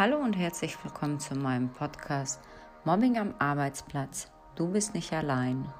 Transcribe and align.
Hallo 0.00 0.16
und 0.16 0.32
herzlich 0.32 0.82
willkommen 0.82 1.20
zu 1.20 1.34
meinem 1.34 1.68
Podcast 1.68 2.40
Mobbing 2.84 3.18
am 3.18 3.34
Arbeitsplatz. 3.38 4.30
Du 4.56 4.66
bist 4.68 4.94
nicht 4.94 5.12
allein. 5.12 5.70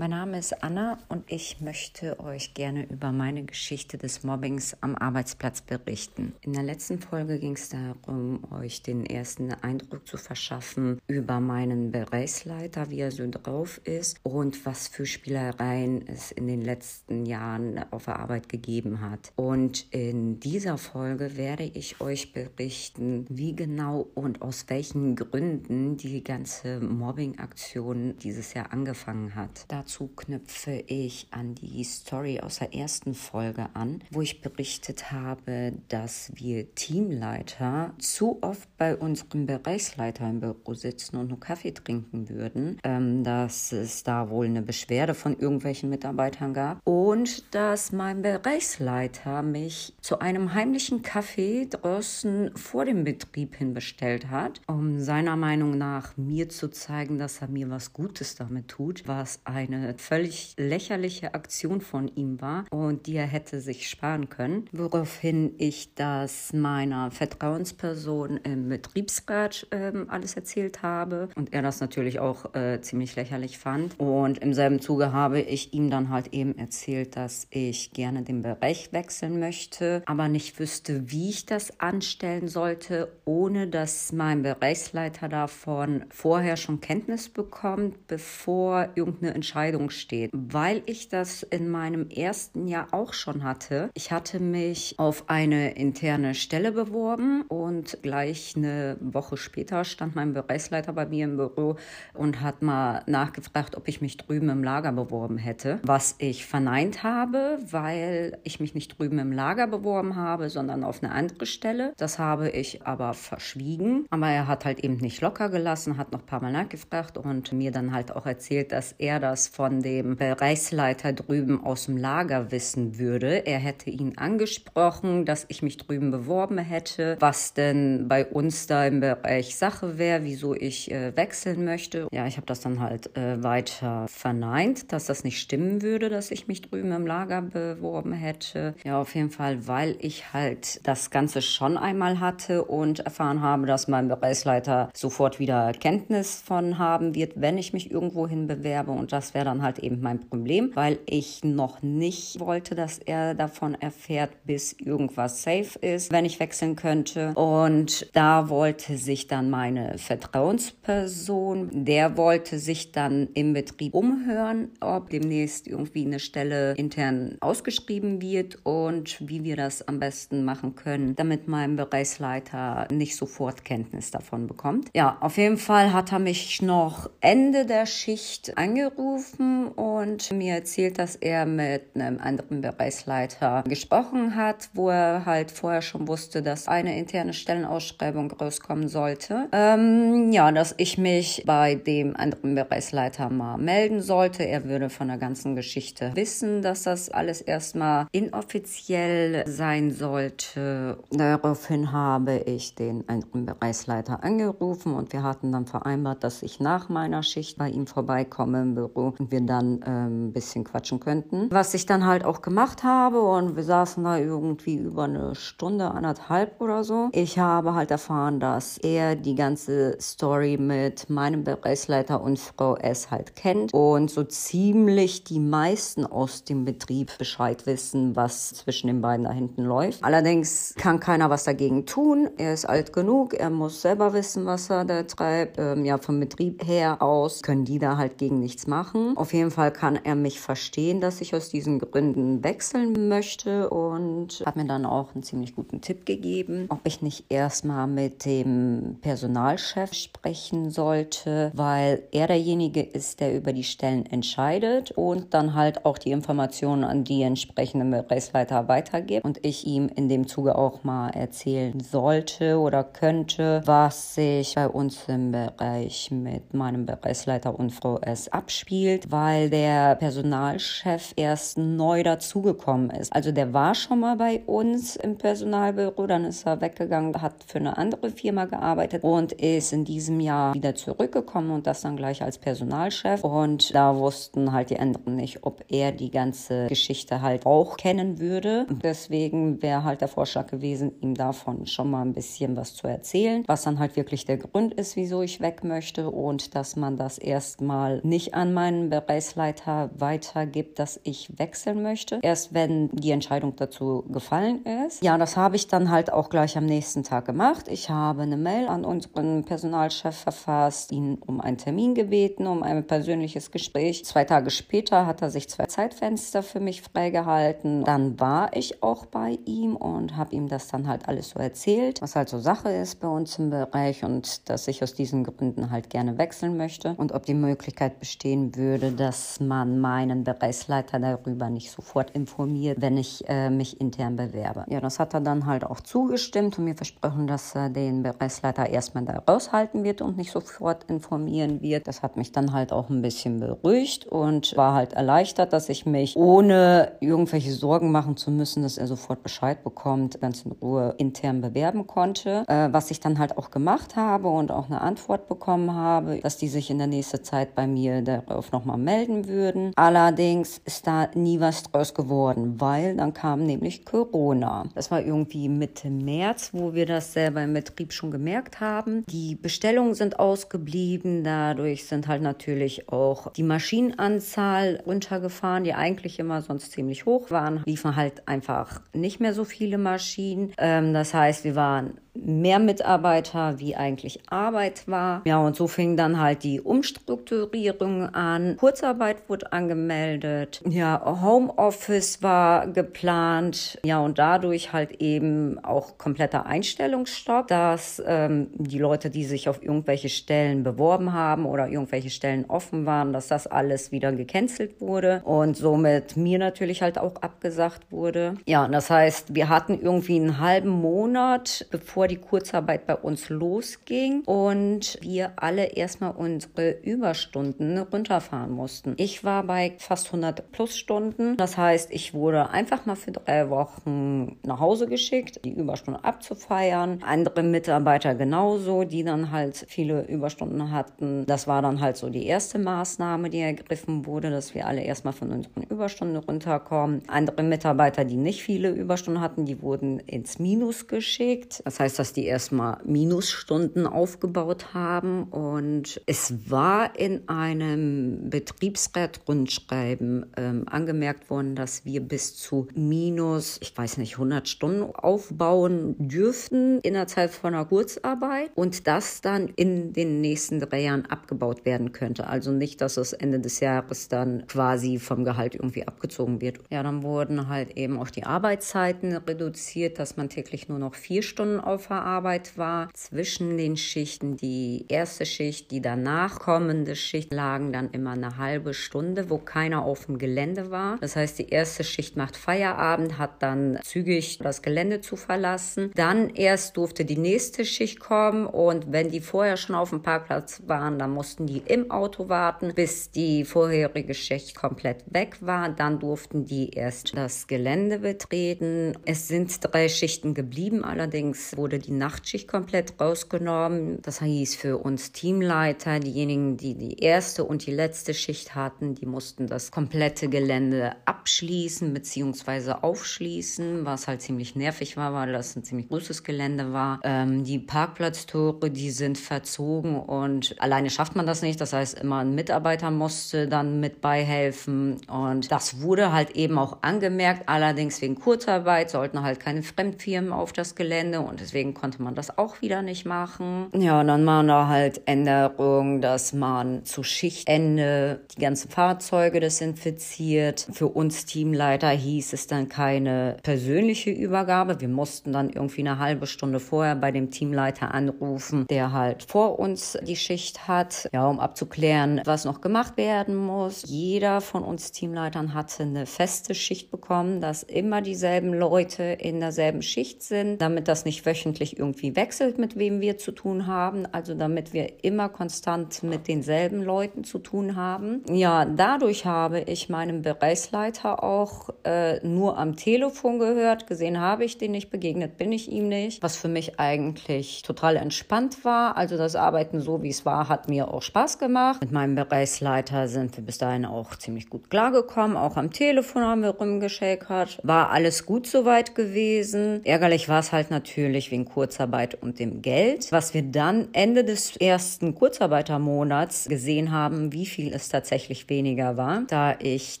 Mein 0.02 0.10
Name 0.10 0.40
ist 0.40 0.64
Anna 0.64 0.98
und 1.08 1.30
ich 1.30 1.60
möchte 1.60 2.18
euch 2.18 2.54
gerne 2.54 2.90
über 2.90 3.12
meine 3.12 3.44
Geschichte 3.44 3.98
des 3.98 4.24
Mobbings 4.24 4.76
am 4.80 4.96
Arbeitsplatz 4.96 5.60
berichten. 5.60 6.32
In 6.40 6.54
der 6.54 6.64
letzten 6.64 6.98
Folge 6.98 7.38
ging 7.38 7.52
es 7.52 7.68
darum, 7.68 8.40
euch 8.50 8.82
den 8.82 9.06
ersten 9.06 9.54
Eindruck 9.54 10.08
zu 10.08 10.16
verschaffen 10.16 10.98
über 11.06 11.38
meinen 11.38 11.92
Bereichsleiter, 11.92 12.90
wie 12.90 12.98
er 12.98 13.12
so 13.12 13.30
drauf 13.30 13.80
ist 13.84 14.18
und 14.24 14.66
was 14.66 14.88
für 14.88 15.06
Spielereien 15.06 16.04
es 16.08 16.32
in 16.32 16.48
den 16.48 16.62
letzten 16.62 17.24
Jahren 17.24 17.80
auf 17.92 18.06
der 18.06 18.18
Arbeit 18.18 18.48
gegeben 18.48 19.02
hat. 19.02 19.32
Und 19.36 19.86
in 19.94 20.40
dieser 20.40 20.78
Folge 20.78 21.36
werde 21.36 21.62
ich 21.62 22.00
euch 22.00 22.32
berichten, 22.32 23.24
wie 23.28 23.54
genau 23.54 24.08
und 24.16 24.42
aus 24.42 24.64
welchen 24.66 25.14
Gründen 25.14 25.96
die 25.96 26.24
ganze 26.24 26.80
Mobbing-Aktion 26.80 28.16
dieses 28.18 28.52
Jahr 28.54 28.72
angefangen 28.72 29.36
hat. 29.36 29.64
Da 29.68 29.86
dazu 29.92 30.08
knüpfe 30.08 30.84
ich 30.86 31.26
an 31.32 31.54
die 31.54 31.84
Story 31.84 32.40
aus 32.40 32.60
der 32.60 32.72
ersten 32.72 33.12
Folge 33.12 33.68
an, 33.74 34.02
wo 34.10 34.22
ich 34.22 34.40
berichtet 34.40 35.12
habe, 35.12 35.74
dass 35.88 36.32
wir 36.34 36.74
Teamleiter 36.74 37.92
zu 37.98 38.38
oft 38.40 38.74
bei 38.78 38.96
unserem 38.96 39.44
Bereichsleiter 39.44 40.30
im 40.30 40.40
Büro 40.40 40.72
sitzen 40.72 41.16
und 41.16 41.28
nur 41.28 41.40
Kaffee 41.40 41.72
trinken 41.72 42.30
würden, 42.30 42.78
ähm, 42.84 43.22
dass 43.22 43.72
es 43.72 44.02
da 44.02 44.30
wohl 44.30 44.46
eine 44.46 44.62
Beschwerde 44.62 45.12
von 45.12 45.38
irgendwelchen 45.38 45.90
Mitarbeitern 45.90 46.54
gab. 46.54 46.80
Und 46.86 47.54
dass 47.54 47.92
mein 47.92 48.22
Bereichsleiter 48.22 49.42
mich 49.42 49.94
zu 50.00 50.20
einem 50.20 50.54
heimlichen 50.54 51.02
Kaffee 51.02 51.66
draußen 51.66 52.56
vor 52.56 52.86
dem 52.86 53.04
Betrieb 53.04 53.56
hin 53.56 53.74
bestellt 53.74 54.30
hat, 54.30 54.62
um 54.66 55.00
seiner 55.00 55.36
Meinung 55.36 55.76
nach 55.76 56.16
mir 56.16 56.48
zu 56.48 56.68
zeigen, 56.68 57.18
dass 57.18 57.42
er 57.42 57.48
mir 57.48 57.68
was 57.68 57.92
Gutes 57.92 58.36
damit 58.36 58.68
tut, 58.68 59.06
was 59.06 59.40
ein 59.44 59.71
eine 59.74 59.94
völlig 59.98 60.54
lächerliche 60.58 61.34
Aktion 61.34 61.80
von 61.80 62.08
ihm 62.08 62.40
war 62.40 62.64
und 62.70 63.06
die 63.06 63.16
er 63.16 63.26
hätte 63.26 63.60
sich 63.60 63.88
sparen 63.88 64.28
können. 64.28 64.66
Woraufhin 64.72 65.54
ich 65.58 65.94
das 65.94 66.52
meiner 66.52 67.10
Vertrauensperson 67.10 68.38
im 68.38 68.68
Betriebsrat 68.68 69.66
äh, 69.70 69.92
alles 70.08 70.34
erzählt 70.34 70.82
habe 70.82 71.28
und 71.34 71.52
er 71.52 71.62
das 71.62 71.80
natürlich 71.80 72.20
auch 72.20 72.54
äh, 72.54 72.80
ziemlich 72.80 73.16
lächerlich 73.16 73.58
fand. 73.58 73.98
Und 73.98 74.38
im 74.38 74.54
selben 74.54 74.80
Zuge 74.80 75.12
habe 75.12 75.40
ich 75.40 75.72
ihm 75.72 75.90
dann 75.90 76.10
halt 76.10 76.32
eben 76.32 76.56
erzählt, 76.58 77.16
dass 77.16 77.46
ich 77.50 77.92
gerne 77.92 78.22
den 78.22 78.42
Bereich 78.42 78.92
wechseln 78.92 79.38
möchte, 79.38 80.02
aber 80.06 80.28
nicht 80.28 80.58
wüsste, 80.58 81.10
wie 81.10 81.30
ich 81.30 81.46
das 81.46 81.80
anstellen 81.80 82.48
sollte, 82.48 83.12
ohne 83.24 83.68
dass 83.68 84.12
mein 84.12 84.42
Bereichsleiter 84.42 85.28
davon 85.28 86.04
vorher 86.10 86.56
schon 86.56 86.80
Kenntnis 86.80 87.28
bekommt, 87.28 88.06
bevor 88.06 88.88
irgendeine 88.94 89.34
Entscheidung 89.34 89.61
Entscheidung 89.62 89.90
steht, 89.90 90.30
weil 90.32 90.82
ich 90.86 91.08
das 91.08 91.44
in 91.44 91.68
meinem 91.68 92.08
ersten 92.08 92.66
Jahr 92.66 92.88
auch 92.90 93.12
schon 93.12 93.44
hatte. 93.44 93.90
Ich 93.94 94.10
hatte 94.10 94.40
mich 94.40 94.96
auf 94.98 95.28
eine 95.28 95.76
interne 95.76 96.34
Stelle 96.34 96.72
beworben 96.72 97.42
und 97.42 97.98
gleich 98.02 98.54
eine 98.56 98.96
Woche 99.00 99.36
später 99.36 99.84
stand 99.84 100.16
mein 100.16 100.32
Bereichsleiter 100.32 100.92
bei 100.92 101.06
mir 101.06 101.26
im 101.26 101.36
Büro 101.36 101.76
und 102.12 102.40
hat 102.40 102.60
mal 102.62 103.04
nachgefragt, 103.06 103.76
ob 103.76 103.86
ich 103.86 104.00
mich 104.00 104.16
drüben 104.16 104.48
im 104.48 104.64
Lager 104.64 104.90
beworben 104.90 105.38
hätte, 105.38 105.78
was 105.84 106.16
ich 106.18 106.44
verneint 106.44 107.04
habe, 107.04 107.60
weil 107.70 108.38
ich 108.42 108.58
mich 108.58 108.74
nicht 108.74 108.98
drüben 108.98 109.20
im 109.20 109.30
Lager 109.30 109.68
beworben 109.68 110.16
habe, 110.16 110.50
sondern 110.50 110.82
auf 110.82 111.04
eine 111.04 111.12
andere 111.12 111.46
Stelle. 111.46 111.92
Das 111.98 112.18
habe 112.18 112.50
ich 112.50 112.84
aber 112.84 113.14
verschwiegen. 113.14 114.06
Aber 114.10 114.26
er 114.28 114.48
hat 114.48 114.64
halt 114.64 114.80
eben 114.80 114.96
nicht 114.96 115.20
locker 115.20 115.50
gelassen, 115.50 115.98
hat 115.98 116.10
noch 116.10 116.22
ein 116.22 116.26
paar 116.26 116.42
Mal 116.42 116.50
nachgefragt 116.50 117.16
und 117.16 117.52
mir 117.52 117.70
dann 117.70 117.92
halt 117.92 118.10
auch 118.10 118.26
erzählt, 118.26 118.72
dass 118.72 118.96
er 118.98 119.20
das 119.20 119.51
von 119.52 119.82
dem 119.82 120.16
Bereichsleiter 120.16 121.12
drüben 121.12 121.62
aus 121.62 121.84
dem 121.84 121.98
Lager 121.98 122.50
wissen 122.50 122.98
würde. 122.98 123.46
Er 123.46 123.58
hätte 123.58 123.90
ihn 123.90 124.16
angesprochen, 124.16 125.26
dass 125.26 125.44
ich 125.48 125.62
mich 125.62 125.76
drüben 125.76 126.10
beworben 126.10 126.56
hätte, 126.56 127.16
was 127.20 127.52
denn 127.52 128.08
bei 128.08 128.24
uns 128.24 128.66
da 128.66 128.86
im 128.86 129.00
Bereich 129.00 129.56
Sache 129.56 129.98
wäre, 129.98 130.24
wieso 130.24 130.54
ich 130.54 130.90
äh, 130.90 131.14
wechseln 131.16 131.66
möchte. 131.66 132.08
Ja, 132.10 132.26
ich 132.26 132.38
habe 132.38 132.46
das 132.46 132.60
dann 132.60 132.80
halt 132.80 133.14
äh, 133.14 133.42
weiter 133.42 134.06
verneint, 134.08 134.90
dass 134.90 135.04
das 135.04 135.22
nicht 135.22 135.38
stimmen 135.38 135.82
würde, 135.82 136.08
dass 136.08 136.30
ich 136.30 136.48
mich 136.48 136.62
drüben 136.62 136.92
im 136.92 137.06
Lager 137.06 137.42
beworben 137.42 138.14
hätte. 138.14 138.74
Ja, 138.84 139.00
auf 139.00 139.14
jeden 139.14 139.30
Fall, 139.30 139.66
weil 139.68 139.96
ich 139.98 140.32
halt 140.32 140.80
das 140.86 141.10
Ganze 141.10 141.42
schon 141.42 141.76
einmal 141.76 142.20
hatte 142.20 142.64
und 142.64 143.00
erfahren 143.00 143.42
habe, 143.42 143.66
dass 143.66 143.86
mein 143.86 144.08
Bereichsleiter 144.08 144.88
sofort 144.94 145.38
wieder 145.38 145.72
Kenntnis 145.72 146.40
von 146.40 146.78
haben 146.78 147.14
wird, 147.14 147.34
wenn 147.36 147.58
ich 147.58 147.74
mich 147.74 147.90
irgendwohin 147.90 148.46
bewerbe 148.46 148.92
und 148.92 149.12
das 149.12 149.34
wäre 149.34 149.41
wäre 149.42 149.56
dann 149.56 149.62
halt 149.62 149.80
eben 149.80 150.00
mein 150.00 150.20
Problem, 150.20 150.70
weil 150.74 151.00
ich 151.04 151.42
noch 151.42 151.82
nicht 151.82 152.38
wollte, 152.38 152.76
dass 152.76 152.98
er 152.98 153.34
davon 153.34 153.74
erfährt, 153.74 154.30
bis 154.44 154.72
irgendwas 154.72 155.42
safe 155.42 155.78
ist, 155.80 156.12
wenn 156.12 156.24
ich 156.24 156.38
wechseln 156.38 156.76
könnte. 156.76 157.32
Und 157.34 158.08
da 158.12 158.48
wollte 158.48 158.96
sich 158.96 159.26
dann 159.26 159.50
meine 159.50 159.98
Vertrauensperson, 159.98 161.84
der 161.84 162.16
wollte 162.16 162.60
sich 162.60 162.92
dann 162.92 163.30
im 163.34 163.52
Betrieb 163.52 163.94
umhören, 163.94 164.68
ob 164.80 165.10
demnächst 165.10 165.66
irgendwie 165.66 166.06
eine 166.06 166.20
Stelle 166.20 166.74
intern 166.74 167.36
ausgeschrieben 167.40 168.22
wird 168.22 168.58
und 168.62 169.28
wie 169.28 169.42
wir 169.42 169.56
das 169.56 169.88
am 169.88 169.98
besten 169.98 170.44
machen 170.44 170.76
können, 170.76 171.16
damit 171.16 171.48
mein 171.48 171.74
Bereichsleiter 171.74 172.86
nicht 172.92 173.16
sofort 173.16 173.64
Kenntnis 173.64 174.12
davon 174.12 174.46
bekommt. 174.46 174.88
Ja, 174.94 175.18
auf 175.20 175.36
jeden 175.36 175.56
Fall 175.58 175.92
hat 175.92 176.12
er 176.12 176.20
mich 176.20 176.62
noch 176.62 177.10
Ende 177.20 177.66
der 177.66 177.86
Schicht 177.86 178.56
angerufen 178.56 179.31
angerufen 179.32 179.68
und 179.68 180.32
mir 180.32 180.54
erzählt, 180.54 180.98
dass 180.98 181.16
er 181.16 181.46
mit 181.46 181.82
einem 181.94 182.18
anderen 182.18 182.60
Bereichsleiter 182.60 183.64
gesprochen 183.66 184.36
hat, 184.36 184.70
wo 184.74 184.90
er 184.90 185.26
halt 185.26 185.50
vorher 185.50 185.82
schon 185.82 186.08
wusste, 186.08 186.42
dass 186.42 186.68
eine 186.68 186.98
interne 186.98 187.32
Stellenausschreibung 187.32 188.32
rauskommen 188.32 188.88
sollte. 188.88 189.48
Ähm, 189.52 190.32
ja, 190.32 190.50
dass 190.52 190.74
ich 190.78 190.98
mich 190.98 191.42
bei 191.46 191.74
dem 191.74 192.16
anderen 192.16 192.54
Bereichsleiter 192.54 193.30
mal 193.30 193.58
melden 193.58 194.00
sollte. 194.00 194.46
Er 194.46 194.64
würde 194.64 194.90
von 194.90 195.08
der 195.08 195.18
ganzen 195.18 195.56
Geschichte 195.56 196.12
wissen, 196.14 196.62
dass 196.62 196.82
das 196.84 197.10
alles 197.10 197.40
erstmal 197.40 198.06
inoffiziell 198.12 199.44
sein 199.46 199.90
sollte. 199.90 200.98
Daraufhin 201.10 201.92
habe 201.92 202.38
ich 202.46 202.74
den 202.74 203.08
anderen 203.08 203.46
Bereichsleiter 203.46 204.22
angerufen 204.22 204.94
und 204.94 205.12
wir 205.12 205.22
hatten 205.22 205.52
dann 205.52 205.66
vereinbart, 205.66 206.24
dass 206.24 206.42
ich 206.42 206.60
nach 206.60 206.88
meiner 206.88 207.22
Schicht 207.22 207.58
bei 207.58 207.68
ihm 207.68 207.86
vorbeikomme 207.86 208.62
im 208.62 208.74
Büro 208.74 209.12
und 209.22 209.30
wir 209.30 209.40
dann 209.40 209.80
ähm, 209.86 210.28
ein 210.28 210.32
bisschen 210.32 210.64
quatschen 210.64 210.98
könnten. 210.98 211.48
Was 211.50 211.74
ich 211.74 211.86
dann 211.86 212.06
halt 212.06 212.24
auch 212.24 212.42
gemacht 212.42 212.82
habe 212.82 213.20
und 213.20 213.56
wir 213.56 213.62
saßen 213.62 214.02
da 214.02 214.18
irgendwie 214.18 214.74
über 214.74 215.04
eine 215.04 215.34
Stunde, 215.34 215.90
anderthalb 215.90 216.60
oder 216.60 216.82
so. 216.82 217.08
Ich 217.12 217.38
habe 217.38 217.74
halt 217.74 217.90
erfahren, 217.90 218.40
dass 218.40 218.78
er 218.78 219.14
die 219.14 219.34
ganze 219.34 219.96
Story 220.00 220.56
mit 220.58 221.08
meinem 221.08 221.44
Bereichsleiter 221.44 222.20
und 222.20 222.38
Frau 222.38 222.76
S 222.76 223.10
halt 223.10 223.36
kennt 223.36 223.72
und 223.72 224.10
so 224.10 224.24
ziemlich 224.24 225.24
die 225.24 225.38
meisten 225.38 226.04
aus 226.04 226.44
dem 226.44 226.64
Betrieb 226.64 227.16
Bescheid 227.18 227.64
wissen, 227.66 228.16
was 228.16 228.54
zwischen 228.54 228.88
den 228.88 229.00
beiden 229.00 229.24
da 229.24 229.32
hinten 229.32 229.62
läuft. 229.62 230.02
Allerdings 230.02 230.74
kann 230.76 230.98
keiner 230.98 231.30
was 231.30 231.44
dagegen 231.44 231.86
tun. 231.86 232.28
Er 232.38 232.54
ist 232.54 232.64
alt 232.64 232.92
genug, 232.92 233.34
er 233.34 233.50
muss 233.50 233.82
selber 233.82 234.12
wissen, 234.12 234.46
was 234.46 234.68
er 234.70 234.84
da 234.84 235.02
treibt. 235.04 235.58
Ähm, 235.58 235.84
ja, 235.84 235.98
vom 235.98 236.18
Betrieb 236.18 236.66
her 236.66 237.00
aus 237.02 237.42
können 237.42 237.64
die 237.64 237.78
da 237.78 237.96
halt 237.96 238.18
gegen 238.18 238.40
nichts 238.40 238.66
machen. 238.66 239.11
Auf 239.16 239.32
jeden 239.32 239.50
Fall 239.50 239.72
kann 239.72 239.98
er 240.02 240.14
mich 240.14 240.40
verstehen, 240.40 241.00
dass 241.00 241.20
ich 241.20 241.34
aus 241.34 241.48
diesen 241.50 241.78
Gründen 241.78 242.42
wechseln 242.42 243.08
möchte 243.08 243.70
und 243.70 244.42
hat 244.46 244.56
mir 244.56 244.66
dann 244.66 244.86
auch 244.86 245.14
einen 245.14 245.22
ziemlich 245.22 245.54
guten 245.54 245.80
Tipp 245.80 246.06
gegeben, 246.06 246.66
ob 246.68 246.80
ich 246.84 247.02
nicht 247.02 247.24
erstmal 247.28 247.86
mit 247.86 248.24
dem 248.24 248.98
Personalchef 249.00 249.92
sprechen 249.94 250.70
sollte, 250.70 251.52
weil 251.54 252.02
er 252.12 252.26
derjenige 252.26 252.82
ist, 252.82 253.20
der 253.20 253.36
über 253.36 253.52
die 253.52 253.64
Stellen 253.64 254.06
entscheidet 254.06 254.92
und 254.92 255.34
dann 255.34 255.54
halt 255.54 255.84
auch 255.84 255.98
die 255.98 256.10
Informationen 256.10 256.84
an 256.84 257.04
die 257.04 257.22
entsprechenden 257.22 257.90
Bereichsleiter 257.90 258.68
weitergibt 258.68 259.24
und 259.24 259.44
ich 259.44 259.66
ihm 259.66 259.88
in 259.94 260.08
dem 260.08 260.26
Zuge 260.26 260.56
auch 260.56 260.84
mal 260.84 261.10
erzählen 261.10 261.78
sollte 261.80 262.58
oder 262.58 262.84
könnte, 262.84 263.62
was 263.64 264.14
sich 264.14 264.54
bei 264.54 264.68
uns 264.68 264.98
im 265.08 265.32
Bereich 265.32 266.10
mit 266.10 266.54
meinem 266.54 266.86
Bereichsleiter 266.86 267.58
und 267.58 267.70
Frau 267.70 267.98
S 267.98 268.28
abspielt 268.28 269.01
Zeit, 269.02 269.10
weil 269.10 269.50
der 269.50 269.94
Personalchef 269.96 271.12
erst 271.16 271.58
neu 271.58 272.02
dazugekommen 272.02 272.90
ist. 272.90 273.12
Also 273.12 273.32
der 273.32 273.52
war 273.52 273.74
schon 273.74 274.00
mal 274.00 274.16
bei 274.16 274.42
uns 274.46 274.96
im 274.96 275.16
Personalbüro, 275.16 276.06
dann 276.06 276.24
ist 276.24 276.46
er 276.46 276.60
weggegangen, 276.60 277.20
hat 277.20 277.44
für 277.46 277.58
eine 277.58 277.76
andere 277.78 278.10
Firma 278.10 278.44
gearbeitet 278.46 279.04
und 279.04 279.32
ist 279.32 279.72
in 279.72 279.84
diesem 279.84 280.20
Jahr 280.20 280.54
wieder 280.54 280.74
zurückgekommen 280.74 281.50
und 281.50 281.66
das 281.66 281.82
dann 281.82 281.96
gleich 281.96 282.22
als 282.22 282.38
Personalchef. 282.38 283.24
Und 283.24 283.74
da 283.74 283.96
wussten 283.96 284.52
halt 284.52 284.70
die 284.70 284.78
anderen 284.78 285.16
nicht, 285.16 285.44
ob 285.44 285.64
er 285.68 285.92
die 285.92 286.10
ganze 286.10 286.66
Geschichte 286.66 287.22
halt 287.22 287.46
auch 287.46 287.76
kennen 287.76 288.18
würde. 288.20 288.66
Deswegen 288.82 289.62
wäre 289.62 289.84
halt 289.84 290.00
der 290.00 290.08
Vorschlag 290.08 290.46
gewesen, 290.46 290.92
ihm 291.00 291.14
davon 291.14 291.66
schon 291.66 291.90
mal 291.90 292.02
ein 292.02 292.12
bisschen 292.12 292.56
was 292.56 292.74
zu 292.74 292.86
erzählen, 292.86 293.44
was 293.46 293.62
dann 293.62 293.78
halt 293.78 293.96
wirklich 293.96 294.24
der 294.24 294.38
Grund 294.38 294.74
ist, 294.74 294.96
wieso 294.96 295.22
ich 295.22 295.40
weg 295.40 295.64
möchte 295.64 296.10
und 296.10 296.54
dass 296.54 296.76
man 296.76 296.96
das 296.96 297.18
erstmal 297.18 298.00
nicht 298.02 298.34
an 298.34 298.52
meinen 298.52 298.91
Bereichsleiter 299.00 299.90
weitergibt, 299.96 300.78
dass 300.78 301.00
ich 301.04 301.38
wechseln 301.38 301.82
möchte. 301.82 302.18
Erst 302.22 302.52
wenn 302.52 302.90
die 302.90 303.10
Entscheidung 303.10 303.56
dazu 303.56 304.04
gefallen 304.08 304.64
ist. 304.86 305.02
Ja, 305.02 305.16
das 305.18 305.36
habe 305.36 305.56
ich 305.56 305.66
dann 305.66 305.90
halt 305.90 306.12
auch 306.12 306.28
gleich 306.28 306.56
am 306.58 306.66
nächsten 306.66 307.02
Tag 307.02 307.24
gemacht. 307.24 307.68
Ich 307.68 307.88
habe 307.90 308.22
eine 308.22 308.36
Mail 308.36 308.68
an 308.68 308.84
unseren 308.84 309.44
Personalchef 309.44 310.16
verfasst, 310.16 310.92
ihn 310.92 311.18
um 311.26 311.40
einen 311.40 311.58
Termin 311.58 311.94
gebeten, 311.94 312.46
um 312.46 312.62
ein 312.62 312.86
persönliches 312.86 313.50
Gespräch. 313.50 314.04
Zwei 314.04 314.24
Tage 314.24 314.50
später 314.50 315.06
hat 315.06 315.22
er 315.22 315.30
sich 315.30 315.48
zwei 315.48 315.66
Zeitfenster 315.66 316.42
für 316.42 316.60
mich 316.60 316.82
freigehalten. 316.82 317.84
Dann 317.84 318.20
war 318.20 318.54
ich 318.56 318.82
auch 318.82 319.06
bei 319.06 319.38
ihm 319.44 319.76
und 319.76 320.16
habe 320.16 320.34
ihm 320.34 320.48
das 320.48 320.68
dann 320.68 320.88
halt 320.88 321.08
alles 321.08 321.30
so 321.30 321.38
erzählt, 321.38 322.02
was 322.02 322.16
halt 322.16 322.28
so 322.28 322.38
Sache 322.38 322.70
ist 322.70 323.00
bei 323.00 323.08
uns 323.08 323.38
im 323.38 323.50
Bereich 323.50 324.04
und 324.04 324.48
dass 324.48 324.68
ich 324.68 324.82
aus 324.82 324.94
diesen 324.94 325.24
Gründen 325.24 325.70
halt 325.70 325.90
gerne 325.90 326.18
wechseln 326.18 326.56
möchte 326.56 326.94
und 326.96 327.12
ob 327.12 327.26
die 327.26 327.34
Möglichkeit 327.34 328.00
bestehen 328.00 328.56
würde, 328.56 328.71
dass 328.78 329.40
man 329.40 329.78
meinen 329.78 330.24
Bereichsleiter 330.24 330.98
darüber 330.98 331.50
nicht 331.50 331.70
sofort 331.70 332.10
informiert, 332.10 332.80
wenn 332.80 332.96
ich 332.96 333.24
äh, 333.28 333.50
mich 333.50 333.80
intern 333.80 334.16
bewerbe. 334.16 334.64
Ja, 334.68 334.80
das 334.80 334.98
hat 334.98 335.14
er 335.14 335.20
dann 335.20 335.46
halt 335.46 335.64
auch 335.64 335.80
zugestimmt 335.80 336.58
und 336.58 336.64
mir 336.64 336.74
versprochen, 336.74 337.26
dass 337.26 337.54
er 337.54 337.70
den 337.70 338.02
Bereichsleiter 338.02 338.68
erstmal 338.68 339.04
da 339.04 339.22
raushalten 339.28 339.84
wird 339.84 340.02
und 340.02 340.16
nicht 340.16 340.32
sofort 340.32 340.84
informieren 340.84 341.60
wird. 341.60 341.86
Das 341.86 342.02
hat 342.02 342.16
mich 342.16 342.32
dann 342.32 342.52
halt 342.52 342.72
auch 342.72 342.90
ein 342.90 343.02
bisschen 343.02 343.40
beruhigt 343.40 344.06
und 344.06 344.56
war 344.56 344.74
halt 344.74 344.92
erleichtert, 344.92 345.52
dass 345.52 345.68
ich 345.68 345.86
mich 345.86 346.16
ohne 346.16 346.92
irgendwelche 347.00 347.52
Sorgen 347.52 347.92
machen 347.92 348.16
zu 348.16 348.30
müssen, 348.30 348.62
dass 348.62 348.78
er 348.78 348.86
sofort 348.86 349.22
Bescheid 349.22 349.62
bekommt, 349.64 350.20
ganz 350.20 350.42
in 350.42 350.52
Ruhe 350.52 350.94
intern 350.98 351.40
bewerben 351.40 351.86
konnte. 351.86 352.44
Äh, 352.48 352.72
was 352.72 352.90
ich 352.90 353.00
dann 353.00 353.18
halt 353.18 353.36
auch 353.38 353.50
gemacht 353.50 353.96
habe 353.96 354.28
und 354.28 354.50
auch 354.50 354.66
eine 354.66 354.80
Antwort 354.80 355.28
bekommen 355.28 355.74
habe, 355.74 356.20
dass 356.20 356.36
die 356.36 356.48
sich 356.48 356.70
in 356.70 356.78
der 356.78 356.86
nächsten 356.86 357.22
Zeit 357.22 357.54
bei 357.54 357.66
mir 357.66 358.02
darauf 358.02 358.52
nochmal 358.62 358.78
melden 358.78 359.26
würden. 359.26 359.72
Allerdings 359.74 360.60
ist 360.64 360.86
da 360.86 361.08
nie 361.14 361.40
was 361.40 361.64
draus 361.64 361.94
geworden, 361.94 362.60
weil 362.60 362.96
dann 362.96 363.12
kam 363.12 363.44
nämlich 363.44 363.84
Corona. 363.84 364.64
Das 364.74 364.90
war 364.90 365.02
irgendwie 365.02 365.48
Mitte 365.48 365.90
März, 365.90 366.50
wo 366.52 366.74
wir 366.74 366.86
das 366.86 367.12
selber 367.12 367.42
im 367.42 367.54
Betrieb 367.54 367.92
schon 367.92 368.10
gemerkt 368.10 368.60
haben. 368.60 369.04
Die 369.08 369.34
Bestellungen 369.34 369.94
sind 369.94 370.18
ausgeblieben, 370.18 371.24
dadurch 371.24 371.86
sind 371.86 372.06
halt 372.06 372.22
natürlich 372.22 372.88
auch 372.88 373.32
die 373.32 373.42
Maschinenanzahl 373.42 374.80
runtergefahren, 374.86 375.64
die 375.64 375.74
eigentlich 375.74 376.18
immer 376.18 376.40
sonst 376.42 376.72
ziemlich 376.72 377.04
hoch 377.04 377.30
waren, 377.30 377.62
liefen 377.66 377.96
halt 377.96 378.28
einfach 378.28 378.80
nicht 378.92 379.20
mehr 379.20 379.34
so 379.34 379.44
viele 379.44 379.78
Maschinen. 379.78 380.52
Ähm, 380.58 380.94
das 380.94 381.14
heißt, 381.14 381.44
wir 381.44 381.56
waren 381.56 381.98
mehr 382.14 382.58
Mitarbeiter, 382.58 383.58
wie 383.58 383.74
eigentlich 383.74 384.20
Arbeit 384.28 384.86
war. 384.86 385.22
Ja, 385.24 385.38
und 385.38 385.56
so 385.56 385.66
fing 385.66 385.96
dann 385.96 386.20
halt 386.20 386.42
die 386.42 386.60
Umstrukturierung 386.60 388.14
an. 388.14 388.56
Kurzarbeit 388.58 389.28
wurde 389.28 389.52
angemeldet. 389.52 390.62
Ja, 390.68 391.20
Homeoffice 391.22 392.22
war 392.22 392.66
geplant. 392.66 393.78
Ja, 393.84 394.00
und 394.00 394.18
dadurch 394.18 394.72
halt 394.72 395.00
eben 395.00 395.58
auch 395.64 395.98
kompletter 395.98 396.46
Einstellungsstopp, 396.46 397.48
dass 397.48 398.02
ähm, 398.06 398.48
die 398.54 398.78
Leute, 398.78 399.10
die 399.10 399.24
sich 399.24 399.48
auf 399.48 399.62
irgendwelche 399.62 400.08
Stellen 400.08 400.64
beworben 400.64 401.12
haben 401.12 401.46
oder 401.46 401.68
irgendwelche 401.68 402.10
Stellen 402.10 402.44
offen 402.48 402.86
waren, 402.86 403.12
dass 403.12 403.28
das 403.28 403.46
alles 403.46 403.90
wieder 403.90 404.12
gecancelt 404.12 404.80
wurde 404.80 405.22
und 405.24 405.56
somit 405.56 406.16
mir 406.16 406.38
natürlich 406.38 406.82
halt 406.82 406.98
auch 406.98 407.16
abgesagt 407.16 407.90
wurde. 407.90 408.34
Ja, 408.46 408.68
das 408.68 408.90
heißt, 408.90 409.34
wir 409.34 409.48
hatten 409.48 409.80
irgendwie 409.80 410.16
einen 410.16 410.38
halben 410.40 410.68
Monat, 410.68 411.66
bevor 411.70 412.01
bevor 412.02 412.08
die 412.08 412.16
Kurzarbeit 412.16 412.88
bei 412.88 412.96
uns 412.96 413.28
losging 413.28 414.22
und 414.22 414.98
wir 415.02 415.34
alle 415.36 415.66
erstmal 415.66 416.10
unsere 416.10 416.72
Überstunden 416.82 417.78
runterfahren 417.78 418.50
mussten. 418.50 418.94
Ich 418.96 419.22
war 419.22 419.44
bei 419.44 419.74
fast 419.78 420.06
100 420.06 420.50
plus 420.50 420.76
Stunden. 420.76 421.36
Das 421.36 421.56
heißt, 421.56 421.92
ich 421.92 422.12
wurde 422.12 422.50
einfach 422.50 422.86
mal 422.86 422.96
für 422.96 423.12
drei 423.12 423.50
Wochen 423.50 424.36
nach 424.44 424.58
Hause 424.58 424.88
geschickt, 424.88 425.44
die 425.44 425.52
Überstunden 425.52 426.02
abzufeiern. 426.02 427.04
Andere 427.06 427.44
Mitarbeiter 427.44 428.16
genauso, 428.16 428.82
die 428.82 429.04
dann 429.04 429.30
halt 429.30 429.64
viele 429.68 430.04
Überstunden 430.08 430.72
hatten. 430.72 431.24
Das 431.26 431.46
war 431.46 431.62
dann 431.62 431.80
halt 431.80 431.96
so 431.96 432.10
die 432.10 432.26
erste 432.26 432.58
Maßnahme, 432.58 433.30
die 433.30 433.38
ergriffen 433.38 434.06
wurde, 434.06 434.30
dass 434.30 434.56
wir 434.56 434.66
alle 434.66 434.82
erstmal 434.82 435.12
von 435.12 435.30
unseren 435.30 435.62
Überstunden 435.62 436.16
runterkommen. 436.16 437.02
Andere 437.06 437.44
Mitarbeiter, 437.44 438.04
die 438.04 438.16
nicht 438.16 438.42
viele 438.42 438.70
Überstunden 438.70 439.22
hatten, 439.22 439.44
die 439.44 439.62
wurden 439.62 440.00
ins 440.00 440.40
Minus 440.40 440.88
geschickt. 440.88 441.62
Das 441.64 441.78
heißt, 441.78 441.91
heißt, 441.92 441.98
dass 441.98 442.12
die 442.14 442.24
erstmal 442.24 442.78
Minusstunden 442.84 443.86
aufgebaut 443.86 444.72
haben. 444.74 445.24
Und 445.24 446.00
es 446.06 446.50
war 446.50 446.98
in 446.98 447.28
einem 447.28 448.30
Betriebsrat-Rundschreiben 448.30 450.26
ähm, 450.36 450.64
angemerkt 450.68 451.28
worden, 451.28 451.54
dass 451.54 451.84
wir 451.84 452.00
bis 452.00 452.36
zu 452.36 452.68
minus, 452.74 453.58
ich 453.60 453.76
weiß 453.76 453.98
nicht, 453.98 454.14
100 454.14 454.48
Stunden 454.48 454.82
aufbauen 454.94 455.96
dürften 455.98 456.80
in 456.80 456.94
der 456.94 457.06
Zeit 457.06 457.30
von 457.30 457.54
einer 457.54 457.66
Kurzarbeit 457.66 458.50
und 458.54 458.86
das 458.86 459.20
dann 459.20 459.48
in 459.56 459.92
den 459.92 460.20
nächsten 460.20 460.60
drei 460.60 460.82
Jahren 460.82 461.04
abgebaut 461.06 461.64
werden 461.64 461.92
könnte. 461.92 462.26
Also 462.26 462.52
nicht, 462.52 462.80
dass 462.80 462.96
es 462.96 463.12
Ende 463.12 463.40
des 463.40 463.60
Jahres 463.60 464.08
dann 464.08 464.46
quasi 464.46 464.98
vom 464.98 465.24
Gehalt 465.24 465.54
irgendwie 465.54 465.86
abgezogen 465.86 466.40
wird. 466.40 466.58
Ja, 466.70 466.82
dann 466.82 467.02
wurden 467.02 467.48
halt 467.48 467.76
eben 467.76 467.98
auch 467.98 468.08
die 468.10 468.24
Arbeitszeiten 468.24 469.14
reduziert, 469.14 469.98
dass 469.98 470.16
man 470.16 470.30
täglich 470.30 470.68
nur 470.68 470.78
noch 470.78 470.94
vier 470.94 471.22
Stunden 471.22 471.60
auf 471.60 471.81
Verarbeit 471.82 472.56
war. 472.56 472.88
Zwischen 472.94 473.56
den 473.56 473.76
Schichten, 473.76 474.36
die 474.36 474.86
erste 474.88 475.26
Schicht, 475.26 475.70
die 475.70 475.82
danach 475.82 476.38
kommende 476.38 476.96
Schicht, 476.96 477.32
lagen 477.32 477.72
dann 477.72 477.90
immer 477.90 478.12
eine 478.12 478.38
halbe 478.38 478.72
Stunde, 478.72 479.28
wo 479.28 479.38
keiner 479.38 479.84
auf 479.84 480.06
dem 480.06 480.18
Gelände 480.18 480.70
war. 480.70 480.96
Das 481.00 481.16
heißt, 481.16 481.38
die 481.38 481.48
erste 481.48 481.84
Schicht 481.84 482.16
macht 482.16 482.36
Feierabend, 482.36 483.18
hat 483.18 483.42
dann 483.42 483.78
zügig 483.82 484.38
das 484.38 484.62
Gelände 484.62 485.00
zu 485.00 485.16
verlassen. 485.16 485.90
Dann 485.94 486.30
erst 486.30 486.76
durfte 486.76 487.04
die 487.04 487.18
nächste 487.18 487.64
Schicht 487.64 488.00
kommen 488.00 488.46
und 488.46 488.92
wenn 488.92 489.10
die 489.10 489.20
vorher 489.20 489.56
schon 489.56 489.74
auf 489.74 489.90
dem 489.90 490.02
Parkplatz 490.02 490.62
waren, 490.66 490.98
dann 490.98 491.10
mussten 491.10 491.46
die 491.46 491.62
im 491.66 491.90
Auto 491.90 492.28
warten, 492.28 492.72
bis 492.74 493.10
die 493.10 493.44
vorherige 493.44 494.14
Schicht 494.14 494.54
komplett 494.54 495.04
weg 495.12 495.38
war. 495.40 495.68
Dann 495.68 495.98
durften 495.98 496.44
die 496.44 496.70
erst 496.70 497.16
das 497.16 497.46
Gelände 497.46 497.98
betreten. 497.98 498.96
Es 499.04 499.28
sind 499.28 499.52
drei 499.62 499.88
Schichten 499.88 500.34
geblieben, 500.34 500.84
allerdings 500.84 501.56
wurde 501.56 501.71
wurde 501.72 501.78
die 501.78 501.92
Nachtschicht 501.92 502.48
komplett 502.48 503.00
rausgenommen. 503.00 504.02
Das 504.02 504.20
hieß 504.20 504.56
für 504.56 504.76
uns 504.76 505.12
Teamleiter, 505.12 506.00
diejenigen, 506.00 506.58
die 506.58 506.74
die 506.74 506.98
erste 506.98 507.44
und 507.44 507.64
die 507.66 507.70
letzte 507.70 508.12
Schicht 508.12 508.54
hatten, 508.54 508.94
die 508.94 509.06
mussten 509.06 509.46
das 509.46 509.70
komplette 509.70 510.28
Gelände 510.28 510.92
abschließen 511.06 511.94
bzw. 511.94 512.72
aufschließen, 512.82 513.86
was 513.86 514.06
halt 514.06 514.20
ziemlich 514.20 514.54
nervig 514.54 514.98
war, 514.98 515.14
weil 515.14 515.32
das 515.32 515.56
ein 515.56 515.64
ziemlich 515.64 515.88
großes 515.88 516.24
Gelände 516.24 516.74
war. 516.74 517.00
Ähm, 517.04 517.42
die 517.44 517.58
Parkplatztore, 517.58 518.70
die 518.70 518.90
sind 518.90 519.16
verzogen 519.16 519.96
und 519.96 520.54
alleine 520.60 520.90
schafft 520.90 521.16
man 521.16 521.26
das 521.26 521.40
nicht. 521.40 521.58
Das 521.58 521.72
heißt, 521.72 521.98
immer 522.00 522.18
ein 522.18 522.34
Mitarbeiter 522.34 522.90
musste 522.90 523.48
dann 523.48 523.80
mit 523.80 524.02
beihelfen 524.02 525.00
und 525.08 525.50
das 525.50 525.80
wurde 525.80 526.12
halt 526.12 526.32
eben 526.32 526.58
auch 526.58 526.82
angemerkt. 526.82 527.48
Allerdings 527.48 528.02
wegen 528.02 528.16
Kurzarbeit 528.16 528.90
sollten 528.90 529.22
halt 529.22 529.40
keine 529.40 529.62
Fremdfirmen 529.62 530.32
auf 530.32 530.52
das 530.52 530.74
Gelände 530.74 531.20
und 531.20 531.40
deswegen 531.40 531.61
deswegen 531.62 531.74
konnte 531.74 532.02
man 532.02 532.16
das 532.16 532.36
auch 532.38 532.60
wieder 532.60 532.82
nicht 532.82 533.06
machen. 533.06 533.68
Ja, 533.72 534.00
und 534.00 534.08
dann 534.08 534.26
waren 534.26 534.48
da 534.48 534.66
halt 534.66 535.02
Änderungen, 535.06 536.00
dass 536.00 536.32
man 536.32 536.84
zu 536.84 537.04
Schichtende 537.04 538.20
die 538.36 538.40
ganzen 538.40 538.68
Fahrzeuge 538.68 539.38
desinfiziert. 539.38 540.66
Für 540.72 540.88
uns 540.88 541.24
Teamleiter 541.24 541.90
hieß 541.90 542.32
es 542.32 542.48
dann 542.48 542.68
keine 542.68 543.36
persönliche 543.44 544.10
Übergabe. 544.10 544.80
Wir 544.80 544.88
mussten 544.88 545.32
dann 545.32 545.50
irgendwie 545.50 545.82
eine 545.82 545.98
halbe 545.98 546.26
Stunde 546.26 546.58
vorher 546.58 546.96
bei 546.96 547.12
dem 547.12 547.30
Teamleiter 547.30 547.94
anrufen, 547.94 548.66
der 548.68 548.92
halt 548.92 549.22
vor 549.22 549.60
uns 549.60 549.96
die 550.02 550.16
Schicht 550.16 550.66
hat, 550.66 551.08
ja, 551.12 551.28
um 551.28 551.38
abzuklären, 551.38 552.22
was 552.24 552.44
noch 552.44 552.60
gemacht 552.60 552.96
werden 552.96 553.36
muss. 553.36 553.84
Jeder 553.86 554.40
von 554.40 554.64
uns 554.64 554.90
Teamleitern 554.90 555.54
hatte 555.54 555.84
eine 555.84 556.06
feste 556.06 556.56
Schicht 556.56 556.90
bekommen, 556.90 557.40
dass 557.40 557.62
immer 557.62 558.02
dieselben 558.02 558.52
Leute 558.52 559.04
in 559.04 559.38
derselben 559.38 559.82
Schicht 559.82 560.22
sind, 560.22 560.60
damit 560.60 560.88
das 560.88 561.04
nicht 561.04 561.24
wöchentlich 561.24 561.51
wöchentlich 561.52 561.78
irgendwie 561.78 562.16
wechselt, 562.16 562.58
mit 562.58 562.76
wem 562.76 563.00
wir 563.00 563.18
zu 563.18 563.32
tun 563.32 563.66
haben. 563.66 564.06
Also 564.12 564.34
damit 564.34 564.72
wir 564.72 565.04
immer 565.04 565.28
konstant 565.28 566.02
mit 566.02 566.28
denselben 566.28 566.82
Leuten 566.82 567.24
zu 567.24 567.38
tun 567.38 567.76
haben. 567.76 568.22
Ja, 568.30 568.64
dadurch 568.64 569.26
habe 569.26 569.60
ich 569.60 569.88
meinem 569.88 570.22
Bereichsleiter 570.22 571.22
auch 571.22 571.70
äh, 571.84 572.26
nur 572.26 572.58
am 572.58 572.76
Telefon 572.76 573.38
gehört. 573.38 573.86
Gesehen 573.86 574.20
habe 574.20 574.44
ich 574.44 574.58
den 574.58 574.72
nicht, 574.72 574.90
begegnet 574.90 575.36
bin 575.36 575.52
ich 575.52 575.70
ihm 575.70 575.88
nicht. 575.88 576.22
Was 576.22 576.36
für 576.36 576.48
mich 576.48 576.80
eigentlich 576.80 577.62
total 577.62 577.96
entspannt 577.96 578.64
war. 578.64 578.96
Also 578.96 579.16
das 579.16 579.36
Arbeiten 579.36 579.80
so, 579.80 580.02
wie 580.02 580.10
es 580.10 580.24
war, 580.24 580.48
hat 580.48 580.68
mir 580.68 580.92
auch 580.92 581.02
Spaß 581.02 581.38
gemacht. 581.38 581.80
Mit 581.82 581.92
meinem 581.92 582.14
Bereichsleiter 582.14 583.08
sind 583.08 583.36
wir 583.36 583.44
bis 583.44 583.58
dahin 583.58 583.84
auch 583.84 584.16
ziemlich 584.16 584.48
gut 584.48 584.70
klargekommen. 584.70 585.36
Auch 585.36 585.56
am 585.56 585.70
Telefon 585.70 586.22
haben 586.22 586.42
wir 586.42 586.50
rumgeschäkert. 586.50 587.58
War 587.62 587.90
alles 587.90 588.24
gut 588.24 588.46
soweit 588.46 588.94
gewesen. 588.94 589.80
Ärgerlich 589.84 590.28
war 590.28 590.40
es 590.40 590.52
halt 590.52 590.70
natürlich 590.70 591.30
wegen 591.30 591.41
Kurzarbeit 591.44 592.20
und 592.22 592.38
dem 592.38 592.62
Geld. 592.62 593.10
Was 593.10 593.34
wir 593.34 593.42
dann 593.42 593.88
Ende 593.92 594.24
des 594.24 594.56
ersten 594.56 595.14
Kurzarbeitermonats 595.14 596.46
gesehen 596.48 596.92
haben, 596.92 597.32
wie 597.32 597.46
viel 597.46 597.72
es 597.72 597.88
tatsächlich 597.88 598.48
weniger 598.48 598.96
war, 598.96 599.24
da 599.28 599.56
ich 599.58 600.00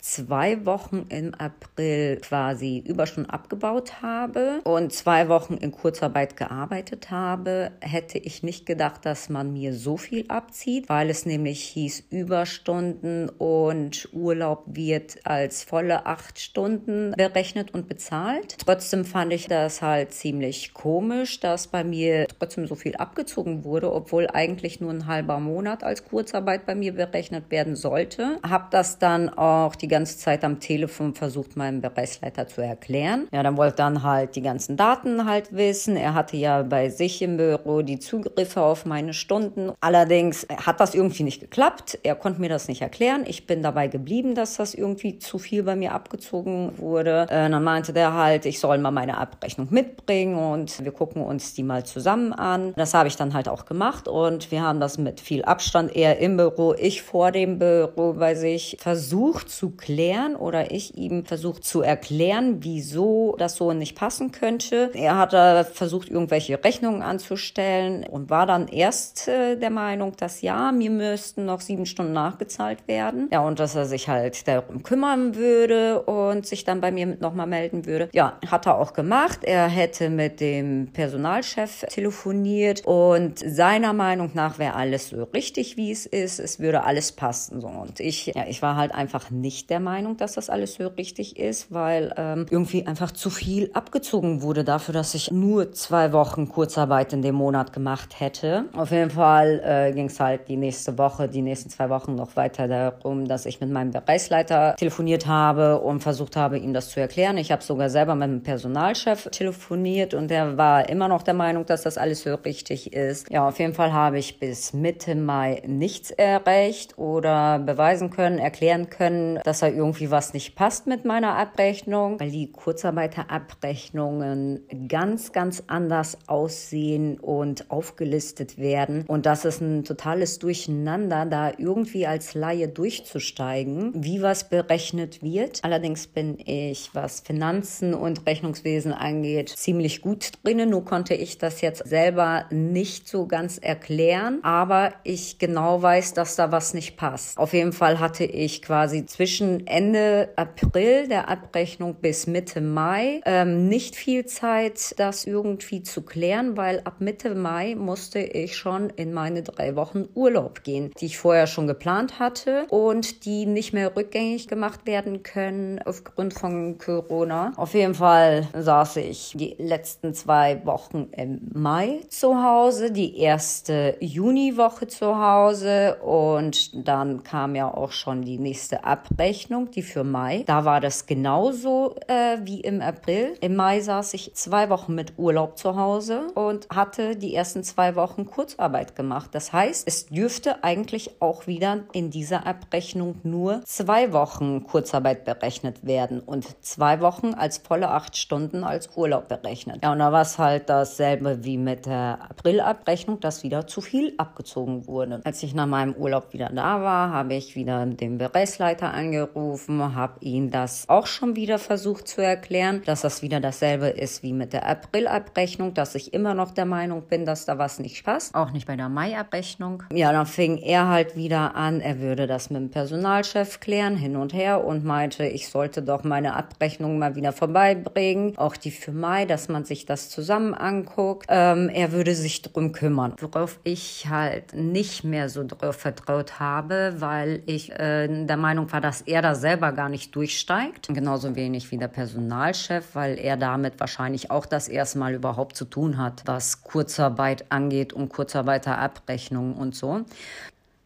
zwei 0.00 0.64
Wochen 0.66 1.06
im 1.08 1.34
April 1.34 2.16
quasi 2.20 2.82
Überstunden 2.86 3.30
abgebaut 3.30 4.02
habe 4.02 4.60
und 4.64 4.92
zwei 4.92 5.28
Wochen 5.28 5.54
in 5.54 5.72
Kurzarbeit 5.72 6.36
gearbeitet 6.36 7.10
habe, 7.10 7.72
hätte 7.80 8.18
ich 8.18 8.42
nicht 8.42 8.66
gedacht, 8.66 9.04
dass 9.04 9.28
man 9.28 9.52
mir 9.52 9.74
so 9.74 9.96
viel 9.96 10.24
abzieht, 10.28 10.88
weil 10.88 11.10
es 11.10 11.26
nämlich 11.26 11.62
hieß 11.62 12.04
Überstunden 12.10 13.28
und 13.28 14.08
Urlaub 14.12 14.64
wird 14.66 15.18
als 15.24 15.62
volle 15.62 16.06
acht 16.06 16.38
Stunden 16.38 17.12
berechnet 17.16 17.72
und 17.74 17.88
bezahlt. 17.88 18.56
Trotzdem 18.58 19.04
fand 19.04 19.32
ich 19.32 19.46
das 19.46 19.82
halt 19.82 20.12
ziemlich 20.12 20.74
komisch, 20.74 21.23
dass 21.40 21.66
bei 21.68 21.84
mir 21.84 22.26
trotzdem 22.38 22.66
so 22.66 22.74
viel 22.74 22.96
abgezogen 22.96 23.64
wurde, 23.64 23.92
obwohl 23.92 24.28
eigentlich 24.28 24.80
nur 24.80 24.90
ein 24.90 25.06
halber 25.06 25.38
Monat 25.40 25.84
als 25.84 26.04
Kurzarbeit 26.04 26.66
bei 26.66 26.74
mir 26.74 26.94
berechnet 26.94 27.50
werden 27.50 27.76
sollte. 27.76 28.38
Hab 28.48 28.70
das 28.70 28.98
dann 28.98 29.28
auch 29.28 29.74
die 29.74 29.88
ganze 29.88 30.18
Zeit 30.18 30.44
am 30.44 30.60
Telefon 30.60 31.14
versucht, 31.14 31.56
meinem 31.56 31.80
Bereichsleiter 31.80 32.46
zu 32.46 32.60
erklären. 32.60 33.28
Ja, 33.32 33.42
dann 33.42 33.56
wollte 33.56 33.76
dann 33.76 34.02
halt 34.02 34.36
die 34.36 34.42
ganzen 34.42 34.76
Daten 34.76 35.24
halt 35.24 35.54
wissen. 35.54 35.96
Er 35.96 36.14
hatte 36.14 36.36
ja 36.36 36.62
bei 36.62 36.88
sich 36.88 37.22
im 37.22 37.36
Büro 37.36 37.82
die 37.82 37.98
Zugriffe 37.98 38.62
auf 38.62 38.86
meine 38.86 39.14
Stunden. 39.14 39.72
Allerdings 39.80 40.46
hat 40.64 40.80
das 40.80 40.94
irgendwie 40.94 41.22
nicht 41.22 41.40
geklappt. 41.40 41.98
Er 42.02 42.14
konnte 42.14 42.40
mir 42.40 42.48
das 42.48 42.68
nicht 42.68 42.82
erklären. 42.82 43.24
Ich 43.26 43.46
bin 43.46 43.62
dabei 43.62 43.88
geblieben, 43.88 44.34
dass 44.34 44.56
das 44.56 44.74
irgendwie 44.74 45.18
zu 45.18 45.38
viel 45.38 45.62
bei 45.62 45.76
mir 45.76 45.92
abgezogen 45.92 46.72
wurde. 46.78 47.26
Äh, 47.30 47.50
dann 47.50 47.62
meinte 47.64 47.92
der 47.92 48.14
halt, 48.14 48.46
ich 48.46 48.60
soll 48.60 48.78
mal 48.78 48.90
meine 48.90 49.18
Abrechnung 49.18 49.68
mitbringen 49.70 50.36
und 50.36 50.84
wir 50.84 50.92
gucken 50.92 51.03
uns 51.12 51.54
die 51.54 51.62
mal 51.62 51.84
zusammen 51.84 52.32
an. 52.32 52.72
Das 52.76 52.94
habe 52.94 53.08
ich 53.08 53.16
dann 53.16 53.34
halt 53.34 53.48
auch 53.48 53.64
gemacht 53.64 54.08
und 54.08 54.50
wir 54.50 54.62
haben 54.62 54.80
das 54.80 54.98
mit 54.98 55.20
viel 55.20 55.44
Abstand, 55.44 55.94
er 55.94 56.18
im 56.18 56.36
Büro, 56.36 56.74
ich 56.74 57.02
vor 57.02 57.32
dem 57.32 57.58
Büro 57.58 58.14
bei 58.14 58.34
sich 58.34 58.76
versucht 58.80 59.50
zu 59.50 59.70
klären 59.70 60.36
oder 60.36 60.70
ich 60.70 60.96
ihm 60.96 61.24
versucht 61.24 61.64
zu 61.64 61.82
erklären, 61.82 62.58
wieso 62.60 63.34
das 63.38 63.56
so 63.56 63.72
nicht 63.72 63.96
passen 63.96 64.32
könnte. 64.32 64.90
Er 64.94 65.18
hat 65.18 65.34
versucht, 65.68 66.08
irgendwelche 66.08 66.62
Rechnungen 66.62 67.02
anzustellen 67.02 68.04
und 68.04 68.30
war 68.30 68.46
dann 68.46 68.68
erst 68.68 69.28
äh, 69.28 69.56
der 69.56 69.70
Meinung, 69.70 70.16
dass 70.16 70.40
ja, 70.42 70.72
mir 70.72 70.90
müssten 70.90 71.44
noch 71.44 71.60
sieben 71.60 71.86
Stunden 71.86 72.12
nachgezahlt 72.12 72.86
werden. 72.86 73.28
Ja, 73.32 73.40
und 73.40 73.58
dass 73.60 73.74
er 73.74 73.86
sich 73.86 74.08
halt 74.08 74.46
darum 74.46 74.82
kümmern 74.82 75.34
würde 75.34 76.02
und 76.02 76.46
sich 76.46 76.64
dann 76.64 76.80
bei 76.80 76.92
mir 76.92 77.16
nochmal 77.20 77.46
melden 77.46 77.86
würde. 77.86 78.08
Ja, 78.12 78.38
hat 78.46 78.66
er 78.66 78.78
auch 78.78 78.92
gemacht. 78.92 79.40
Er 79.42 79.68
hätte 79.68 80.10
mit 80.10 80.40
dem 80.40 80.92
Personalchef 80.94 81.84
telefoniert 81.88 82.86
und 82.86 83.38
seiner 83.38 83.92
Meinung 83.92 84.30
nach 84.32 84.58
wäre 84.58 84.74
alles 84.74 85.10
so 85.10 85.24
richtig, 85.24 85.76
wie 85.76 85.92
es 85.92 86.06
ist. 86.06 86.38
Es 86.38 86.58
würde 86.58 86.84
alles 86.84 87.12
passen. 87.12 87.60
So. 87.60 87.66
Und 87.66 88.00
ich, 88.00 88.26
ja, 88.26 88.46
ich 88.48 88.62
war 88.62 88.76
halt 88.76 88.94
einfach 88.94 89.30
nicht 89.30 89.68
der 89.68 89.80
Meinung, 89.80 90.16
dass 90.16 90.32
das 90.32 90.48
alles 90.48 90.74
so 90.74 90.86
richtig 90.86 91.38
ist, 91.38 91.72
weil 91.72 92.14
ähm, 92.16 92.46
irgendwie 92.50 92.86
einfach 92.86 93.10
zu 93.12 93.28
viel 93.28 93.70
abgezogen 93.74 94.40
wurde 94.42 94.64
dafür, 94.64 94.94
dass 94.94 95.14
ich 95.14 95.30
nur 95.30 95.72
zwei 95.72 96.12
Wochen 96.12 96.48
Kurzarbeit 96.48 97.12
in 97.12 97.22
dem 97.22 97.34
Monat 97.34 97.72
gemacht 97.72 98.20
hätte. 98.20 98.66
Auf 98.74 98.90
jeden 98.90 99.10
Fall 99.10 99.60
äh, 99.64 99.92
ging 99.92 100.06
es 100.06 100.18
halt 100.20 100.48
die 100.48 100.56
nächste 100.56 100.96
Woche, 100.96 101.28
die 101.28 101.42
nächsten 101.42 101.70
zwei 101.70 101.90
Wochen 101.90 102.14
noch 102.14 102.36
weiter 102.36 102.68
darum, 102.68 103.26
dass 103.26 103.46
ich 103.46 103.60
mit 103.60 103.70
meinem 103.70 103.90
Bereichsleiter 103.90 104.76
telefoniert 104.76 105.26
habe 105.26 105.80
und 105.80 106.00
versucht 106.00 106.36
habe, 106.36 106.58
ihm 106.58 106.72
das 106.72 106.90
zu 106.90 107.00
erklären. 107.00 107.36
Ich 107.36 107.50
habe 107.50 107.62
sogar 107.62 107.90
selber 107.90 108.14
mit 108.14 108.28
dem 108.28 108.42
Personalchef 108.42 109.28
telefoniert 109.30 110.14
und 110.14 110.28
der 110.28 110.56
war 110.56 110.83
immer 110.88 111.08
noch 111.08 111.22
der 111.22 111.34
Meinung, 111.34 111.66
dass 111.66 111.82
das 111.82 111.98
alles 111.98 112.22
so 112.22 112.34
richtig 112.34 112.92
ist. 112.92 113.30
Ja, 113.30 113.48
auf 113.48 113.58
jeden 113.58 113.74
Fall 113.74 113.92
habe 113.92 114.18
ich 114.18 114.38
bis 114.38 114.72
Mitte 114.72 115.14
Mai 115.14 115.62
nichts 115.66 116.10
erreicht 116.10 116.98
oder 116.98 117.58
beweisen 117.58 118.10
können, 118.10 118.38
erklären 118.38 118.90
können, 118.90 119.40
dass 119.44 119.60
da 119.60 119.68
irgendwie 119.68 120.10
was 120.10 120.34
nicht 120.34 120.54
passt 120.54 120.86
mit 120.86 121.04
meiner 121.04 121.36
Abrechnung, 121.36 122.20
weil 122.20 122.30
die 122.30 122.52
Kurzarbeiterabrechnungen 122.52 124.66
ganz, 124.88 125.32
ganz 125.32 125.62
anders 125.66 126.18
aussehen 126.26 127.18
und 127.18 127.70
aufgelistet 127.70 128.58
werden. 128.58 129.04
Und 129.06 129.26
das 129.26 129.44
ist 129.44 129.60
ein 129.60 129.84
totales 129.84 130.38
Durcheinander, 130.38 131.26
da 131.26 131.52
irgendwie 131.56 132.06
als 132.06 132.34
Laie 132.34 132.68
durchzusteigen, 132.68 133.92
wie 133.94 134.22
was 134.22 134.48
berechnet 134.48 135.22
wird. 135.22 135.60
Allerdings 135.62 136.06
bin 136.06 136.38
ich, 136.44 136.90
was 136.94 137.20
Finanzen 137.20 137.94
und 137.94 138.26
Rechnungswesen 138.26 138.92
angeht, 138.92 139.50
ziemlich 139.50 140.02
gut 140.02 140.32
drinnen. 140.42 140.73
Nur 140.74 140.84
konnte 140.84 141.14
ich 141.14 141.38
das 141.38 141.60
jetzt 141.60 141.86
selber 141.86 142.46
nicht 142.50 143.06
so 143.06 143.28
ganz 143.28 143.58
erklären, 143.58 144.40
aber 144.42 144.92
ich 145.04 145.38
genau 145.38 145.80
weiß, 145.80 146.14
dass 146.14 146.34
da 146.34 146.50
was 146.50 146.74
nicht 146.74 146.96
passt. 146.96 147.38
Auf 147.38 147.52
jeden 147.52 147.72
Fall 147.72 148.00
hatte 148.00 148.24
ich 148.24 148.60
quasi 148.60 149.06
zwischen 149.06 149.68
Ende 149.68 150.30
April 150.34 151.06
der 151.06 151.28
Abrechnung 151.28 151.94
bis 151.94 152.26
Mitte 152.26 152.60
Mai 152.60 153.20
ähm, 153.24 153.68
nicht 153.68 153.94
viel 153.94 154.26
Zeit, 154.26 154.96
das 154.98 155.26
irgendwie 155.26 155.84
zu 155.84 156.02
klären, 156.02 156.56
weil 156.56 156.80
ab 156.82 156.96
Mitte 156.98 157.36
Mai 157.36 157.76
musste 157.76 158.18
ich 158.18 158.56
schon 158.56 158.90
in 158.90 159.12
meine 159.12 159.44
drei 159.44 159.76
Wochen 159.76 160.08
Urlaub 160.16 160.64
gehen, 160.64 160.90
die 160.98 161.06
ich 161.06 161.18
vorher 161.18 161.46
schon 161.46 161.68
geplant 161.68 162.18
hatte 162.18 162.66
und 162.68 163.26
die 163.26 163.46
nicht 163.46 163.72
mehr 163.72 163.94
rückgängig 163.94 164.48
gemacht 164.48 164.88
werden 164.88 165.22
können 165.22 165.80
aufgrund 165.84 166.34
von 166.34 166.78
Corona. 166.78 167.52
Auf 167.54 167.74
jeden 167.74 167.94
Fall 167.94 168.48
saß 168.58 168.96
ich 168.96 169.34
die 169.36 169.54
letzten 169.58 170.14
zwei 170.14 170.63
Wochen 170.66 171.08
im 171.12 171.40
Mai 171.52 172.00
zu 172.08 172.42
Hause, 172.42 172.90
die 172.90 173.18
erste 173.18 173.96
Juniwoche 174.00 174.86
zu 174.86 175.18
Hause 175.18 175.96
und 176.02 176.88
dann 176.88 177.22
kam 177.22 177.54
ja 177.54 177.72
auch 177.72 177.92
schon 177.92 178.22
die 178.22 178.38
nächste 178.38 178.84
Abrechnung, 178.84 179.70
die 179.70 179.82
für 179.82 180.04
Mai. 180.04 180.44
Da 180.46 180.64
war 180.64 180.80
das 180.80 181.06
genauso 181.06 181.96
äh, 182.06 182.38
wie 182.42 182.60
im 182.60 182.80
April. 182.80 183.34
Im 183.40 183.56
Mai 183.56 183.80
saß 183.80 184.14
ich 184.14 184.34
zwei 184.34 184.70
Wochen 184.70 184.94
mit 184.94 185.14
Urlaub 185.16 185.58
zu 185.58 185.76
Hause 185.76 186.28
und 186.34 186.68
hatte 186.70 187.16
die 187.16 187.34
ersten 187.34 187.62
zwei 187.64 187.96
Wochen 187.96 188.26
Kurzarbeit 188.26 188.96
gemacht. 188.96 189.30
Das 189.32 189.52
heißt, 189.52 189.86
es 189.86 190.06
dürfte 190.06 190.62
eigentlich 190.64 191.20
auch 191.20 191.46
wieder 191.46 191.80
in 191.92 192.10
dieser 192.10 192.46
Abrechnung 192.46 193.16
nur 193.22 193.62
zwei 193.64 194.12
Wochen 194.12 194.64
Kurzarbeit 194.64 195.24
berechnet 195.24 195.86
werden 195.86 196.20
und 196.20 196.46
zwei 196.64 197.00
Wochen 197.00 197.34
als 197.34 197.58
volle 197.58 197.90
acht 197.90 198.16
Stunden 198.16 198.64
als 198.64 198.96
Urlaub 198.96 199.28
berechnet. 199.28 199.82
Ja, 199.82 199.92
und 199.92 199.98
da 199.98 200.12
war 200.12 200.22
es 200.22 200.38
halt 200.38 200.53
dasselbe 200.60 201.44
wie 201.44 201.58
mit 201.58 201.86
der 201.86 202.18
Aprilabrechnung, 202.30 203.20
dass 203.20 203.42
wieder 203.42 203.66
zu 203.66 203.80
viel 203.80 204.14
abgezogen 204.18 204.86
wurde. 204.86 205.20
Als 205.24 205.42
ich 205.42 205.54
nach 205.54 205.66
meinem 205.66 205.94
Urlaub 205.94 206.32
wieder 206.32 206.50
da 206.50 206.80
war, 206.82 207.10
habe 207.12 207.34
ich 207.34 207.56
wieder 207.56 207.84
den 207.86 208.18
Bereichsleiter 208.18 208.92
angerufen, 208.92 209.94
habe 209.94 210.14
ihn 210.20 210.50
das 210.50 210.88
auch 210.88 211.06
schon 211.06 211.36
wieder 211.36 211.58
versucht 211.58 212.08
zu 212.08 212.22
erklären, 212.22 212.82
dass 212.86 213.02
das 213.02 213.22
wieder 213.22 213.40
dasselbe 213.40 213.88
ist 213.88 214.22
wie 214.22 214.32
mit 214.32 214.52
der 214.52 214.68
Aprilabrechnung, 214.68 215.74
dass 215.74 215.94
ich 215.94 216.12
immer 216.14 216.34
noch 216.34 216.50
der 216.50 216.66
Meinung 216.66 217.02
bin, 217.02 217.24
dass 217.24 217.46
da 217.46 217.58
was 217.58 217.78
nicht 217.78 218.04
passt. 218.04 218.34
Auch 218.34 218.52
nicht 218.52 218.66
bei 218.66 218.76
der 218.76 218.88
Mai-Abrechnung. 218.88 219.82
Ja, 219.92 220.12
dann 220.12 220.26
fing 220.26 220.58
er 220.58 220.88
halt 220.88 221.16
wieder 221.16 221.54
an, 221.54 221.80
er 221.80 222.00
würde 222.00 222.26
das 222.26 222.50
mit 222.50 222.60
dem 222.60 222.70
Personalchef 222.70 223.60
klären, 223.60 223.96
hin 223.96 224.16
und 224.16 224.32
her 224.32 224.64
und 224.64 224.84
meinte, 224.84 225.26
ich 225.26 225.48
sollte 225.48 225.82
doch 225.82 226.04
meine 226.04 226.34
Abrechnung 226.34 226.98
mal 226.98 227.16
wieder 227.16 227.32
vorbeibringen, 227.32 228.36
auch 228.36 228.56
die 228.56 228.70
für 228.70 228.92
Mai, 228.92 229.24
dass 229.24 229.48
man 229.48 229.64
sich 229.64 229.86
das 229.86 230.08
zusammen 230.10 230.43
anguckt. 230.52 231.26
Ähm, 231.30 231.70
er 231.70 231.92
würde 231.92 232.14
sich 232.14 232.42
drum 232.42 232.72
kümmern. 232.72 233.14
Worauf 233.20 233.58
ich 233.64 234.08
halt 234.10 234.52
nicht 234.52 235.04
mehr 235.04 235.28
so 235.28 235.44
drauf 235.44 235.76
vertraut 235.76 236.38
habe, 236.40 236.96
weil 236.98 237.42
ich 237.46 237.72
äh, 237.72 238.08
der 238.26 238.36
Meinung 238.36 238.70
war, 238.72 238.80
dass 238.80 239.00
er 239.00 239.22
da 239.22 239.34
selber 239.34 239.72
gar 239.72 239.88
nicht 239.88 240.14
durchsteigt. 240.14 240.88
Genauso 240.88 241.36
wenig 241.36 241.70
wie 241.70 241.78
der 241.78 241.88
Personalchef, 241.88 242.94
weil 242.94 243.18
er 243.18 243.36
damit 243.36 243.80
wahrscheinlich 243.80 244.30
auch 244.30 244.44
das 244.44 244.68
erste 244.68 244.98
Mal 244.98 245.14
überhaupt 245.14 245.56
zu 245.56 245.64
tun 245.64 245.96
hat, 245.96 246.22
was 246.26 246.62
Kurzarbeit 246.62 247.46
angeht 247.50 247.92
und 247.92 248.08
Kurzarbeiterabrechnung 248.08 249.54
und 249.54 249.74
so. 249.74 250.04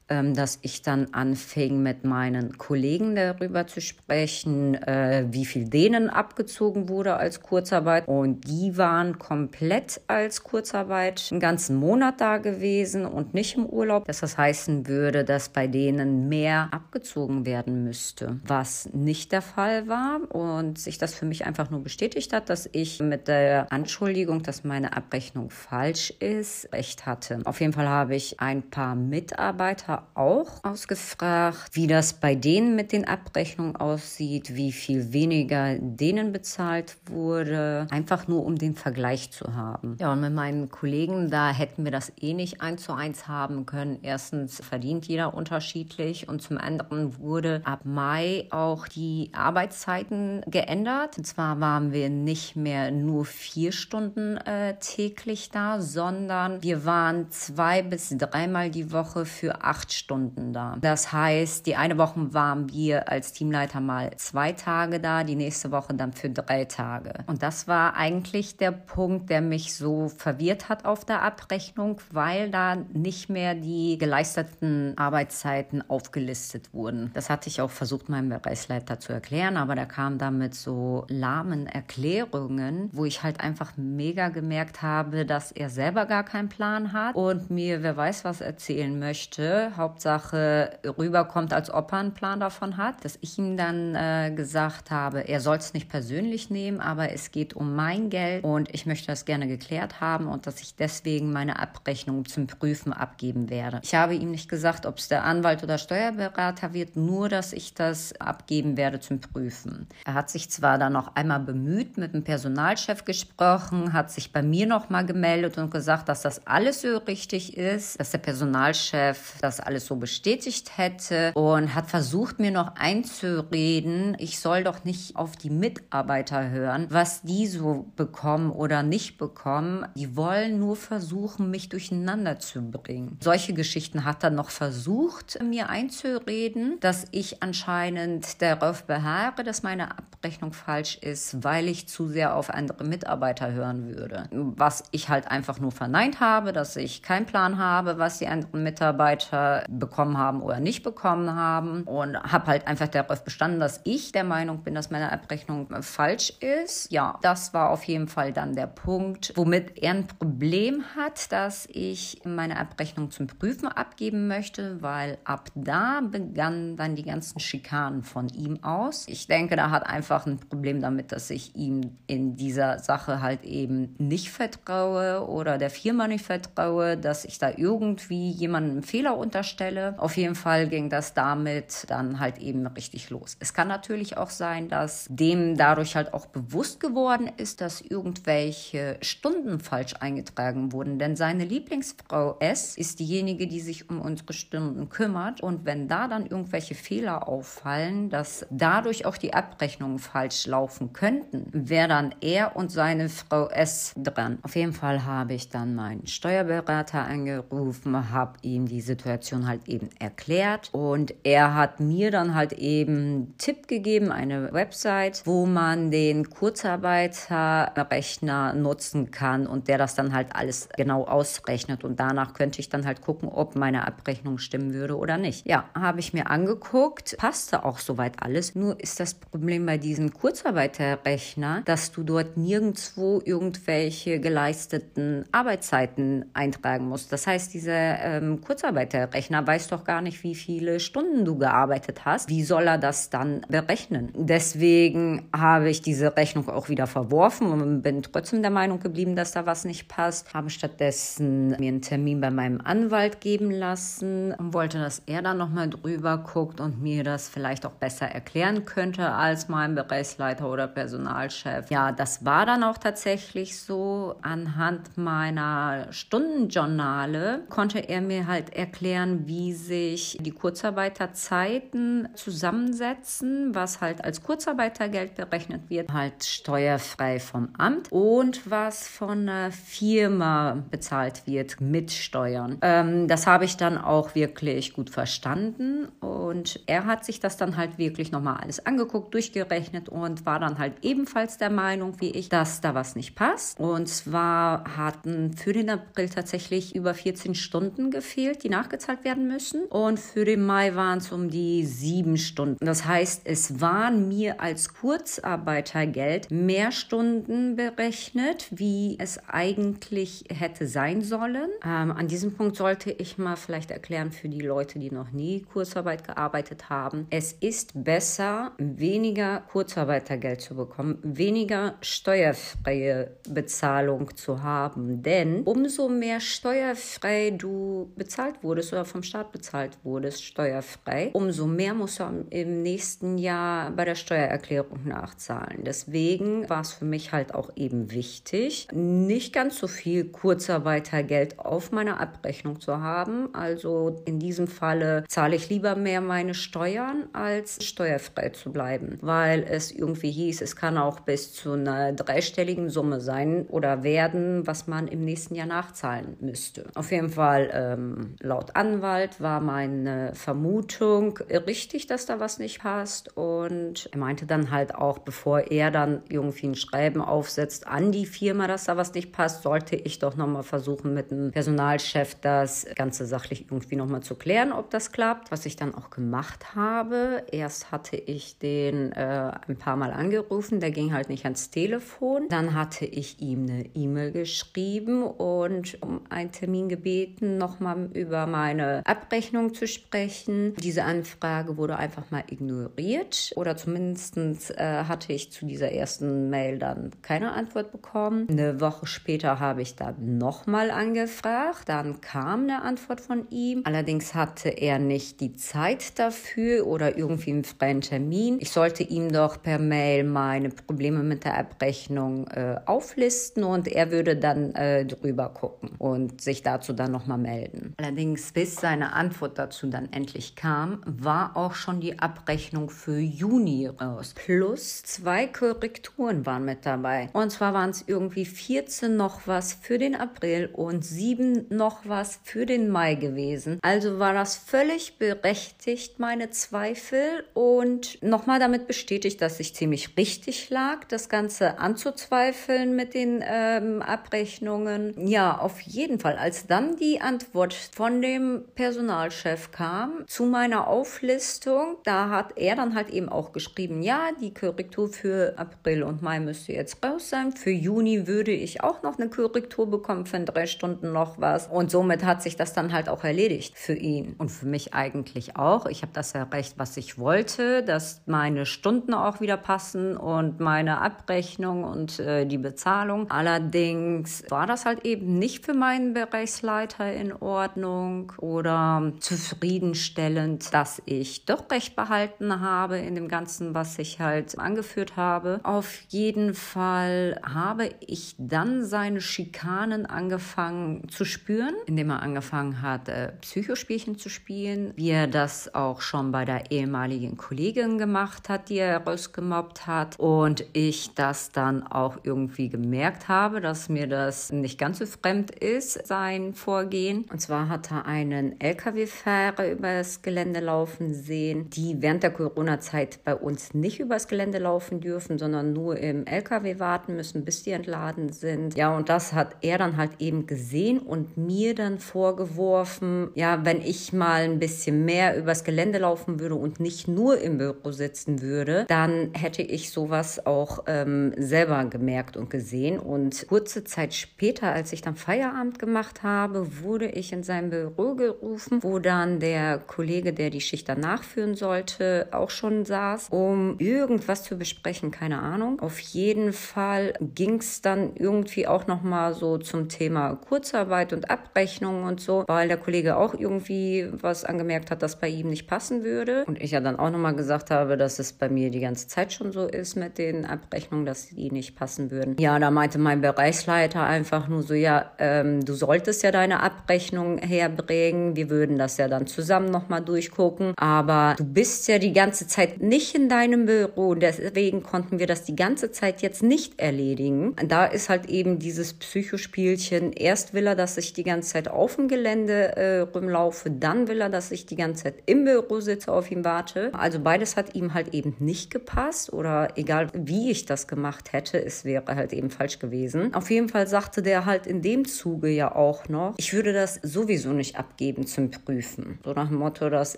Ähm, 0.08 0.34
dass 0.34 0.58
ich 0.62 0.82
dann 0.82 1.08
anfing, 1.12 1.82
mit 1.82 2.04
meinen 2.04 2.56
Kollegen 2.58 3.14
darüber 3.14 3.66
zu 3.66 3.80
sprechen, 3.80 4.74
äh, 4.74 5.26
wie 5.30 5.44
viel 5.44 5.68
denen 5.68 6.08
abgezogen 6.08 6.88
wurde 6.88 7.16
als 7.16 7.42
Kurzarbeit. 7.42 8.08
Und 8.08 8.48
die 8.48 8.76
waren 8.76 9.18
komplett 9.18 10.00
als 10.06 10.42
Kurzarbeit 10.42 11.28
einen 11.30 11.40
ganzen 11.40 11.76
Monat 11.76 12.20
da 12.20 12.38
gewesen 12.38 13.04
und 13.04 13.34
nicht 13.34 13.56
im 13.56 13.66
Urlaub. 13.66 14.06
Dass 14.06 14.20
das 14.20 14.38
heißen 14.38 14.86
würde, 14.86 15.24
dass 15.24 15.50
bei 15.50 15.66
denen 15.66 16.28
mehr 16.28 16.68
abgezogen 16.72 17.44
werden 17.44 17.84
müsste, 17.84 18.40
was 18.44 18.88
nicht 18.92 19.32
der 19.32 19.42
Fall 19.42 19.88
war 19.88 20.20
und 20.34 20.78
sich 20.78 20.98
das 20.98 21.14
für 21.14 21.26
mich 21.26 21.46
einfach 21.46 21.70
nur 21.70 21.82
bestätigt 21.82 22.32
hat, 22.32 22.48
dass 22.48 22.68
ich 22.72 23.00
mit 23.00 23.28
der 23.28 23.70
Anschuldigung, 23.70 24.42
dass 24.42 24.64
meine 24.64 24.96
Abrechnung 24.96 25.50
falsch 25.50 26.10
ist, 26.18 26.72
recht 26.72 27.06
hatte. 27.06 27.40
Auf 27.44 27.60
jeden 27.60 27.72
Fall 27.72 27.88
habe 27.88 28.14
ich 28.14 28.40
ein 28.40 28.62
paar 28.70 28.94
Mitarbeiter 28.94 29.97
auch 30.14 30.64
ausgefragt, 30.64 31.70
wie 31.72 31.86
das 31.86 32.14
bei 32.14 32.34
denen 32.34 32.76
mit 32.76 32.92
den 32.92 33.06
Abrechnungen 33.06 33.76
aussieht, 33.76 34.54
wie 34.54 34.72
viel 34.72 35.12
weniger 35.12 35.76
denen 35.78 36.32
bezahlt 36.32 36.96
wurde, 37.06 37.86
einfach 37.90 38.28
nur 38.28 38.44
um 38.44 38.56
den 38.56 38.74
Vergleich 38.74 39.30
zu 39.30 39.54
haben. 39.54 39.96
Ja, 40.00 40.12
und 40.12 40.20
mit 40.20 40.32
meinen 40.32 40.70
Kollegen, 40.70 41.30
da 41.30 41.50
hätten 41.50 41.84
wir 41.84 41.90
das 41.90 42.12
eh 42.20 42.34
nicht 42.34 42.60
eins 42.60 42.82
zu 42.82 42.92
eins 42.92 43.28
haben 43.28 43.66
können. 43.66 43.98
Erstens 44.02 44.60
verdient 44.62 45.06
jeder 45.06 45.34
unterschiedlich 45.34 46.28
und 46.28 46.42
zum 46.42 46.58
anderen 46.58 47.18
wurde 47.18 47.62
ab 47.64 47.80
Mai 47.84 48.46
auch 48.50 48.88
die 48.88 49.30
Arbeitszeiten 49.32 50.42
geändert. 50.46 51.18
Und 51.18 51.24
zwar 51.24 51.60
waren 51.60 51.92
wir 51.92 52.10
nicht 52.10 52.56
mehr 52.56 52.90
nur 52.90 53.24
vier 53.24 53.72
Stunden 53.72 54.36
äh, 54.38 54.76
täglich 54.78 55.50
da, 55.50 55.80
sondern 55.80 56.62
wir 56.62 56.84
waren 56.84 57.30
zwei 57.30 57.82
bis 57.82 58.08
dreimal 58.16 58.70
die 58.70 58.92
Woche 58.92 59.24
für 59.24 59.62
acht 59.62 59.87
Stunden 59.92 60.52
da. 60.52 60.76
Das 60.80 61.12
heißt, 61.12 61.66
die 61.66 61.76
eine 61.76 61.98
Woche 61.98 62.32
waren 62.34 62.70
wir 62.72 63.08
als 63.08 63.32
Teamleiter 63.32 63.80
mal 63.80 64.10
zwei 64.16 64.52
Tage 64.52 65.00
da, 65.00 65.24
die 65.24 65.36
nächste 65.36 65.70
Woche 65.70 65.94
dann 65.94 66.12
für 66.12 66.30
drei 66.30 66.64
Tage. 66.64 67.12
Und 67.26 67.42
das 67.42 67.68
war 67.68 67.96
eigentlich 67.96 68.56
der 68.56 68.72
Punkt, 68.72 69.30
der 69.30 69.40
mich 69.40 69.74
so 69.74 70.08
verwirrt 70.08 70.68
hat 70.68 70.84
auf 70.84 71.04
der 71.04 71.22
Abrechnung, 71.22 72.00
weil 72.10 72.50
da 72.50 72.76
nicht 72.92 73.28
mehr 73.28 73.54
die 73.54 73.98
geleisteten 73.98 74.96
Arbeitszeiten 74.96 75.88
aufgelistet 75.88 76.72
wurden. 76.72 77.10
Das 77.14 77.30
hatte 77.30 77.48
ich 77.48 77.60
auch 77.60 77.70
versucht, 77.70 78.08
meinem 78.08 78.28
Bereichsleiter 78.28 78.98
zu 79.00 79.12
erklären, 79.12 79.56
aber 79.56 79.74
der 79.74 79.86
kam 79.86 80.18
damit 80.18 80.54
so 80.54 81.04
lahmen 81.08 81.66
Erklärungen, 81.66 82.90
wo 82.92 83.04
ich 83.04 83.22
halt 83.22 83.40
einfach 83.40 83.72
mega 83.76 84.28
gemerkt 84.28 84.82
habe, 84.82 85.24
dass 85.24 85.52
er 85.52 85.70
selber 85.70 86.06
gar 86.06 86.24
keinen 86.24 86.48
Plan 86.48 86.92
hat 86.92 87.14
und 87.14 87.50
mir 87.50 87.82
wer 87.82 87.96
weiß 87.96 88.24
was 88.24 88.40
erzählen 88.40 88.98
möchte. 88.98 89.72
Hauptsache 89.78 90.78
rüberkommt, 90.98 91.52
als 91.52 91.72
ob 91.72 91.92
er 91.92 91.98
einen 91.98 92.14
Plan 92.14 92.40
davon 92.40 92.76
hat, 92.76 93.04
dass 93.04 93.18
ich 93.20 93.38
ihm 93.38 93.56
dann 93.56 93.94
äh, 93.94 94.32
gesagt 94.34 94.90
habe, 94.90 95.20
er 95.20 95.40
soll 95.40 95.56
es 95.56 95.72
nicht 95.72 95.88
persönlich 95.88 96.50
nehmen, 96.50 96.80
aber 96.80 97.12
es 97.12 97.30
geht 97.30 97.54
um 97.54 97.74
mein 97.74 98.10
Geld 98.10 98.44
und 98.44 98.74
ich 98.74 98.86
möchte 98.86 99.06
das 99.06 99.24
gerne 99.24 99.46
geklärt 99.46 100.00
haben 100.00 100.26
und 100.28 100.46
dass 100.46 100.60
ich 100.60 100.76
deswegen 100.76 101.32
meine 101.32 101.58
Abrechnung 101.58 102.26
zum 102.26 102.46
Prüfen 102.46 102.92
abgeben 102.92 103.48
werde. 103.50 103.80
Ich 103.82 103.94
habe 103.94 104.14
ihm 104.14 104.30
nicht 104.30 104.48
gesagt, 104.48 104.84
ob 104.84 104.98
es 104.98 105.08
der 105.08 105.24
Anwalt 105.24 105.62
oder 105.62 105.78
Steuerberater 105.78 106.74
wird, 106.74 106.96
nur 106.96 107.28
dass 107.28 107.52
ich 107.52 107.74
das 107.74 108.12
abgeben 108.20 108.76
werde 108.76 109.00
zum 109.00 109.20
Prüfen. 109.20 109.86
Er 110.04 110.14
hat 110.14 110.30
sich 110.30 110.50
zwar 110.50 110.78
dann 110.78 110.92
noch 110.92 111.14
einmal 111.14 111.40
bemüht, 111.40 111.96
mit 111.96 112.14
dem 112.14 112.24
Personalchef 112.24 113.04
gesprochen, 113.04 113.92
hat 113.92 114.10
sich 114.10 114.32
bei 114.32 114.42
mir 114.42 114.66
noch 114.66 114.90
mal 114.90 115.06
gemeldet 115.06 115.58
und 115.58 115.70
gesagt, 115.70 116.08
dass 116.08 116.22
das 116.22 116.46
alles 116.46 116.82
so 116.82 116.98
richtig 116.98 117.56
ist, 117.56 118.00
dass 118.00 118.10
der 118.10 118.18
Personalchef 118.18 119.38
das 119.40 119.60
alles 119.68 119.86
so 119.86 119.96
bestätigt 119.96 120.78
hätte 120.78 121.32
und 121.34 121.74
hat 121.74 121.90
versucht, 121.90 122.40
mir 122.40 122.50
noch 122.50 122.76
einzureden, 122.76 124.16
ich 124.18 124.40
soll 124.40 124.64
doch 124.64 124.84
nicht 124.84 125.14
auf 125.16 125.36
die 125.36 125.50
Mitarbeiter 125.50 126.48
hören, 126.48 126.86
was 126.88 127.20
die 127.20 127.46
so 127.46 127.92
bekommen 127.94 128.50
oder 128.50 128.82
nicht 128.82 129.18
bekommen. 129.18 129.86
Die 129.94 130.16
wollen 130.16 130.58
nur 130.58 130.74
versuchen, 130.74 131.50
mich 131.50 131.68
durcheinander 131.68 132.38
zu 132.38 132.62
bringen. 132.62 133.18
Solche 133.22 133.52
Geschichten 133.52 134.06
hat 134.06 134.24
er 134.24 134.30
noch 134.30 134.48
versucht, 134.48 135.38
mir 135.42 135.68
einzureden, 135.68 136.78
dass 136.80 137.04
ich 137.10 137.42
anscheinend 137.42 138.40
darauf 138.40 138.84
beharre, 138.84 139.44
dass 139.44 139.62
meine 139.62 139.90
Abrechnung 139.90 140.54
falsch 140.54 140.96
ist, 140.96 141.44
weil 141.44 141.68
ich 141.68 141.88
zu 141.88 142.08
sehr 142.08 142.34
auf 142.34 142.48
andere 142.48 142.84
Mitarbeiter 142.84 143.52
hören 143.52 143.94
würde. 143.94 144.28
Was 144.32 144.84
ich 144.92 145.10
halt 145.10 145.30
einfach 145.30 145.60
nur 145.60 145.72
verneint 145.72 146.20
habe, 146.20 146.54
dass 146.54 146.76
ich 146.76 147.02
keinen 147.02 147.26
Plan 147.26 147.58
habe, 147.58 147.98
was 147.98 148.18
die 148.18 148.28
anderen 148.28 148.62
Mitarbeiter 148.62 149.57
bekommen 149.68 150.18
haben 150.18 150.42
oder 150.42 150.60
nicht 150.60 150.82
bekommen 150.82 151.34
haben 151.34 151.82
und 151.82 152.16
habe 152.16 152.46
halt 152.46 152.66
einfach 152.66 152.88
darauf 152.88 153.24
bestanden, 153.24 153.60
dass 153.60 153.80
ich 153.84 154.12
der 154.12 154.24
Meinung 154.24 154.62
bin, 154.62 154.74
dass 154.74 154.90
meine 154.90 155.12
Abrechnung 155.12 155.68
falsch 155.82 156.32
ist. 156.40 156.90
Ja, 156.92 157.18
das 157.22 157.54
war 157.54 157.70
auf 157.70 157.84
jeden 157.84 158.08
Fall 158.08 158.32
dann 158.32 158.54
der 158.54 158.66
Punkt, 158.66 159.32
womit 159.36 159.78
er 159.78 159.94
ein 159.94 160.06
Problem 160.06 160.84
hat, 160.96 161.32
dass 161.32 161.66
ich 161.70 162.20
meine 162.24 162.58
Abrechnung 162.58 163.10
zum 163.10 163.26
Prüfen 163.26 163.68
abgeben 163.68 164.28
möchte, 164.28 164.82
weil 164.82 165.18
ab 165.24 165.50
da 165.54 166.00
begannen 166.00 166.76
dann 166.76 166.96
die 166.96 167.04
ganzen 167.04 167.40
Schikanen 167.40 168.02
von 168.02 168.28
ihm 168.28 168.62
aus. 168.62 169.04
Ich 169.08 169.26
denke, 169.26 169.56
da 169.56 169.70
hat 169.70 169.86
einfach 169.86 170.26
ein 170.26 170.38
Problem 170.38 170.80
damit, 170.80 171.12
dass 171.12 171.30
ich 171.30 171.56
ihm 171.56 171.96
in 172.06 172.36
dieser 172.36 172.78
Sache 172.78 173.22
halt 173.22 173.44
eben 173.44 173.94
nicht 173.98 174.30
vertraue 174.30 175.26
oder 175.28 175.58
der 175.58 175.70
Firma 175.70 176.08
nicht 176.08 176.24
vertraue, 176.24 176.96
dass 176.96 177.24
ich 177.24 177.38
da 177.38 177.50
irgendwie 177.56 178.30
jemanden 178.30 178.70
einen 178.70 178.82
Fehler 178.82 179.16
unterstelle. 179.38 179.94
Auf 179.98 180.16
jeden 180.16 180.34
Fall 180.34 180.68
ging 180.68 180.90
das 180.90 181.14
damit 181.14 181.84
dann 181.88 182.18
halt 182.18 182.38
eben 182.38 182.66
richtig 182.66 183.10
los. 183.10 183.36
Es 183.38 183.54
kann 183.54 183.68
natürlich 183.68 184.16
auch 184.16 184.30
sein, 184.30 184.68
dass 184.68 185.06
dem 185.08 185.56
dadurch 185.56 185.94
halt 185.94 186.12
auch 186.12 186.26
bewusst 186.26 186.80
geworden 186.80 187.30
ist, 187.36 187.60
dass 187.60 187.80
irgendwelche 187.80 188.98
Stunden 189.00 189.60
falsch 189.60 189.94
eingetragen 190.00 190.72
wurden, 190.72 190.98
denn 190.98 191.14
seine 191.14 191.44
Lieblingsfrau 191.44 192.36
S 192.40 192.76
ist 192.76 192.98
diejenige, 192.98 193.46
die 193.46 193.60
sich 193.60 193.88
um 193.88 194.00
unsere 194.00 194.32
Stunden 194.32 194.88
kümmert 194.88 195.40
und 195.40 195.64
wenn 195.64 195.86
da 195.86 196.08
dann 196.08 196.26
irgendwelche 196.26 196.74
Fehler 196.74 197.28
auffallen, 197.28 198.10
dass 198.10 198.44
dadurch 198.50 199.06
auch 199.06 199.16
die 199.16 199.34
Abrechnungen 199.34 199.98
falsch 200.00 200.46
laufen 200.46 200.92
könnten, 200.92 201.46
wäre 201.52 201.88
dann 201.88 202.14
er 202.20 202.56
und 202.56 202.72
seine 202.72 203.08
Frau 203.08 203.48
S 203.48 203.94
dran. 203.96 204.38
Auf 204.42 204.56
jeden 204.56 204.72
Fall 204.72 205.04
habe 205.04 205.34
ich 205.34 205.48
dann 205.48 205.76
meinen 205.76 206.06
Steuerberater 206.06 207.04
angerufen, 207.04 208.10
habe 208.10 208.38
ihm 208.42 208.66
die 208.66 208.80
Situation 208.80 209.27
halt 209.32 209.68
eben 209.68 209.90
erklärt 209.98 210.70
und 210.72 211.14
er 211.22 211.54
hat 211.54 211.80
mir 211.80 212.10
dann 212.10 212.34
halt 212.34 212.52
eben 212.52 213.34
Tipp 213.38 213.68
gegeben, 213.68 214.10
eine 214.10 214.52
Website, 214.52 215.22
wo 215.24 215.46
man 215.46 215.90
den 215.90 216.28
Kurzarbeiterrechner 216.30 218.52
nutzen 218.54 219.10
kann 219.10 219.46
und 219.46 219.68
der 219.68 219.78
das 219.78 219.94
dann 219.94 220.12
halt 220.12 220.34
alles 220.34 220.68
genau 220.76 221.04
ausrechnet 221.04 221.84
und 221.84 222.00
danach 222.00 222.34
könnte 222.34 222.60
ich 222.60 222.68
dann 222.68 222.86
halt 222.86 223.02
gucken, 223.02 223.28
ob 223.28 223.56
meine 223.56 223.86
Abrechnung 223.86 224.38
stimmen 224.38 224.72
würde 224.72 224.96
oder 224.96 225.16
nicht. 225.16 225.46
Ja, 225.46 225.68
habe 225.74 226.00
ich 226.00 226.12
mir 226.12 226.30
angeguckt, 226.30 227.16
passte 227.18 227.64
auch 227.64 227.78
soweit 227.78 228.22
alles. 228.22 228.54
Nur 228.54 228.80
ist 228.80 229.00
das 229.00 229.14
Problem 229.14 229.66
bei 229.66 229.78
diesem 229.78 230.12
Kurzarbeiterrechner, 230.12 231.62
dass 231.64 231.92
du 231.92 232.02
dort 232.02 232.36
nirgendwo 232.36 233.22
irgendwelche 233.24 234.20
geleisteten 234.20 235.24
Arbeitszeiten 235.32 236.26
eintragen 236.34 236.88
musst. 236.88 237.12
Das 237.12 237.26
heißt, 237.26 237.54
dieser 237.54 238.00
ähm, 238.00 238.40
Kurzarbeiterrechner 238.40 239.17
weiß 239.30 239.68
doch 239.68 239.84
gar 239.84 240.00
nicht, 240.00 240.22
wie 240.22 240.34
viele 240.34 240.80
Stunden 240.80 241.24
du 241.24 241.38
gearbeitet 241.38 242.04
hast. 242.04 242.28
Wie 242.28 242.42
soll 242.42 242.66
er 242.66 242.78
das 242.78 243.10
dann 243.10 243.42
berechnen? 243.48 244.12
Deswegen 244.14 245.28
habe 245.34 245.70
ich 245.70 245.82
diese 245.82 246.16
Rechnung 246.16 246.48
auch 246.48 246.68
wieder 246.68 246.86
verworfen 246.86 247.50
und 247.50 247.82
bin 247.82 248.02
trotzdem 248.02 248.42
der 248.42 248.50
Meinung 248.50 248.80
geblieben, 248.80 249.16
dass 249.16 249.32
da 249.32 249.46
was 249.46 249.64
nicht 249.64 249.88
passt. 249.88 250.34
Habe 250.34 250.50
stattdessen 250.50 251.48
mir 251.48 251.68
einen 251.68 251.82
Termin 251.82 252.20
bei 252.20 252.30
meinem 252.30 252.60
Anwalt 252.60 253.20
geben 253.20 253.50
lassen 253.50 254.32
und 254.34 254.54
wollte, 254.54 254.78
dass 254.78 255.02
er 255.06 255.22
dann 255.22 255.38
nochmal 255.38 255.68
drüber 255.70 256.18
guckt 256.18 256.60
und 256.60 256.82
mir 256.82 257.04
das 257.04 257.28
vielleicht 257.28 257.64
auch 257.66 257.72
besser 257.72 258.06
erklären 258.06 258.64
könnte 258.64 259.12
als 259.12 259.48
mein 259.48 259.74
Bereichsleiter 259.74 260.50
oder 260.50 260.66
Personalchef. 260.66 261.70
Ja, 261.70 261.92
das 261.92 262.24
war 262.24 262.46
dann 262.46 262.62
auch 262.62 262.78
tatsächlich 262.78 263.58
so. 263.58 264.16
Anhand 264.22 264.96
meiner 264.96 265.86
Stundenjournale 265.90 267.42
konnte 267.48 267.78
er 267.78 268.00
mir 268.00 268.26
halt 268.26 268.54
erklären, 268.54 269.07
wie 269.26 269.52
sich 269.52 270.18
die 270.20 270.30
Kurzarbeiterzeiten 270.30 272.08
zusammensetzen, 272.14 273.54
was 273.54 273.80
halt 273.80 274.04
als 274.04 274.22
Kurzarbeitergeld 274.22 275.14
berechnet 275.14 275.68
wird, 275.68 275.92
halt 275.92 276.24
steuerfrei 276.24 277.20
vom 277.20 277.48
Amt 277.56 277.90
und 277.90 278.50
was 278.50 278.88
von 278.88 279.28
einer 279.28 279.52
Firma 279.52 280.62
bezahlt 280.70 281.26
wird 281.26 281.60
mit 281.60 281.90
Steuern. 281.90 282.58
Ähm, 282.62 283.08
das 283.08 283.26
habe 283.26 283.44
ich 283.44 283.56
dann 283.56 283.78
auch 283.78 284.14
wirklich 284.14 284.72
gut 284.72 284.90
verstanden 284.90 285.88
und 286.00 286.60
er 286.66 286.86
hat 286.86 287.04
sich 287.04 287.20
das 287.20 287.36
dann 287.36 287.56
halt 287.56 287.78
wirklich 287.78 288.12
nochmal 288.12 288.38
alles 288.38 288.64
angeguckt, 288.64 289.14
durchgerechnet 289.14 289.88
und 289.88 290.26
war 290.26 290.40
dann 290.40 290.58
halt 290.58 290.74
ebenfalls 290.82 291.38
der 291.38 291.50
Meinung 291.50 292.00
wie 292.00 292.10
ich, 292.10 292.28
dass 292.28 292.60
da 292.60 292.74
was 292.74 292.96
nicht 292.96 293.14
passt. 293.14 293.58
Und 293.58 293.88
zwar 293.88 294.76
hatten 294.76 295.32
für 295.36 295.52
den 295.52 295.70
April 295.70 296.08
tatsächlich 296.08 296.74
über 296.74 296.94
14 296.94 297.34
Stunden 297.34 297.90
gefehlt, 297.90 298.42
die 298.44 298.48
nachgezahlt 298.48 298.97
bezahlt 298.98 299.04
werden 299.04 299.28
müssen. 299.28 299.64
Und 299.66 299.98
für 299.98 300.24
den 300.24 300.44
Mai 300.44 300.74
waren 300.74 300.98
es 300.98 301.12
um 301.12 301.30
die 301.30 301.64
sieben 301.64 302.16
Stunden. 302.16 302.64
Das 302.64 302.84
heißt, 302.84 303.22
es 303.24 303.60
waren 303.60 304.08
mir 304.08 304.40
als 304.40 304.74
Kurzarbeitergeld 304.74 306.30
mehr 306.30 306.72
Stunden 306.72 307.56
berechnet, 307.56 308.48
wie 308.50 308.96
es 308.98 309.18
eigentlich 309.28 310.24
hätte 310.30 310.66
sein 310.66 311.02
sollen. 311.02 311.50
Ähm, 311.64 311.90
an 311.92 312.08
diesem 312.08 312.34
Punkt 312.34 312.56
sollte 312.56 312.90
ich 312.90 313.18
mal 313.18 313.36
vielleicht 313.36 313.70
erklären 313.70 314.12
für 314.12 314.28
die 314.28 314.40
Leute, 314.40 314.78
die 314.78 314.90
noch 314.90 315.12
nie 315.12 315.42
Kurzarbeit 315.42 316.04
gearbeitet 316.04 316.70
haben. 316.70 317.06
Es 317.10 317.32
ist 317.32 317.72
besser, 317.74 318.52
weniger 318.58 319.40
Kurzarbeitergeld 319.40 320.40
zu 320.40 320.54
bekommen, 320.54 320.98
weniger 321.02 321.74
steuerfreie 321.80 323.16
Bezahlung 323.28 324.16
zu 324.16 324.42
haben. 324.42 325.02
Denn 325.02 325.42
umso 325.42 325.88
mehr 325.88 326.20
steuerfrei 326.20 327.30
du 327.30 327.92
bezahlt 327.96 328.42
wurdest 328.42 328.72
oder 328.72 328.84
vom 328.88 329.02
Staat 329.02 329.32
bezahlt 329.32 329.78
wurdest, 329.84 330.24
steuerfrei, 330.24 331.10
umso 331.12 331.46
mehr 331.46 331.74
musst 331.74 332.00
du 332.00 332.26
im 332.30 332.62
nächsten 332.62 333.18
Jahr 333.18 333.70
bei 333.70 333.84
der 333.84 333.94
Steuererklärung 333.94 334.86
nachzahlen. 334.86 335.64
Deswegen 335.64 336.48
war 336.48 336.62
es 336.62 336.72
für 336.72 336.84
mich 336.84 337.12
halt 337.12 337.34
auch 337.34 337.50
eben 337.56 337.90
wichtig, 337.92 338.68
nicht 338.72 339.32
ganz 339.32 339.58
so 339.58 339.66
viel 339.66 340.06
Kurzarbeitergeld 340.06 341.38
auf 341.38 341.72
meiner 341.72 342.00
Abrechnung 342.00 342.60
zu 342.60 342.80
haben. 342.80 343.34
Also 343.34 344.02
in 344.04 344.18
diesem 344.18 344.46
Falle 344.46 345.04
zahle 345.08 345.36
ich 345.36 345.48
lieber 345.48 345.76
mehr 345.76 346.00
meine 346.00 346.34
Steuern, 346.34 347.08
als 347.12 347.64
steuerfrei 347.64 348.30
zu 348.30 348.52
bleiben, 348.52 348.98
weil 349.00 349.44
es 349.48 349.70
irgendwie 349.70 350.10
hieß, 350.10 350.40
es 350.42 350.56
kann 350.56 350.78
auch 350.78 351.00
bis 351.00 351.32
zu 351.32 351.52
einer 351.52 351.92
dreistelligen 351.92 352.70
Summe 352.70 353.00
sein 353.00 353.46
oder 353.48 353.82
werden, 353.82 354.46
was 354.46 354.66
man 354.66 354.88
im 354.88 355.04
nächsten 355.04 355.34
Jahr 355.34 355.46
nachzahlen 355.46 356.16
müsste. 356.20 356.66
Auf 356.74 356.90
jeden 356.90 357.10
Fall, 357.10 357.50
ähm, 357.52 358.14
laut 358.20 358.56
Anwalt 358.56 358.77
war 358.82 359.40
meine 359.40 360.12
Vermutung 360.14 361.18
richtig, 361.18 361.86
dass 361.86 362.06
da 362.06 362.20
was 362.20 362.38
nicht 362.38 362.60
passt 362.60 363.16
und 363.16 363.88
er 363.92 363.98
meinte 363.98 364.26
dann 364.26 364.50
halt 364.50 364.74
auch, 364.74 364.98
bevor 364.98 365.40
er 365.50 365.70
dann 365.70 366.02
irgendwie 366.08 366.48
ein 366.48 366.54
Schreiben 366.54 367.00
aufsetzt 367.00 367.66
an 367.66 367.92
die 367.92 368.06
Firma, 368.06 368.46
dass 368.46 368.64
da 368.64 368.76
was 368.76 368.94
nicht 368.94 369.12
passt, 369.12 369.42
sollte 369.42 369.76
ich 369.76 369.98
doch 369.98 370.16
nochmal 370.16 370.42
versuchen, 370.42 370.94
mit 370.94 371.10
dem 371.10 371.30
Personalchef 371.30 372.16
das 372.20 372.66
Ganze 372.74 373.06
sachlich 373.06 373.46
irgendwie 373.50 373.76
nochmal 373.76 374.02
zu 374.02 374.14
klären, 374.14 374.52
ob 374.52 374.70
das 374.70 374.92
klappt, 374.92 375.30
was 375.30 375.46
ich 375.46 375.56
dann 375.56 375.74
auch 375.74 375.90
gemacht 375.90 376.54
habe. 376.54 377.24
Erst 377.30 377.72
hatte 377.72 377.96
ich 377.96 378.38
den 378.38 378.92
äh, 378.92 379.32
ein 379.46 379.56
paar 379.56 379.76
Mal 379.76 379.92
angerufen, 379.92 380.60
der 380.60 380.70
ging 380.70 380.92
halt 380.92 381.08
nicht 381.08 381.24
ans 381.24 381.50
Telefon. 381.50 382.28
Dann 382.28 382.54
hatte 382.54 382.84
ich 382.84 383.20
ihm 383.20 383.42
eine 383.42 383.66
E-Mail 383.74 384.12
geschrieben 384.12 385.02
und 385.02 385.82
um 385.82 386.00
einen 386.10 386.32
Termin 386.32 386.68
gebeten, 386.68 387.38
nochmal 387.38 387.88
über 387.94 388.26
meine 388.26 388.67
Abrechnung 388.84 389.54
zu 389.54 389.66
sprechen. 389.66 390.54
Diese 390.56 390.84
Anfrage 390.84 391.56
wurde 391.56 391.76
einfach 391.76 392.10
mal 392.10 392.24
ignoriert 392.28 393.32
oder 393.36 393.56
zumindest 393.56 394.16
äh, 394.16 394.84
hatte 394.84 395.12
ich 395.12 395.32
zu 395.32 395.46
dieser 395.46 395.72
ersten 395.72 396.30
Mail 396.30 396.58
dann 396.58 396.90
keine 397.02 397.32
Antwort 397.32 397.72
bekommen. 397.72 398.26
Eine 398.28 398.60
Woche 398.60 398.86
später 398.86 399.40
habe 399.40 399.62
ich 399.62 399.76
dann 399.76 400.18
nochmal 400.18 400.70
angefragt. 400.70 401.68
Dann 401.68 402.00
kam 402.00 402.44
eine 402.44 402.62
Antwort 402.62 403.00
von 403.00 403.26
ihm. 403.30 403.62
Allerdings 403.64 404.14
hatte 404.14 404.48
er 404.48 404.78
nicht 404.78 405.20
die 405.20 405.34
Zeit 405.34 405.98
dafür 405.98 406.66
oder 406.66 406.96
irgendwie 406.96 407.30
einen 407.30 407.44
freien 407.44 407.80
Termin. 407.80 408.38
Ich 408.40 408.50
sollte 408.50 408.82
ihm 408.82 409.12
doch 409.12 409.42
per 409.42 409.58
Mail 409.58 410.04
meine 410.04 410.50
Probleme 410.50 411.02
mit 411.02 411.24
der 411.24 411.38
Abrechnung 411.38 412.26
äh, 412.28 412.56
auflisten 412.66 413.44
und 413.44 413.68
er 413.68 413.90
würde 413.90 414.16
dann 414.16 414.54
äh, 414.54 414.84
drüber 414.84 415.28
gucken 415.28 415.70
und 415.78 416.20
sich 416.20 416.42
dazu 416.42 416.72
dann 416.72 416.92
nochmal 416.92 417.18
melden. 417.18 417.74
Allerdings, 417.78 418.32
bis 418.32 418.47
seine 418.54 418.92
Antwort 418.92 419.38
dazu 419.38 419.66
dann 419.68 419.92
endlich 419.92 420.36
kam, 420.36 420.80
war 420.86 421.36
auch 421.36 421.54
schon 421.54 421.80
die 421.80 421.98
Abrechnung 421.98 422.70
für 422.70 422.98
Juni 422.98 423.66
raus. 423.66 424.14
Plus 424.14 424.82
zwei 424.82 425.26
Korrekturen 425.26 426.26
waren 426.26 426.44
mit 426.44 426.66
dabei. 426.66 427.10
Und 427.12 427.30
zwar 427.30 427.54
waren 427.54 427.70
es 427.70 427.84
irgendwie 427.86 428.24
14 428.24 428.96
noch 428.96 429.26
was 429.26 429.52
für 429.54 429.78
den 429.78 429.94
April 429.94 430.50
und 430.52 430.84
7 430.84 431.46
noch 431.50 431.80
was 431.84 432.20
für 432.24 432.46
den 432.46 432.68
Mai 432.68 432.94
gewesen. 432.94 433.58
Also 433.62 433.98
war 433.98 434.14
das 434.14 434.36
völlig 434.36 434.98
berechtigt, 434.98 435.98
meine 435.98 436.30
Zweifel 436.30 437.24
und 437.34 438.02
nochmal 438.02 438.38
damit 438.38 438.66
bestätigt, 438.66 439.20
dass 439.22 439.40
ich 439.40 439.54
ziemlich 439.54 439.96
richtig 439.96 440.50
lag, 440.50 440.84
das 440.88 441.08
Ganze 441.08 441.58
anzuzweifeln 441.58 442.76
mit 442.76 442.94
den 442.94 443.22
ähm, 443.26 443.82
Abrechnungen. 443.82 444.94
Ja, 445.06 445.38
auf 445.38 445.60
jeden 445.60 445.98
Fall, 445.98 446.16
als 446.16 446.46
dann 446.46 446.76
die 446.76 447.00
Antwort 447.00 447.54
von 447.54 448.02
dem 448.02 448.37
Personalchef 448.54 449.50
kam 449.50 450.04
zu 450.06 450.24
meiner 450.24 450.66
Auflistung, 450.66 451.76
da 451.84 452.10
hat 452.10 452.36
er 452.36 452.56
dann 452.56 452.74
halt 452.74 452.90
eben 452.90 453.08
auch 453.08 453.32
geschrieben, 453.32 453.82
ja, 453.82 454.10
die 454.20 454.32
Korrektur 454.34 454.88
für 454.88 455.34
April 455.36 455.82
und 455.82 456.02
Mai 456.02 456.20
müsste 456.20 456.52
jetzt 456.52 456.84
raus 456.84 457.10
sein. 457.10 457.32
Für 457.32 457.50
Juni 457.50 458.06
würde 458.06 458.32
ich 458.32 458.62
auch 458.62 458.82
noch 458.82 458.98
eine 458.98 459.08
Korrektur 459.08 459.70
bekommen, 459.70 460.06
für 460.06 460.18
drei 460.20 460.46
Stunden 460.46 460.92
noch 460.92 461.20
was. 461.20 461.46
Und 461.46 461.70
somit 461.70 462.04
hat 462.04 462.22
sich 462.22 462.36
das 462.36 462.52
dann 462.52 462.72
halt 462.72 462.88
auch 462.88 463.04
erledigt 463.04 463.56
für 463.56 463.74
ihn 463.74 464.14
und 464.18 464.30
für 464.30 464.46
mich 464.46 464.74
eigentlich 464.74 465.36
auch. 465.36 465.66
Ich 465.66 465.82
habe 465.82 465.92
das 465.92 466.14
erreicht, 466.14 466.54
was 466.56 466.76
ich 466.76 466.98
wollte, 466.98 467.62
dass 467.62 468.02
meine 468.06 468.46
Stunden 468.46 468.94
auch 468.94 469.20
wieder 469.20 469.36
passen 469.36 469.96
und 469.96 470.40
meine 470.40 470.80
Abrechnung 470.80 471.64
und 471.64 471.98
äh, 472.00 472.26
die 472.26 472.38
Bezahlung. 472.38 473.10
Allerdings 473.10 474.24
war 474.30 474.46
das 474.46 474.64
halt 474.64 474.84
eben 474.84 475.18
nicht 475.18 475.44
für 475.44 475.54
meinen 475.54 475.94
Bereichsleiter 475.94 476.92
in 476.92 477.12
Ordnung 477.12 478.12
oder 478.28 478.92
zufriedenstellend, 479.00 480.52
dass 480.52 480.82
ich 480.84 481.24
doch 481.24 481.50
recht 481.50 481.76
behalten 481.76 482.40
habe 482.40 482.78
in 482.78 482.94
dem 482.94 483.08
Ganzen, 483.08 483.54
was 483.54 483.78
ich 483.78 484.00
halt 484.00 484.38
angeführt 484.38 484.96
habe. 484.96 485.40
Auf 485.44 485.80
jeden 485.88 486.34
Fall 486.34 487.18
habe 487.22 487.70
ich 487.80 488.14
dann 488.18 488.64
seine 488.64 489.00
Schikanen 489.00 489.86
angefangen 489.86 490.88
zu 490.90 491.04
spüren, 491.04 491.54
indem 491.66 491.90
er 491.90 492.02
angefangen 492.02 492.60
hat, 492.60 492.88
äh, 492.88 493.12
Psychospielchen 493.22 493.96
zu 493.96 494.10
spielen, 494.10 494.72
wie 494.76 494.90
er 494.90 495.06
das 495.06 495.54
auch 495.54 495.80
schon 495.80 496.12
bei 496.12 496.24
der 496.24 496.50
ehemaligen 496.50 497.16
Kollegin 497.16 497.78
gemacht 497.78 498.28
hat, 498.28 498.50
die 498.50 498.58
er 498.58 498.84
rausgemobbt 498.84 499.66
hat. 499.66 499.98
Und 499.98 500.44
ich 500.52 500.94
das 500.94 501.32
dann 501.32 501.66
auch 501.66 501.96
irgendwie 502.02 502.50
gemerkt 502.50 503.08
habe, 503.08 503.40
dass 503.40 503.68
mir 503.68 503.86
das 503.86 504.30
nicht 504.32 504.58
ganz 504.58 504.78
so 504.78 504.86
fremd 504.86 505.30
ist, 505.30 505.86
sein 505.86 506.34
Vorgehen. 506.34 507.06
Und 507.10 507.20
zwar 507.20 507.48
hat 507.48 507.70
er 507.70 507.86
einen 508.18 508.40
Lkw-Fahrer 508.40 509.50
übers 509.50 510.02
Gelände 510.02 510.40
laufen 510.40 510.94
sehen, 510.94 511.48
die 511.50 511.80
während 511.80 512.02
der 512.02 512.10
Corona-Zeit 512.10 513.00
bei 513.04 513.14
uns 513.14 513.54
nicht 513.54 513.80
übers 513.80 514.08
Gelände 514.08 514.38
laufen 514.38 514.80
dürfen, 514.80 515.18
sondern 515.18 515.52
nur 515.52 515.78
im 515.78 516.06
Lkw 516.06 516.58
warten 516.58 516.96
müssen, 516.96 517.24
bis 517.24 517.42
die 517.42 517.52
entladen 517.52 518.12
sind. 518.12 518.56
Ja, 518.56 518.76
und 518.76 518.88
das 518.88 519.12
hat 519.12 519.36
er 519.42 519.58
dann 519.58 519.76
halt 519.76 519.92
eben 520.00 520.26
gesehen 520.26 520.78
und 520.78 521.16
mir 521.16 521.54
dann 521.54 521.78
vorgeworfen, 521.78 523.10
ja, 523.14 523.44
wenn 523.44 523.60
ich 523.60 523.92
mal 523.92 524.22
ein 524.22 524.38
bisschen 524.38 524.84
mehr 524.84 525.16
übers 525.16 525.44
Gelände 525.44 525.78
laufen 525.78 526.20
würde 526.20 526.34
und 526.34 526.60
nicht 526.60 526.88
nur 526.88 527.20
im 527.20 527.38
Büro 527.38 527.70
sitzen 527.70 528.20
würde, 528.22 528.64
dann 528.68 529.10
hätte 529.14 529.42
ich 529.42 529.70
sowas 529.70 530.26
auch 530.26 530.64
ähm, 530.66 531.12
selber 531.16 531.64
gemerkt 531.66 532.16
und 532.16 532.30
gesehen. 532.30 532.78
Und 532.78 533.26
kurze 533.28 533.64
Zeit 533.64 533.94
später, 533.94 534.52
als 534.52 534.72
ich 534.72 534.82
dann 534.82 534.96
Feierabend 534.96 535.58
gemacht 535.58 536.02
habe, 536.02 536.62
wurde 536.62 536.86
ich 536.86 537.12
in 537.12 537.22
sein 537.22 537.50
Büro 537.50 537.94
gerufen, 538.08 538.62
wo 538.62 538.78
dann 538.78 539.20
der 539.20 539.58
Kollege, 539.58 540.12
der 540.12 540.30
die 540.30 540.40
Schicht 540.40 540.68
danach 540.68 541.02
führen 541.02 541.34
sollte, 541.34 542.08
auch 542.12 542.30
schon 542.30 542.64
saß, 542.64 543.08
um 543.10 543.58
irgendwas 543.58 544.22
zu 544.22 544.38
besprechen, 544.38 544.90
keine 544.90 545.18
Ahnung. 545.18 545.60
Auf 545.60 545.78
jeden 545.78 546.32
Fall 546.32 546.94
ging 547.00 547.36
es 547.36 547.60
dann 547.60 547.92
irgendwie 547.96 548.46
auch 548.46 548.66
noch 548.66 548.82
mal 548.82 549.12
so 549.14 549.36
zum 549.36 549.68
Thema 549.68 550.14
Kurzarbeit 550.16 550.92
und 550.92 551.10
Abrechnung 551.10 551.84
und 551.84 552.00
so, 552.00 552.24
weil 552.26 552.48
der 552.48 552.56
Kollege 552.56 552.96
auch 552.96 553.12
irgendwie 553.12 553.88
was 553.90 554.24
angemerkt 554.24 554.70
hat, 554.70 554.82
das 554.82 554.98
bei 554.98 555.08
ihm 555.08 555.28
nicht 555.28 555.46
passen 555.46 555.84
würde. 555.84 556.24
Und 556.26 556.40
ich 556.40 556.52
ja 556.52 556.60
dann 556.60 556.78
auch 556.78 556.90
noch 556.90 556.98
mal 556.98 557.12
gesagt 557.12 557.50
habe, 557.50 557.76
dass 557.76 557.98
es 557.98 558.14
bei 558.14 558.30
mir 558.30 558.50
die 558.50 558.60
ganze 558.60 558.88
Zeit 558.88 559.12
schon 559.12 559.32
so 559.32 559.46
ist 559.46 559.76
mit 559.76 559.98
den 559.98 560.24
Abrechnungen, 560.24 560.86
dass 560.86 561.08
die 561.08 561.30
nicht 561.30 561.56
passen 561.56 561.90
würden. 561.90 562.16
Ja, 562.18 562.38
da 562.38 562.50
meinte 562.50 562.78
mein 562.78 563.02
Bereichsleiter 563.02 563.82
einfach 563.82 564.28
nur 564.28 564.42
so, 564.42 564.54
ja, 564.54 564.92
ähm, 564.98 565.44
du 565.44 565.52
solltest 565.52 566.02
ja 566.02 566.10
deine 566.10 566.42
Abrechnung 566.42 567.18
herbringen. 567.18 567.97
Wir 568.14 568.30
würden 568.30 568.58
das 568.58 568.76
ja 568.76 568.88
dann 568.88 569.06
zusammen 569.06 569.50
noch 569.50 569.68
mal 569.68 569.80
durchgucken. 569.80 570.52
Aber 570.56 571.14
du 571.16 571.24
bist 571.24 571.68
ja 571.68 571.78
die 571.78 571.92
ganze 571.92 572.26
Zeit 572.26 572.60
nicht 572.60 572.94
in 572.94 573.08
deinem 573.08 573.46
Büro. 573.46 573.94
Deswegen 573.94 574.62
konnten 574.62 574.98
wir 574.98 575.06
das 575.06 575.24
die 575.24 575.36
ganze 575.36 575.70
Zeit 575.70 576.02
jetzt 576.02 576.22
nicht 576.22 576.60
erledigen. 576.60 577.34
Da 577.46 577.64
ist 577.66 577.88
halt 577.88 578.06
eben 578.06 578.38
dieses 578.38 578.74
Psychospielchen. 578.74 579.92
Erst 579.92 580.34
will 580.34 580.46
er, 580.46 580.54
dass 580.54 580.76
ich 580.76 580.92
die 580.92 581.04
ganze 581.04 581.32
Zeit 581.32 581.48
auf 581.48 581.76
dem 581.76 581.88
Gelände 581.88 582.56
äh, 582.56 582.80
rumlaufe. 582.80 583.50
Dann 583.50 583.88
will 583.88 584.00
er, 584.00 584.08
dass 584.10 584.30
ich 584.30 584.46
die 584.46 584.56
ganze 584.56 584.84
Zeit 584.84 584.94
im 585.06 585.24
Büro 585.24 585.60
sitze, 585.60 585.92
auf 585.92 586.10
ihn 586.10 586.24
warte. 586.24 586.72
Also 586.74 587.00
beides 587.00 587.36
hat 587.36 587.54
ihm 587.54 587.74
halt 587.74 587.94
eben 587.94 588.16
nicht 588.18 588.50
gepasst. 588.50 589.12
Oder 589.12 589.56
egal, 589.56 589.88
wie 589.94 590.30
ich 590.30 590.46
das 590.46 590.66
gemacht 590.66 591.12
hätte, 591.12 591.44
es 591.44 591.64
wäre 591.64 591.94
halt 591.94 592.12
eben 592.12 592.30
falsch 592.30 592.58
gewesen. 592.58 593.14
Auf 593.14 593.30
jeden 593.30 593.48
Fall 593.48 593.66
sagte 593.66 594.02
der 594.02 594.26
halt 594.26 594.46
in 594.46 594.62
dem 594.62 594.86
Zuge 594.86 595.28
ja 595.28 595.54
auch 595.54 595.88
noch, 595.88 596.14
ich 596.16 596.32
würde 596.32 596.52
das 596.52 596.80
sowieso 596.82 597.32
nicht 597.32 597.58
abgeben 597.58 597.87
abgegeben 597.88 598.06
zum 598.06 598.30
Prüfen. 598.30 598.98
So 599.04 599.12
nach 599.12 599.28
dem 599.28 599.38
Motto, 599.38 599.70
dass 599.70 599.96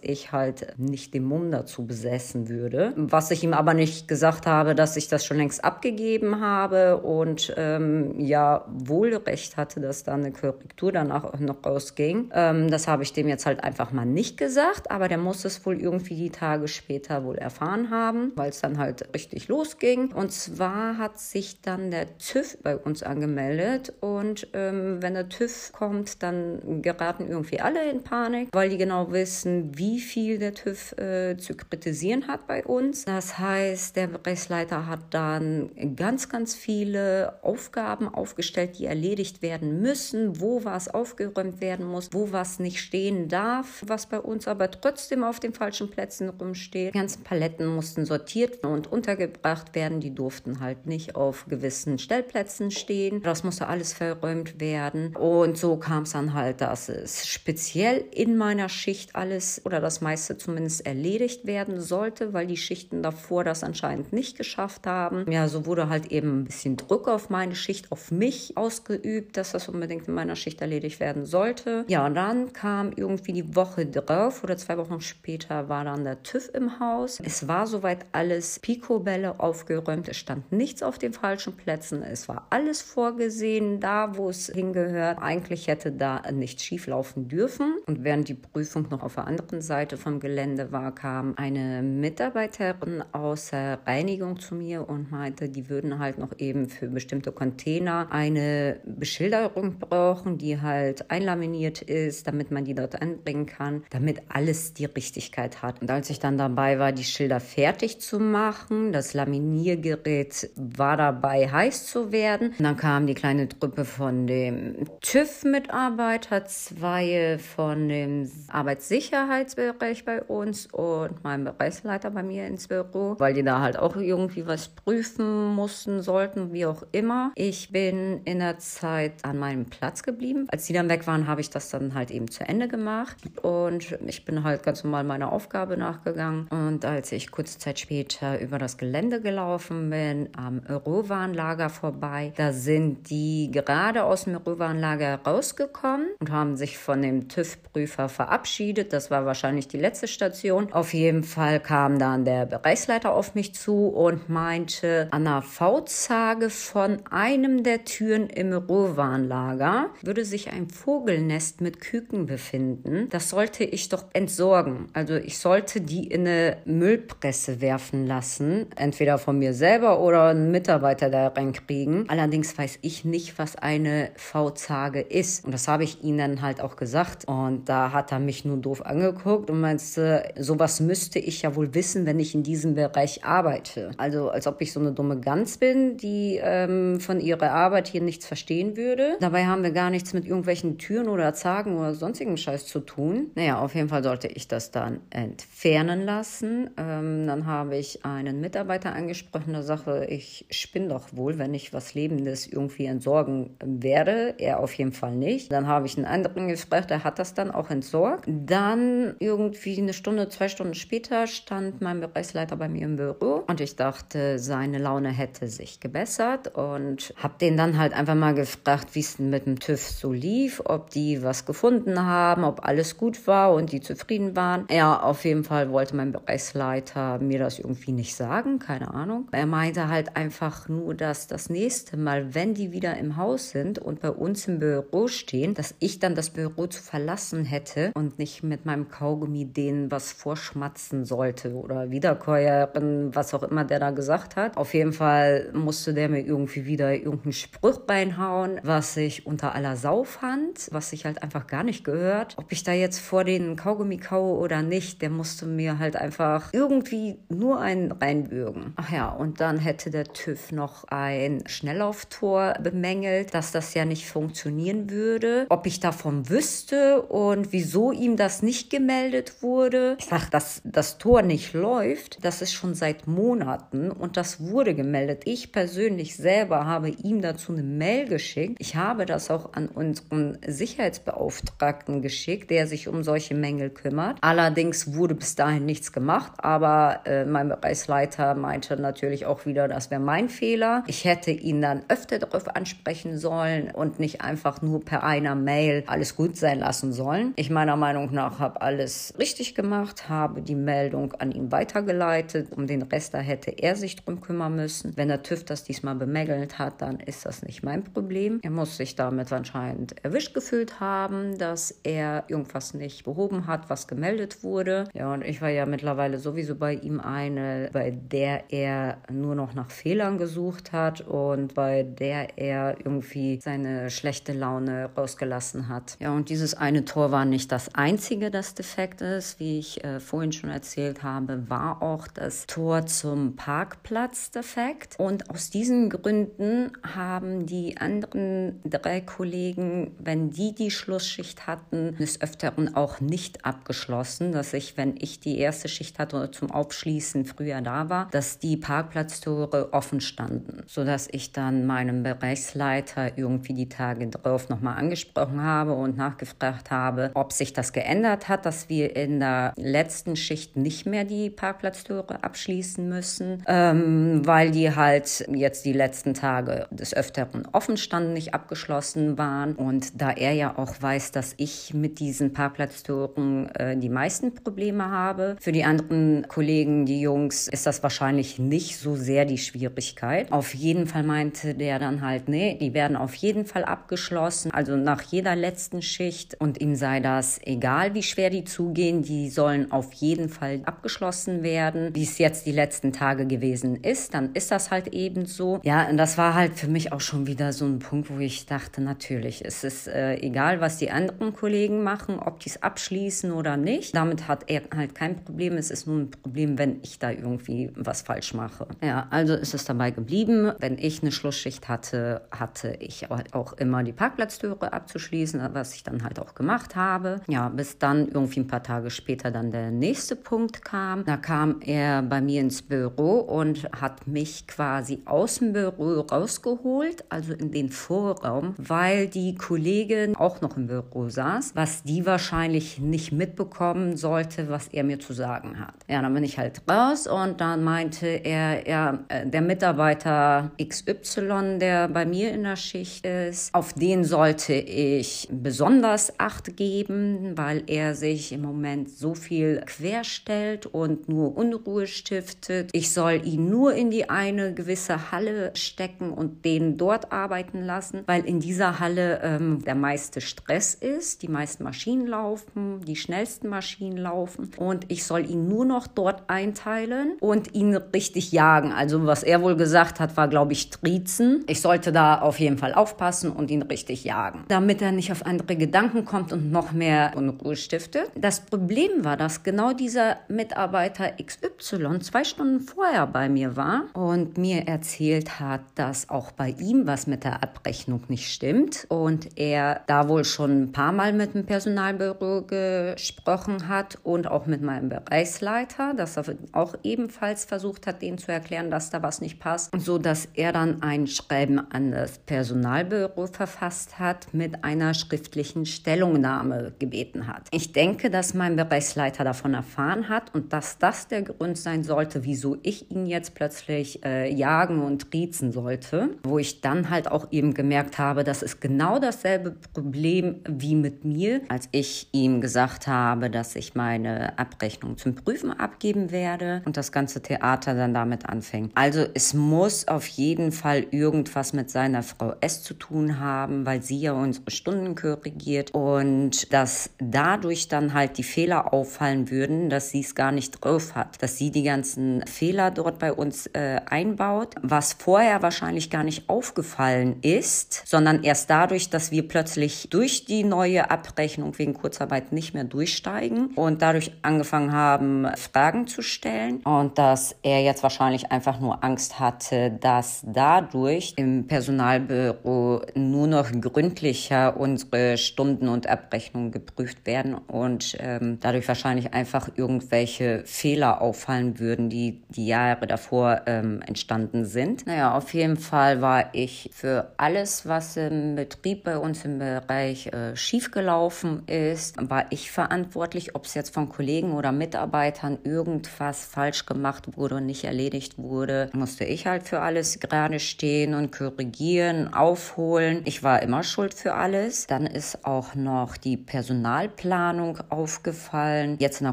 ich 0.02 0.32
halt 0.32 0.78
nicht 0.78 1.12
den 1.14 1.24
Mumm 1.24 1.50
dazu 1.50 1.86
besessen 1.86 2.48
würde. 2.48 2.92
Was 2.96 3.30
ich 3.30 3.42
ihm 3.42 3.52
aber 3.52 3.74
nicht 3.74 4.06
gesagt 4.06 4.46
habe, 4.46 4.74
dass 4.74 4.96
ich 4.96 5.08
das 5.08 5.24
schon 5.24 5.38
längst 5.38 5.64
abgegeben 5.64 6.40
habe 6.40 6.98
und 6.98 7.52
ähm, 7.56 8.14
ja 8.18 8.64
wohl 8.68 9.14
recht 9.16 9.56
hatte, 9.56 9.80
dass 9.80 10.04
da 10.04 10.14
eine 10.14 10.32
Korrektur 10.32 10.92
danach 10.92 11.38
noch 11.40 11.64
rausging. 11.64 12.30
Ähm, 12.32 12.70
das 12.70 12.86
habe 12.86 13.02
ich 13.02 13.12
dem 13.12 13.28
jetzt 13.28 13.46
halt 13.46 13.64
einfach 13.64 13.92
mal 13.92 14.06
nicht 14.06 14.36
gesagt, 14.36 14.90
aber 14.90 15.08
der 15.08 15.18
muss 15.18 15.44
es 15.44 15.64
wohl 15.66 15.80
irgendwie 15.80 16.14
die 16.14 16.30
Tage 16.30 16.68
später 16.68 17.24
wohl 17.24 17.36
erfahren 17.36 17.90
haben, 17.90 18.32
weil 18.36 18.50
es 18.50 18.60
dann 18.60 18.78
halt 18.78 19.12
richtig 19.14 19.48
losging. 19.48 20.12
Und 20.12 20.32
zwar 20.32 20.98
hat 20.98 21.18
sich 21.18 21.60
dann 21.60 21.90
der 21.90 22.18
TÜV 22.18 22.58
bei 22.62 22.76
uns 22.76 23.02
angemeldet 23.02 23.92
und 24.00 24.48
ähm, 24.52 25.02
wenn 25.02 25.14
der 25.14 25.28
TÜV 25.28 25.72
kommt, 25.72 26.22
dann 26.22 26.82
geraten 26.82 27.26
irgendwie 27.28 27.60
alle 27.60 27.79
in 27.82 28.02
Panik, 28.02 28.48
weil 28.52 28.68
die 28.68 28.78
genau 28.78 29.12
wissen, 29.12 29.76
wie 29.76 30.00
viel 30.00 30.38
der 30.38 30.54
TÜV 30.54 30.92
äh, 30.98 31.36
zu 31.36 31.54
kritisieren 31.54 32.28
hat 32.28 32.46
bei 32.46 32.64
uns. 32.64 33.04
Das 33.04 33.38
heißt, 33.38 33.96
der 33.96 34.08
Bereichsleiter 34.08 34.86
hat 34.86 35.00
dann 35.10 35.70
ganz, 35.96 36.28
ganz 36.28 36.54
viele 36.54 37.38
Aufgaben 37.42 38.08
aufgestellt, 38.08 38.78
die 38.78 38.86
erledigt 38.86 39.42
werden 39.42 39.80
müssen, 39.80 40.40
wo 40.40 40.64
was 40.64 40.88
aufgeräumt 40.88 41.60
werden 41.60 41.86
muss, 41.86 42.10
wo 42.12 42.32
was 42.32 42.58
nicht 42.58 42.80
stehen 42.80 43.28
darf, 43.28 43.82
was 43.86 44.06
bei 44.06 44.20
uns 44.20 44.48
aber 44.48 44.70
trotzdem 44.70 45.24
auf 45.24 45.40
den 45.40 45.52
falschen 45.52 45.90
Plätzen 45.90 46.28
rumsteht. 46.28 46.94
Die 46.94 46.98
ganzen 46.98 47.22
Paletten 47.22 47.66
mussten 47.66 48.04
sortiert 48.04 48.64
und 48.64 48.90
untergebracht 48.90 49.74
werden. 49.74 50.00
Die 50.00 50.14
durften 50.14 50.60
halt 50.60 50.86
nicht 50.86 51.14
auf 51.16 51.46
gewissen 51.46 51.98
Stellplätzen 51.98 52.70
stehen. 52.70 53.22
Das 53.22 53.44
musste 53.44 53.66
alles 53.66 53.92
verräumt 53.92 54.60
werden. 54.60 55.16
Und 55.16 55.56
so 55.56 55.76
kam 55.76 56.02
es 56.04 56.12
dann 56.12 56.34
halt, 56.34 56.60
dass 56.60 56.88
es 56.88 57.26
speziell 57.26 57.59
in 57.68 58.36
meiner 58.36 58.68
Schicht 58.68 59.14
alles 59.14 59.62
oder 59.64 59.80
das 59.80 60.00
meiste 60.00 60.36
zumindest 60.36 60.86
erledigt 60.86 61.46
werden 61.46 61.80
sollte, 61.80 62.32
weil 62.32 62.46
die 62.46 62.56
Schichten 62.56 63.02
davor 63.02 63.44
das 63.44 63.62
anscheinend 63.62 64.12
nicht 64.12 64.36
geschafft 64.36 64.86
haben. 64.86 65.30
Ja, 65.30 65.48
so 65.48 65.66
wurde 65.66 65.88
halt 65.88 66.06
eben 66.06 66.40
ein 66.40 66.44
bisschen 66.44 66.76
Druck 66.76 67.08
auf 67.08 67.30
meine 67.30 67.54
Schicht, 67.54 67.92
auf 67.92 68.10
mich 68.10 68.56
ausgeübt, 68.56 69.36
dass 69.36 69.52
das 69.52 69.68
unbedingt 69.68 70.08
in 70.08 70.14
meiner 70.14 70.36
Schicht 70.36 70.60
erledigt 70.60 71.00
werden 71.00 71.26
sollte. 71.26 71.84
Ja, 71.88 72.06
und 72.06 72.14
dann 72.14 72.52
kam 72.52 72.92
irgendwie 72.94 73.32
die 73.32 73.54
Woche 73.54 73.86
drauf 73.86 74.42
oder 74.42 74.56
zwei 74.56 74.78
Wochen 74.78 75.00
später 75.00 75.68
war 75.68 75.84
dann 75.84 76.04
der 76.04 76.22
TÜV 76.22 76.50
im 76.54 76.80
Haus. 76.80 77.20
Es 77.22 77.46
war 77.48 77.66
soweit 77.66 78.06
alles 78.12 78.58
Picobälle 78.58 79.40
aufgeräumt. 79.40 80.08
Es 80.08 80.16
stand 80.16 80.52
nichts 80.52 80.82
auf 80.82 80.98
den 80.98 81.12
falschen 81.12 81.56
Plätzen. 81.56 82.02
Es 82.02 82.28
war 82.28 82.46
alles 82.50 82.82
vorgesehen, 82.82 83.80
da 83.80 84.16
wo 84.16 84.28
es 84.28 84.46
hingehört. 84.46 85.18
Eigentlich 85.20 85.68
hätte 85.68 85.92
da 85.92 86.22
nichts 86.32 86.64
schieflaufen 86.64 87.28
dürfen. 87.28 87.49
Und 87.58 88.04
während 88.04 88.28
die 88.28 88.34
Prüfung 88.34 88.86
noch 88.90 89.02
auf 89.02 89.14
der 89.14 89.26
anderen 89.26 89.60
Seite 89.60 89.96
vom 89.96 90.20
Gelände 90.20 90.72
war, 90.72 90.94
kam 90.94 91.34
eine 91.36 91.82
Mitarbeiterin 91.82 93.02
aus 93.12 93.50
der 93.50 93.80
Reinigung 93.86 94.38
zu 94.38 94.54
mir 94.54 94.88
und 94.88 95.10
meinte, 95.10 95.48
die 95.48 95.68
würden 95.68 95.98
halt 95.98 96.18
noch 96.18 96.38
eben 96.38 96.68
für 96.68 96.88
bestimmte 96.88 97.32
Container 97.32 98.08
eine 98.10 98.80
Beschilderung 98.84 99.78
brauchen, 99.78 100.38
die 100.38 100.60
halt 100.60 101.10
einlaminiert 101.10 101.82
ist, 101.82 102.26
damit 102.26 102.50
man 102.50 102.64
die 102.64 102.74
dort 102.74 103.00
anbringen 103.00 103.46
kann, 103.46 103.82
damit 103.90 104.22
alles 104.28 104.74
die 104.74 104.84
Richtigkeit 104.84 105.62
hat. 105.62 105.80
Und 105.80 105.90
als 105.90 106.10
ich 106.10 106.20
dann 106.20 106.38
dabei 106.38 106.78
war, 106.78 106.92
die 106.92 107.04
Schilder 107.04 107.40
fertig 107.40 108.00
zu 108.00 108.18
machen, 108.18 108.92
das 108.92 109.14
Laminiergerät 109.14 110.50
war 110.56 110.96
dabei 110.96 111.48
heiß 111.50 111.86
zu 111.86 112.12
werden, 112.12 112.50
und 112.58 112.62
dann 112.64 112.76
kam 112.76 113.06
die 113.06 113.14
kleine 113.14 113.48
Truppe 113.48 113.84
von 113.84 114.26
dem 114.26 114.86
TÜV-Mitarbeiter, 115.00 116.44
zwei 116.44 117.38
von 117.40 117.88
dem 117.88 118.30
Arbeitssicherheitsbereich 118.48 120.04
bei 120.04 120.22
uns 120.22 120.66
und 120.66 121.22
mein 121.24 121.44
Bereichsleiter 121.44 122.10
bei 122.10 122.22
mir 122.22 122.46
ins 122.46 122.68
Büro, 122.68 123.16
weil 123.18 123.34
die 123.34 123.42
da 123.42 123.60
halt 123.60 123.78
auch 123.78 123.96
irgendwie 123.96 124.46
was 124.46 124.68
prüfen 124.68 125.54
mussten, 125.54 126.02
sollten, 126.02 126.52
wie 126.52 126.66
auch 126.66 126.82
immer. 126.92 127.32
Ich 127.34 127.72
bin 127.72 128.20
in 128.24 128.40
der 128.40 128.58
Zeit 128.58 129.24
an 129.24 129.38
meinem 129.38 129.66
Platz 129.66 130.02
geblieben. 130.02 130.46
Als 130.50 130.66
die 130.66 130.72
dann 130.72 130.88
weg 130.88 131.06
waren, 131.06 131.26
habe 131.26 131.40
ich 131.40 131.50
das 131.50 131.70
dann 131.70 131.94
halt 131.94 132.10
eben 132.10 132.30
zu 132.30 132.46
Ende 132.46 132.68
gemacht 132.68 133.16
und 133.42 133.98
ich 134.06 134.24
bin 134.24 134.44
halt 134.44 134.62
ganz 134.62 134.84
normal 134.84 135.04
meiner 135.04 135.32
Aufgabe 135.32 135.76
nachgegangen. 135.76 136.46
Und 136.50 136.84
als 136.84 137.12
ich 137.12 137.30
kurze 137.30 137.58
Zeit 137.58 137.78
später 137.78 138.40
über 138.40 138.58
das 138.58 138.76
Gelände 138.76 139.20
gelaufen 139.20 139.90
bin, 139.90 140.28
am 140.36 140.58
Rohwarenlager 140.58 141.70
vorbei, 141.70 142.32
da 142.36 142.52
sind 142.52 143.08
die 143.10 143.50
gerade 143.50 144.04
aus 144.04 144.24
dem 144.24 144.36
Rohwarenlager 144.36 145.20
rausgekommen 145.26 146.08
und 146.20 146.30
haben 146.30 146.56
sich 146.56 146.78
von 146.78 147.02
dem 147.02 147.28
TÜV-Prüfer 147.30 148.08
verabschiedet. 148.08 148.92
Das 148.92 149.10
war 149.10 149.24
wahrscheinlich 149.24 149.68
die 149.68 149.78
letzte 149.78 150.08
Station. 150.08 150.72
Auf 150.72 150.92
jeden 150.92 151.24
Fall 151.24 151.60
kam 151.60 151.98
dann 151.98 152.24
der 152.24 152.46
Bereichsleiter 152.46 153.14
auf 153.14 153.34
mich 153.34 153.54
zu 153.54 153.88
und 153.88 154.28
meinte, 154.28 155.08
an 155.10 155.24
der 155.24 155.42
V-Zage 155.42 156.50
von 156.50 156.98
einem 157.10 157.62
der 157.62 157.84
Türen 157.84 158.28
im 158.28 158.52
Rohwarenlager 158.52 159.90
würde 160.02 160.24
sich 160.24 160.50
ein 160.50 160.68
Vogelnest 160.68 161.60
mit 161.60 161.80
Küken 161.80 162.26
befinden. 162.26 163.08
Das 163.10 163.30
sollte 163.30 163.64
ich 163.64 163.88
doch 163.88 164.04
entsorgen. 164.12 164.88
Also 164.92 165.14
ich 165.14 165.38
sollte 165.38 165.80
die 165.80 166.06
in 166.06 166.26
eine 166.26 166.58
Müllpresse 166.64 167.60
werfen 167.60 168.06
lassen. 168.06 168.66
Entweder 168.76 169.18
von 169.18 169.38
mir 169.38 169.54
selber 169.54 170.00
oder 170.00 170.28
einen 170.28 170.50
Mitarbeiter 170.50 171.10
da 171.10 171.28
reinkriegen. 171.28 172.08
Allerdings 172.08 172.56
weiß 172.56 172.80
ich 172.82 173.04
nicht, 173.04 173.38
was 173.38 173.56
eine 173.56 174.10
V-Zage 174.16 175.00
ist. 175.00 175.44
Und 175.44 175.52
das 175.52 175.68
habe 175.68 175.84
ich 175.84 176.02
ihnen 176.02 176.42
halt 176.42 176.60
auch 176.60 176.76
gesagt. 176.76 177.19
Und 177.26 177.68
da 177.68 177.92
hat 177.92 178.12
er 178.12 178.18
mich 178.18 178.44
nur 178.44 178.56
doof 178.56 178.84
angeguckt 178.84 179.50
und 179.50 179.60
meinte, 179.60 180.22
sowas 180.38 180.80
müsste 180.80 181.18
ich 181.18 181.42
ja 181.42 181.54
wohl 181.56 181.74
wissen, 181.74 182.06
wenn 182.06 182.18
ich 182.20 182.34
in 182.34 182.42
diesem 182.42 182.74
Bereich 182.74 183.24
arbeite. 183.24 183.90
Also 183.96 184.30
als 184.30 184.46
ob 184.46 184.60
ich 184.60 184.72
so 184.72 184.80
eine 184.80 184.92
dumme 184.92 185.20
Gans 185.20 185.58
bin, 185.58 185.96
die 185.96 186.40
ähm, 186.42 187.00
von 187.00 187.20
ihrer 187.20 187.50
Arbeit 187.50 187.88
hier 187.88 188.02
nichts 188.02 188.26
verstehen 188.26 188.76
würde. 188.76 189.16
Dabei 189.20 189.46
haben 189.46 189.62
wir 189.62 189.72
gar 189.72 189.90
nichts 189.90 190.12
mit 190.12 190.24
irgendwelchen 190.24 190.78
Türen 190.78 191.08
oder 191.08 191.34
Zagen 191.34 191.76
oder 191.76 191.94
sonstigen 191.94 192.36
Scheiß 192.36 192.66
zu 192.66 192.80
tun. 192.80 193.30
Naja, 193.34 193.60
auf 193.60 193.74
jeden 193.74 193.88
Fall 193.88 194.02
sollte 194.02 194.28
ich 194.28 194.48
das 194.48 194.70
dann 194.70 195.00
entfernen 195.10 196.02
lassen. 196.04 196.70
Ähm, 196.76 197.26
dann 197.26 197.46
habe 197.46 197.76
ich 197.76 198.04
einen 198.04 198.40
Mitarbeiter 198.40 198.94
angesprochen, 198.94 199.52
der 199.52 199.62
sagte, 199.62 200.06
ich 200.08 200.46
spinne 200.50 200.88
doch 200.88 201.08
wohl, 201.12 201.38
wenn 201.38 201.54
ich 201.54 201.72
was 201.72 201.94
Lebendes 201.94 202.46
irgendwie 202.46 202.86
entsorgen 202.86 203.56
werde. 203.62 204.34
Er 204.38 204.60
auf 204.60 204.72
jeden 204.74 204.92
Fall 204.92 205.14
nicht. 205.14 205.52
Dann 205.52 205.66
habe 205.66 205.86
ich 205.86 205.96
einen 205.96 206.06
anderen 206.06 206.48
gefragt, 206.48 206.90
der 206.90 207.04
hat 207.04 207.09
das 207.18 207.34
dann 207.34 207.50
auch 207.50 207.70
entsorgt. 207.70 208.24
Dann 208.26 209.14
irgendwie 209.18 209.78
eine 209.78 209.92
Stunde, 209.92 210.28
zwei 210.28 210.48
Stunden 210.48 210.74
später 210.74 211.26
stand 211.26 211.80
mein 211.80 212.00
Bereichsleiter 212.00 212.56
bei 212.56 212.68
mir 212.68 212.82
im 212.82 212.96
Büro 212.96 213.44
und 213.46 213.60
ich 213.60 213.76
dachte, 213.76 214.38
seine 214.38 214.78
Laune 214.78 215.10
hätte 215.10 215.48
sich 215.48 215.80
gebessert 215.80 216.54
und 216.56 217.12
habe 217.16 217.34
den 217.40 217.56
dann 217.56 217.78
halt 217.78 217.92
einfach 217.92 218.14
mal 218.14 218.34
gefragt, 218.34 218.94
wie 218.94 219.00
es 219.00 219.18
mit 219.18 219.46
dem 219.46 219.58
TÜV 219.58 219.80
so 219.80 220.12
lief, 220.12 220.62
ob 220.64 220.90
die 220.90 221.22
was 221.22 221.46
gefunden 221.46 222.04
haben, 222.04 222.44
ob 222.44 222.64
alles 222.64 222.96
gut 222.96 223.26
war 223.26 223.52
und 223.54 223.72
die 223.72 223.80
zufrieden 223.80 224.36
waren. 224.36 224.66
Ja, 224.70 225.00
auf 225.00 225.24
jeden 225.24 225.44
Fall 225.44 225.70
wollte 225.72 225.96
mein 225.96 226.12
Bereichsleiter 226.12 227.18
mir 227.18 227.38
das 227.38 227.58
irgendwie 227.58 227.92
nicht 227.92 228.14
sagen, 228.14 228.58
keine 228.58 228.94
Ahnung. 228.94 229.28
Er 229.32 229.46
meinte 229.46 229.88
halt 229.88 230.16
einfach 230.16 230.68
nur, 230.68 230.94
dass 230.94 231.26
das 231.26 231.50
nächste 231.50 231.96
Mal, 231.96 232.34
wenn 232.34 232.54
die 232.54 232.72
wieder 232.72 232.96
im 232.96 233.16
Haus 233.16 233.50
sind 233.50 233.78
und 233.78 234.00
bei 234.00 234.10
uns 234.10 234.46
im 234.48 234.58
Büro 234.58 235.08
stehen, 235.08 235.54
dass 235.54 235.74
ich 235.78 235.98
dann 235.98 236.14
das 236.14 236.30
Büro 236.30 236.66
zu 236.66 236.82
verlassen 236.82 236.99
hätte 237.44 237.92
und 237.94 238.18
nicht 238.18 238.42
mit 238.42 238.66
meinem 238.66 238.88
Kaugummi 238.88 239.46
denen 239.46 239.90
was 239.90 240.12
vorschmatzen 240.12 241.04
sollte 241.04 241.54
oder 241.54 241.90
wiederkäuern, 241.90 243.14
was 243.14 243.34
auch 243.34 243.42
immer 243.42 243.64
der 243.64 243.80
da 243.80 243.90
gesagt 243.90 244.36
hat. 244.36 244.56
Auf 244.56 244.74
jeden 244.74 244.92
Fall 244.92 245.50
musste 245.52 245.94
der 245.94 246.08
mir 246.08 246.20
irgendwie 246.20 246.66
wieder 246.66 246.92
irgendeinen 246.94 247.32
Spruch 247.32 247.80
reinhauen, 247.88 248.60
was 248.62 248.96
ich 248.96 249.26
unter 249.26 249.54
aller 249.54 249.76
Sau 249.76 250.04
fand, 250.04 250.68
was 250.70 250.92
ich 250.92 251.04
halt 251.04 251.22
einfach 251.22 251.46
gar 251.46 251.62
nicht 251.62 251.84
gehört. 251.84 252.34
Ob 252.36 252.52
ich 252.52 252.62
da 252.62 252.72
jetzt 252.72 253.00
vor 253.00 253.24
den 253.24 253.56
Kaugummi 253.56 253.96
kaue 253.98 254.38
oder 254.38 254.62
nicht, 254.62 255.02
der 255.02 255.10
musste 255.10 255.46
mir 255.46 255.78
halt 255.78 255.96
einfach 255.96 256.50
irgendwie 256.52 257.18
nur 257.28 257.60
einen 257.60 257.92
reinbürgen. 257.92 258.72
Ach 258.76 258.90
ja, 258.90 259.08
und 259.08 259.40
dann 259.40 259.58
hätte 259.58 259.90
der 259.90 260.04
TÜV 260.04 260.52
noch 260.52 260.84
ein 260.84 261.42
Schnelllauftor 261.46 262.54
bemängelt, 262.62 263.34
dass 263.34 263.52
das 263.52 263.74
ja 263.74 263.84
nicht 263.84 264.06
funktionieren 264.06 264.90
würde. 264.90 265.46
Ob 265.48 265.66
ich 265.66 265.80
davon 265.80 266.28
wüsste 266.28 266.89
und 266.98 267.52
wieso 267.52 267.92
ihm 267.92 268.16
das 268.16 268.42
nicht 268.42 268.70
gemeldet 268.70 269.42
wurde. 269.42 269.96
Ich 269.98 270.06
sag, 270.06 270.30
dass 270.30 270.60
das 270.64 270.98
Tor 270.98 271.22
nicht 271.22 271.52
läuft, 271.52 272.24
das 272.24 272.42
ist 272.42 272.52
schon 272.52 272.74
seit 272.74 273.06
Monaten 273.06 273.90
und 273.90 274.16
das 274.16 274.40
wurde 274.40 274.74
gemeldet. 274.74 275.22
Ich 275.24 275.52
persönlich 275.52 276.16
selber 276.16 276.66
habe 276.66 276.90
ihm 276.90 277.22
dazu 277.22 277.52
eine 277.52 277.62
Mail 277.62 278.08
geschickt. 278.08 278.56
Ich 278.58 278.76
habe 278.76 279.06
das 279.06 279.30
auch 279.30 279.52
an 279.52 279.68
unseren 279.68 280.38
Sicherheitsbeauftragten 280.46 282.02
geschickt, 282.02 282.50
der 282.50 282.66
sich 282.66 282.88
um 282.88 283.02
solche 283.02 283.34
Mängel 283.34 283.70
kümmert. 283.70 284.18
Allerdings 284.20 284.94
wurde 284.94 285.14
bis 285.14 285.34
dahin 285.34 285.64
nichts 285.66 285.92
gemacht, 285.92 286.32
aber 286.38 287.00
äh, 287.04 287.24
mein 287.24 287.48
Bereichsleiter 287.48 288.34
meinte 288.34 288.76
natürlich 288.76 289.26
auch 289.26 289.46
wieder, 289.46 289.68
das 289.68 289.90
wäre 289.90 290.00
mein 290.00 290.28
Fehler. 290.28 290.84
Ich 290.86 291.04
hätte 291.04 291.30
ihn 291.30 291.60
dann 291.60 291.82
öfter 291.88 292.18
darauf 292.18 292.48
ansprechen 292.54 293.18
sollen 293.18 293.70
und 293.70 293.98
nicht 294.00 294.22
einfach 294.22 294.62
nur 294.62 294.84
per 294.84 295.04
einer 295.04 295.34
Mail 295.34 295.84
alles 295.86 296.16
gut 296.16 296.36
sein 296.36 296.60
lassen 296.60 296.79
lassen 296.80 296.92
sollen. 296.92 297.32
Ich 297.36 297.50
meiner 297.50 297.76
Meinung 297.76 298.12
nach 298.12 298.38
habe 298.38 298.62
alles 298.62 299.12
richtig 299.18 299.54
gemacht, 299.54 300.08
habe 300.08 300.40
die 300.40 300.54
Meldung 300.54 301.12
an 301.14 301.30
ihn 301.30 301.52
weitergeleitet. 301.52 302.48
Um 302.56 302.66
den 302.66 302.82
Rest 302.82 303.12
da 303.12 303.18
hätte 303.18 303.50
er 303.50 303.76
sich 303.76 303.96
drum 303.96 304.20
kümmern 304.20 304.56
müssen. 304.56 304.96
Wenn 304.96 305.08
der 305.08 305.22
TÜV 305.22 305.44
das 305.44 305.64
diesmal 305.64 305.94
bemängelt 305.94 306.58
hat, 306.58 306.80
dann 306.80 306.98
ist 306.98 307.26
das 307.26 307.42
nicht 307.42 307.62
mein 307.62 307.84
Problem. 307.84 308.40
Er 308.42 308.50
muss 308.50 308.78
sich 308.78 308.96
damit 308.96 309.30
anscheinend 309.30 310.02
erwischt 310.02 310.32
gefühlt 310.32 310.80
haben, 310.80 311.36
dass 311.36 311.70
er 311.82 312.24
irgendwas 312.28 312.72
nicht 312.72 313.04
behoben 313.04 313.46
hat, 313.46 313.68
was 313.68 313.86
gemeldet 313.86 314.42
wurde. 314.42 314.84
Ja, 314.94 315.12
und 315.12 315.22
ich 315.22 315.42
war 315.42 315.50
ja 315.50 315.66
mittlerweile 315.66 316.18
sowieso 316.18 316.54
bei 316.54 316.74
ihm 316.74 317.00
eine, 317.00 317.68
bei 317.74 317.90
der 317.90 318.50
er 318.50 318.98
nur 319.12 319.34
noch 319.34 319.54
nach 319.54 319.70
Fehlern 319.70 320.16
gesucht 320.16 320.72
hat 320.72 321.02
und 321.02 321.54
bei 321.54 321.82
der 321.82 322.38
er 322.38 322.76
irgendwie 322.78 323.38
seine 323.42 323.90
schlechte 323.90 324.32
Laune 324.32 324.88
rausgelassen 324.96 325.68
hat. 325.68 325.96
Ja, 326.00 326.12
und 326.12 326.30
dieses 326.30 326.54
eine 326.60 326.84
Tor 326.84 327.10
war 327.10 327.24
nicht 327.24 327.50
das 327.52 327.74
einzige, 327.74 328.30
das 328.30 328.54
defekt 328.54 329.00
ist. 329.00 329.40
Wie 329.40 329.58
ich 329.58 329.82
äh, 329.82 329.98
vorhin 329.98 330.32
schon 330.32 330.50
erzählt 330.50 331.02
habe, 331.02 331.48
war 331.48 331.82
auch 331.82 332.06
das 332.06 332.46
Tor 332.46 332.84
zum 332.84 333.34
Parkplatz 333.34 334.30
defekt. 334.30 334.96
Und 334.98 335.30
aus 335.30 335.48
diesen 335.48 335.88
Gründen 335.88 336.72
haben 336.82 337.46
die 337.46 337.78
anderen 337.78 338.60
drei 338.64 339.00
Kollegen, 339.00 339.92
wenn 339.98 340.30
die 340.30 340.54
die 340.54 340.70
Schlussschicht 340.70 341.46
hatten, 341.46 341.96
des 341.96 342.20
Öfteren 342.20 342.74
auch 342.76 343.00
nicht 343.00 343.46
abgeschlossen, 343.46 344.32
dass 344.32 344.52
ich, 344.52 344.76
wenn 344.76 344.96
ich 344.98 345.18
die 345.18 345.38
erste 345.38 345.68
Schicht 345.68 345.98
hatte 345.98 346.16
oder 346.16 346.30
zum 346.30 346.50
Aufschließen 346.50 347.24
früher 347.24 347.62
da 347.62 347.88
war, 347.88 348.08
dass 348.10 348.38
die 348.38 348.58
Parkplatztore 348.58 349.72
offen 349.72 350.02
standen, 350.02 350.62
sodass 350.66 351.08
ich 351.10 351.32
dann 351.32 351.66
meinem 351.66 352.02
Bereichsleiter 352.02 353.16
irgendwie 353.16 353.54
die 353.54 353.68
Tage 353.70 354.06
drauf 354.08 354.50
nochmal 354.50 354.76
angesprochen 354.76 355.42
habe 355.42 355.72
und 355.72 355.96
nachgefragt 355.96 356.49
habe, 356.70 357.10
ob 357.14 357.32
sich 357.32 357.52
das 357.52 357.72
geändert 357.72 358.28
hat, 358.28 358.46
dass 358.46 358.68
wir 358.68 358.96
in 358.96 359.20
der 359.20 359.52
letzten 359.56 360.16
Schicht 360.16 360.56
nicht 360.56 360.86
mehr 360.86 361.04
die 361.04 361.30
Parkplatztore 361.30 362.22
abschließen 362.22 362.88
müssen, 362.88 363.42
ähm, 363.46 364.22
weil 364.24 364.50
die 364.50 364.74
halt 364.74 365.26
jetzt 365.32 365.64
die 365.64 365.72
letzten 365.72 366.14
Tage 366.14 366.66
des 366.70 366.94
Öfteren 366.94 367.46
offen 367.52 367.76
standen, 367.76 368.12
nicht 368.12 368.34
abgeschlossen 368.34 369.18
waren. 369.18 369.54
Und 369.54 370.00
da 370.00 370.10
er 370.10 370.32
ja 370.32 370.56
auch 370.56 370.74
weiß, 370.80 371.12
dass 371.12 371.34
ich 371.36 371.74
mit 371.74 371.98
diesen 371.98 372.32
Parkplatztoren 372.32 373.54
äh, 373.54 373.76
die 373.76 373.88
meisten 373.88 374.34
Probleme 374.34 374.90
habe, 374.90 375.36
für 375.40 375.52
die 375.52 375.64
anderen 375.64 376.26
Kollegen, 376.28 376.86
die 376.86 377.00
Jungs, 377.00 377.48
ist 377.48 377.66
das 377.66 377.82
wahrscheinlich 377.82 378.38
nicht 378.38 378.78
so 378.78 378.96
sehr 378.96 379.24
die 379.24 379.38
Schwierigkeit. 379.38 380.32
Auf 380.32 380.54
jeden 380.54 380.86
Fall 380.86 381.02
meinte 381.02 381.54
der 381.54 381.78
dann 381.78 382.02
halt, 382.02 382.28
nee, 382.28 382.56
die 382.60 382.74
werden 382.74 382.96
auf 382.96 383.14
jeden 383.14 383.44
Fall 383.44 383.64
abgeschlossen, 383.64 384.50
also 384.52 384.76
nach 384.76 385.02
jeder 385.02 385.36
letzten 385.36 385.82
Schicht. 385.82 386.39
Und 386.42 386.58
ihm 386.62 386.74
sei 386.74 387.00
das 387.00 387.38
egal, 387.44 387.92
wie 387.92 388.02
schwer 388.02 388.30
die 388.30 388.44
zugehen, 388.44 389.02
die 389.02 389.28
sollen 389.28 389.70
auf 389.72 389.92
jeden 389.92 390.30
Fall 390.30 390.62
abgeschlossen 390.64 391.42
werden. 391.42 391.94
Wie 391.94 392.02
es 392.02 392.16
jetzt 392.16 392.46
die 392.46 392.52
letzten 392.52 392.94
Tage 392.94 393.26
gewesen 393.26 393.76
ist, 393.76 394.14
dann 394.14 394.32
ist 394.32 394.50
das 394.50 394.70
halt 394.70 394.88
eben 394.88 395.26
so. 395.26 395.60
Ja, 395.64 395.86
und 395.86 395.98
das 395.98 396.16
war 396.16 396.32
halt 396.34 396.58
für 396.58 396.68
mich 396.68 396.92
auch 396.92 397.02
schon 397.02 397.26
wieder 397.26 397.52
so 397.52 397.66
ein 397.66 397.78
Punkt, 397.78 398.08
wo 398.08 398.18
ich 398.20 398.46
dachte, 398.46 398.80
natürlich, 398.80 399.44
es 399.44 399.64
ist 399.64 399.86
äh, 399.86 400.14
egal, 400.14 400.62
was 400.62 400.78
die 400.78 400.90
anderen 400.90 401.34
Kollegen 401.34 401.82
machen, 401.82 402.18
ob 402.18 402.40
die 402.40 402.48
es 402.48 402.62
abschließen 402.62 403.32
oder 403.32 403.58
nicht. 403.58 403.94
Damit 403.94 404.26
hat 404.26 404.44
er 404.48 404.62
halt 404.74 404.94
kein 404.94 405.16
Problem. 405.16 405.58
Es 405.58 405.70
ist 405.70 405.86
nur 405.86 405.98
ein 405.98 406.10
Problem, 406.10 406.56
wenn 406.56 406.80
ich 406.82 406.98
da 406.98 407.10
irgendwie 407.10 407.70
was 407.76 408.00
falsch 408.00 408.32
mache. 408.32 408.66
Ja, 408.82 409.08
also 409.10 409.34
ist 409.34 409.52
es 409.52 409.66
dabei 409.66 409.90
geblieben. 409.90 410.52
Wenn 410.58 410.78
ich 410.78 411.02
eine 411.02 411.12
Schlussschicht 411.12 411.68
hatte, 411.68 412.22
hatte 412.30 412.78
ich 412.80 413.10
auch 413.10 413.52
immer 413.58 413.82
die 413.82 413.92
Parkplatztüre 413.92 414.72
abzuschließen, 414.72 415.42
was 415.52 415.74
ich 415.74 415.84
dann 415.84 416.02
halt 416.02 416.18
auch 416.18 416.29
gemacht 416.34 416.76
habe. 416.76 417.20
Ja, 417.28 417.48
bis 417.48 417.78
dann 417.78 418.08
irgendwie 418.08 418.40
ein 418.40 418.46
paar 418.46 418.62
Tage 418.62 418.90
später 418.90 419.30
dann 419.30 419.50
der 419.50 419.70
nächste 419.70 420.16
Punkt 420.16 420.64
kam. 420.64 421.04
Da 421.04 421.16
kam 421.16 421.60
er 421.60 422.02
bei 422.02 422.20
mir 422.20 422.40
ins 422.40 422.62
Büro 422.62 423.18
und 423.18 423.68
hat 423.72 424.06
mich 424.06 424.46
quasi 424.46 425.02
aus 425.04 425.38
dem 425.38 425.52
Büro 425.52 426.00
rausgeholt, 426.00 427.04
also 427.08 427.32
in 427.32 427.50
den 427.50 427.70
Vorraum, 427.70 428.54
weil 428.58 429.06
die 429.08 429.34
Kollegin 429.34 430.16
auch 430.16 430.40
noch 430.40 430.56
im 430.56 430.66
Büro 430.66 431.08
saß, 431.08 431.52
was 431.54 431.82
die 431.82 432.06
wahrscheinlich 432.06 432.78
nicht 432.78 433.12
mitbekommen 433.12 433.96
sollte, 433.96 434.48
was 434.48 434.68
er 434.68 434.84
mir 434.84 434.98
zu 434.98 435.12
sagen 435.12 435.60
hat. 435.60 435.74
Ja, 435.88 436.02
dann 436.02 436.14
bin 436.14 436.24
ich 436.24 436.38
halt 436.38 436.62
raus 436.70 437.06
und 437.06 437.40
dann 437.40 437.64
meinte 437.64 438.06
er, 438.06 438.68
ja, 438.68 438.98
äh, 439.08 439.26
der 439.26 439.42
Mitarbeiter 439.42 440.50
XY, 440.62 441.58
der 441.58 441.88
bei 441.88 442.04
mir 442.04 442.32
in 442.32 442.44
der 442.44 442.56
Schicht 442.56 443.04
ist, 443.06 443.54
auf 443.54 443.72
den 443.72 444.04
sollte 444.04 444.54
ich 444.54 445.28
besonders 445.30 446.18
Acht 446.20 446.56
geben, 446.58 447.32
weil 447.36 447.62
er 447.66 447.94
sich 447.94 448.32
im 448.32 448.42
Moment 448.42 448.90
so 448.90 449.14
viel 449.14 449.62
querstellt 449.64 450.66
und 450.66 451.08
nur 451.08 451.34
Unruhe 451.34 451.86
stiftet. 451.86 452.68
Ich 452.74 452.92
soll 452.92 453.22
ihn 453.24 453.48
nur 453.48 453.72
in 453.72 453.90
die 453.90 454.10
eine 454.10 454.52
gewisse 454.52 455.10
Halle 455.12 455.52
stecken 455.54 456.10
und 456.10 456.44
den 456.44 456.76
dort 456.76 457.10
arbeiten 457.10 457.62
lassen, 457.62 458.02
weil 458.04 458.26
in 458.26 458.38
dieser 458.38 458.80
Halle 458.80 459.20
ähm, 459.22 459.64
der 459.64 459.74
meiste 459.74 460.20
Stress 460.20 460.74
ist, 460.74 461.22
die 461.22 461.28
meisten 461.28 461.64
Maschinen 461.64 462.06
laufen, 462.06 462.84
die 462.84 462.96
schnellsten 462.96 463.48
Maschinen 463.48 463.96
laufen 463.96 464.50
und 464.58 464.84
ich 464.88 465.04
soll 465.04 465.24
ihn 465.24 465.48
nur 465.48 465.64
noch 465.64 465.86
dort 465.86 466.28
einteilen 466.28 467.16
und 467.20 467.54
ihn 467.54 467.74
richtig 467.74 468.30
jagen. 468.30 468.72
Also 468.72 469.06
was 469.06 469.22
er 469.22 469.40
wohl 469.40 469.56
gesagt 469.56 470.00
hat, 470.00 470.18
war 470.18 470.28
glaube 470.28 470.52
ich 470.52 470.68
Trizen. 470.68 471.44
Ich 471.48 471.62
sollte 471.62 471.92
da 471.92 472.20
auf 472.20 472.38
jeden 472.38 472.58
Fall 472.58 472.74
aufpassen 472.74 473.32
und 473.32 473.50
ihn 473.50 473.62
richtig 473.62 474.04
jagen, 474.04 474.44
damit 474.48 474.82
er 474.82 474.92
nicht 474.92 475.12
auf 475.12 475.24
andere 475.24 475.56
Gedanken 475.56 476.04
kommt 476.10 476.32
und 476.32 476.50
noch 476.50 476.72
mehr 476.72 477.12
Unruhe 477.14 477.54
stiftet. 477.54 478.10
Das 478.16 478.40
Problem 478.40 479.04
war, 479.04 479.16
dass 479.16 479.44
genau 479.44 479.72
dieser 479.72 480.16
Mitarbeiter 480.26 481.12
XY 481.24 482.00
zwei 482.00 482.24
Stunden 482.24 482.58
vorher 482.58 483.06
bei 483.06 483.28
mir 483.28 483.54
war 483.56 483.84
und 483.94 484.36
mir 484.36 484.66
erzählt 484.66 485.38
hat, 485.38 485.60
dass 485.76 486.08
auch 486.10 486.32
bei 486.32 486.48
ihm 486.58 486.88
was 486.88 487.06
mit 487.06 487.22
der 487.22 487.44
Abrechnung 487.44 488.02
nicht 488.08 488.32
stimmt 488.32 488.86
und 488.88 489.38
er 489.38 489.82
da 489.86 490.08
wohl 490.08 490.24
schon 490.24 490.62
ein 490.62 490.72
paar 490.72 490.90
Mal 490.90 491.12
mit 491.12 491.34
dem 491.34 491.46
Personalbüro 491.46 492.42
gesprochen 492.42 493.68
hat 493.68 493.98
und 494.02 494.26
auch 494.26 494.46
mit 494.46 494.62
meinem 494.62 494.88
Bereichsleiter, 494.88 495.94
dass 495.94 496.16
er 496.16 496.24
auch 496.50 496.74
ebenfalls 496.82 497.44
versucht 497.44 497.86
hat, 497.86 498.02
denen 498.02 498.18
zu 498.18 498.32
erklären, 498.32 498.72
dass 498.72 498.90
da 498.90 499.00
was 499.00 499.20
nicht 499.20 499.38
passt, 499.38 499.70
so 499.78 499.98
dass 499.98 500.26
er 500.34 500.52
dann 500.52 500.82
ein 500.82 501.06
Schreiben 501.06 501.60
an 501.70 501.92
das 501.92 502.18
Personalbüro 502.18 503.28
verfasst 503.28 504.00
hat 504.00 504.34
mit 504.34 504.64
einer 504.64 504.92
schriftlichen 504.94 505.66
Stellungnahme 506.00 506.72
gebeten 506.78 507.26
hat. 507.26 507.48
Ich 507.50 507.72
denke, 507.72 508.08
dass 508.08 508.32
mein 508.32 508.56
Bereichsleiter 508.56 509.22
davon 509.22 509.52
erfahren 509.52 510.08
hat 510.08 510.34
und 510.34 510.52
dass 510.54 510.78
das 510.78 511.08
der 511.08 511.22
Grund 511.22 511.58
sein 511.58 511.84
sollte, 511.84 512.24
wieso 512.24 512.56
ich 512.62 512.90
ihn 512.90 513.04
jetzt 513.04 513.34
plötzlich 513.34 514.02
äh, 514.02 514.32
jagen 514.32 514.80
und 514.82 515.10
triezen 515.10 515.52
sollte, 515.52 516.16
wo 516.22 516.38
ich 516.38 516.62
dann 516.62 516.88
halt 516.88 517.10
auch 517.10 517.30
eben 517.32 517.52
gemerkt 517.52 517.98
habe, 517.98 518.24
das 518.24 518.42
ist 518.42 518.62
genau 518.62 518.98
dasselbe 518.98 519.54
Problem 519.74 520.36
wie 520.48 520.74
mit 520.74 521.04
mir, 521.04 521.42
als 521.48 521.68
ich 521.70 522.08
ihm 522.12 522.40
gesagt 522.40 522.86
habe, 522.86 523.28
dass 523.28 523.54
ich 523.54 523.74
meine 523.74 524.38
Abrechnung 524.38 524.96
zum 524.96 525.14
Prüfen 525.14 525.52
abgeben 525.52 526.10
werde 526.12 526.62
und 526.64 526.78
das 526.78 526.92
ganze 526.92 527.20
Theater 527.20 527.74
dann 527.74 527.92
damit 527.92 528.26
anfängt. 528.26 528.72
Also 528.74 529.04
es 529.12 529.34
muss 529.34 529.86
auf 529.86 530.06
jeden 530.06 530.50
Fall 530.50 530.86
irgendwas 530.92 531.52
mit 531.52 531.68
seiner 531.68 532.02
Frau 532.02 532.32
S 532.40 532.62
zu 532.62 532.72
tun 532.72 533.20
haben, 533.20 533.66
weil 533.66 533.82
sie 533.82 534.00
ja 534.00 534.14
unsere 534.14 534.50
Stunden 534.50 534.94
korrigiert 534.94 535.74
und 535.74 535.89
dass 535.98 536.90
dadurch 536.98 537.68
dann 537.68 537.94
halt 537.94 538.18
die 538.18 538.22
Fehler 538.22 538.72
auffallen 538.72 539.30
würden, 539.30 539.70
dass 539.70 539.90
sie 539.90 540.00
es 540.00 540.14
gar 540.14 540.32
nicht 540.32 540.62
drauf 540.62 540.94
hat, 540.94 541.22
dass 541.22 541.36
sie 541.36 541.50
die 541.50 541.62
ganzen 541.62 542.26
Fehler 542.26 542.70
dort 542.70 542.98
bei 542.98 543.12
uns 543.12 543.46
äh, 543.48 543.80
einbaut, 543.86 544.54
was 544.62 544.92
vorher 544.92 545.42
wahrscheinlich 545.42 545.90
gar 545.90 546.04
nicht 546.04 546.28
aufgefallen 546.28 547.16
ist, 547.22 547.82
sondern 547.86 548.22
erst 548.22 548.50
dadurch, 548.50 548.90
dass 548.90 549.10
wir 549.10 549.26
plötzlich 549.26 549.88
durch 549.90 550.24
die 550.24 550.44
neue 550.44 550.90
Abrechnung 550.90 551.58
wegen 551.58 551.74
Kurzarbeit 551.74 552.32
nicht 552.32 552.54
mehr 552.54 552.64
durchsteigen 552.64 553.54
und 553.54 553.82
dadurch 553.82 554.12
angefangen 554.22 554.72
haben, 554.72 555.26
Fragen 555.36 555.86
zu 555.86 556.02
stellen. 556.02 556.58
Und 556.58 556.98
dass 556.98 557.34
er 557.42 557.62
jetzt 557.62 557.82
wahrscheinlich 557.82 558.30
einfach 558.30 558.60
nur 558.60 558.84
Angst 558.84 559.18
hatte, 559.18 559.70
dass 559.80 560.22
dadurch 560.24 561.14
im 561.16 561.46
Personalbüro 561.46 562.82
nur 562.94 563.26
noch 563.26 563.50
gründlicher 563.52 564.58
unsere 564.58 565.16
Stunden 565.16 565.68
und 565.70 565.86
Abrechnungen 565.86 566.50
geprüft 566.50 567.06
werden 567.06 567.34
und 567.34 567.96
ähm, 568.00 568.38
dadurch 568.40 568.68
wahrscheinlich 568.68 569.14
einfach 569.14 569.48
irgendwelche 569.56 570.42
Fehler 570.44 571.00
auffallen 571.00 571.58
würden, 571.58 571.88
die 571.90 572.22
die 572.28 572.46
Jahre 572.46 572.86
davor 572.86 573.42
ähm, 573.46 573.82
entstanden 573.86 574.44
sind. 574.44 574.86
Naja, 574.86 575.16
auf 575.16 575.32
jeden 575.34 575.56
Fall 575.56 576.00
war 576.00 576.34
ich 576.34 576.70
für 576.72 577.12
alles, 577.16 577.66
was 577.66 577.96
im 577.96 578.34
Betrieb 578.36 578.84
bei 578.84 578.98
uns 578.98 579.24
im 579.24 579.38
Bereich 579.38 580.08
äh, 580.08 580.36
schiefgelaufen 580.36 581.46
ist, 581.46 581.96
war 582.00 582.26
ich 582.30 582.50
verantwortlich, 582.50 583.34
ob 583.34 583.44
es 583.44 583.54
jetzt 583.54 583.74
von 583.74 583.88
Kollegen 583.88 584.32
oder 584.32 584.52
Mitarbeitern 584.52 585.38
irgendwas 585.44 586.24
falsch 586.24 586.66
gemacht 586.66 587.16
wurde 587.16 587.36
und 587.36 587.46
nicht 587.46 587.64
erledigt 587.64 588.18
wurde, 588.18 588.70
musste 588.72 589.04
ich 589.04 589.26
halt 589.26 589.44
für 589.44 589.60
alles 589.60 590.00
gerade 590.00 590.40
stehen 590.40 590.94
und 590.94 591.12
korrigieren, 591.12 592.12
aufholen. 592.12 593.02
Ich 593.04 593.22
war 593.22 593.42
immer 593.42 593.62
schuld 593.62 593.94
für 593.94 594.14
alles. 594.14 594.66
Dann 594.66 594.86
ist 594.86 595.24
auch 595.24 595.54
noch 595.62 595.96
die 595.96 596.16
Personalplanung 596.16 597.58
aufgefallen. 597.68 598.76
Jetzt 598.78 599.00
der 599.00 599.12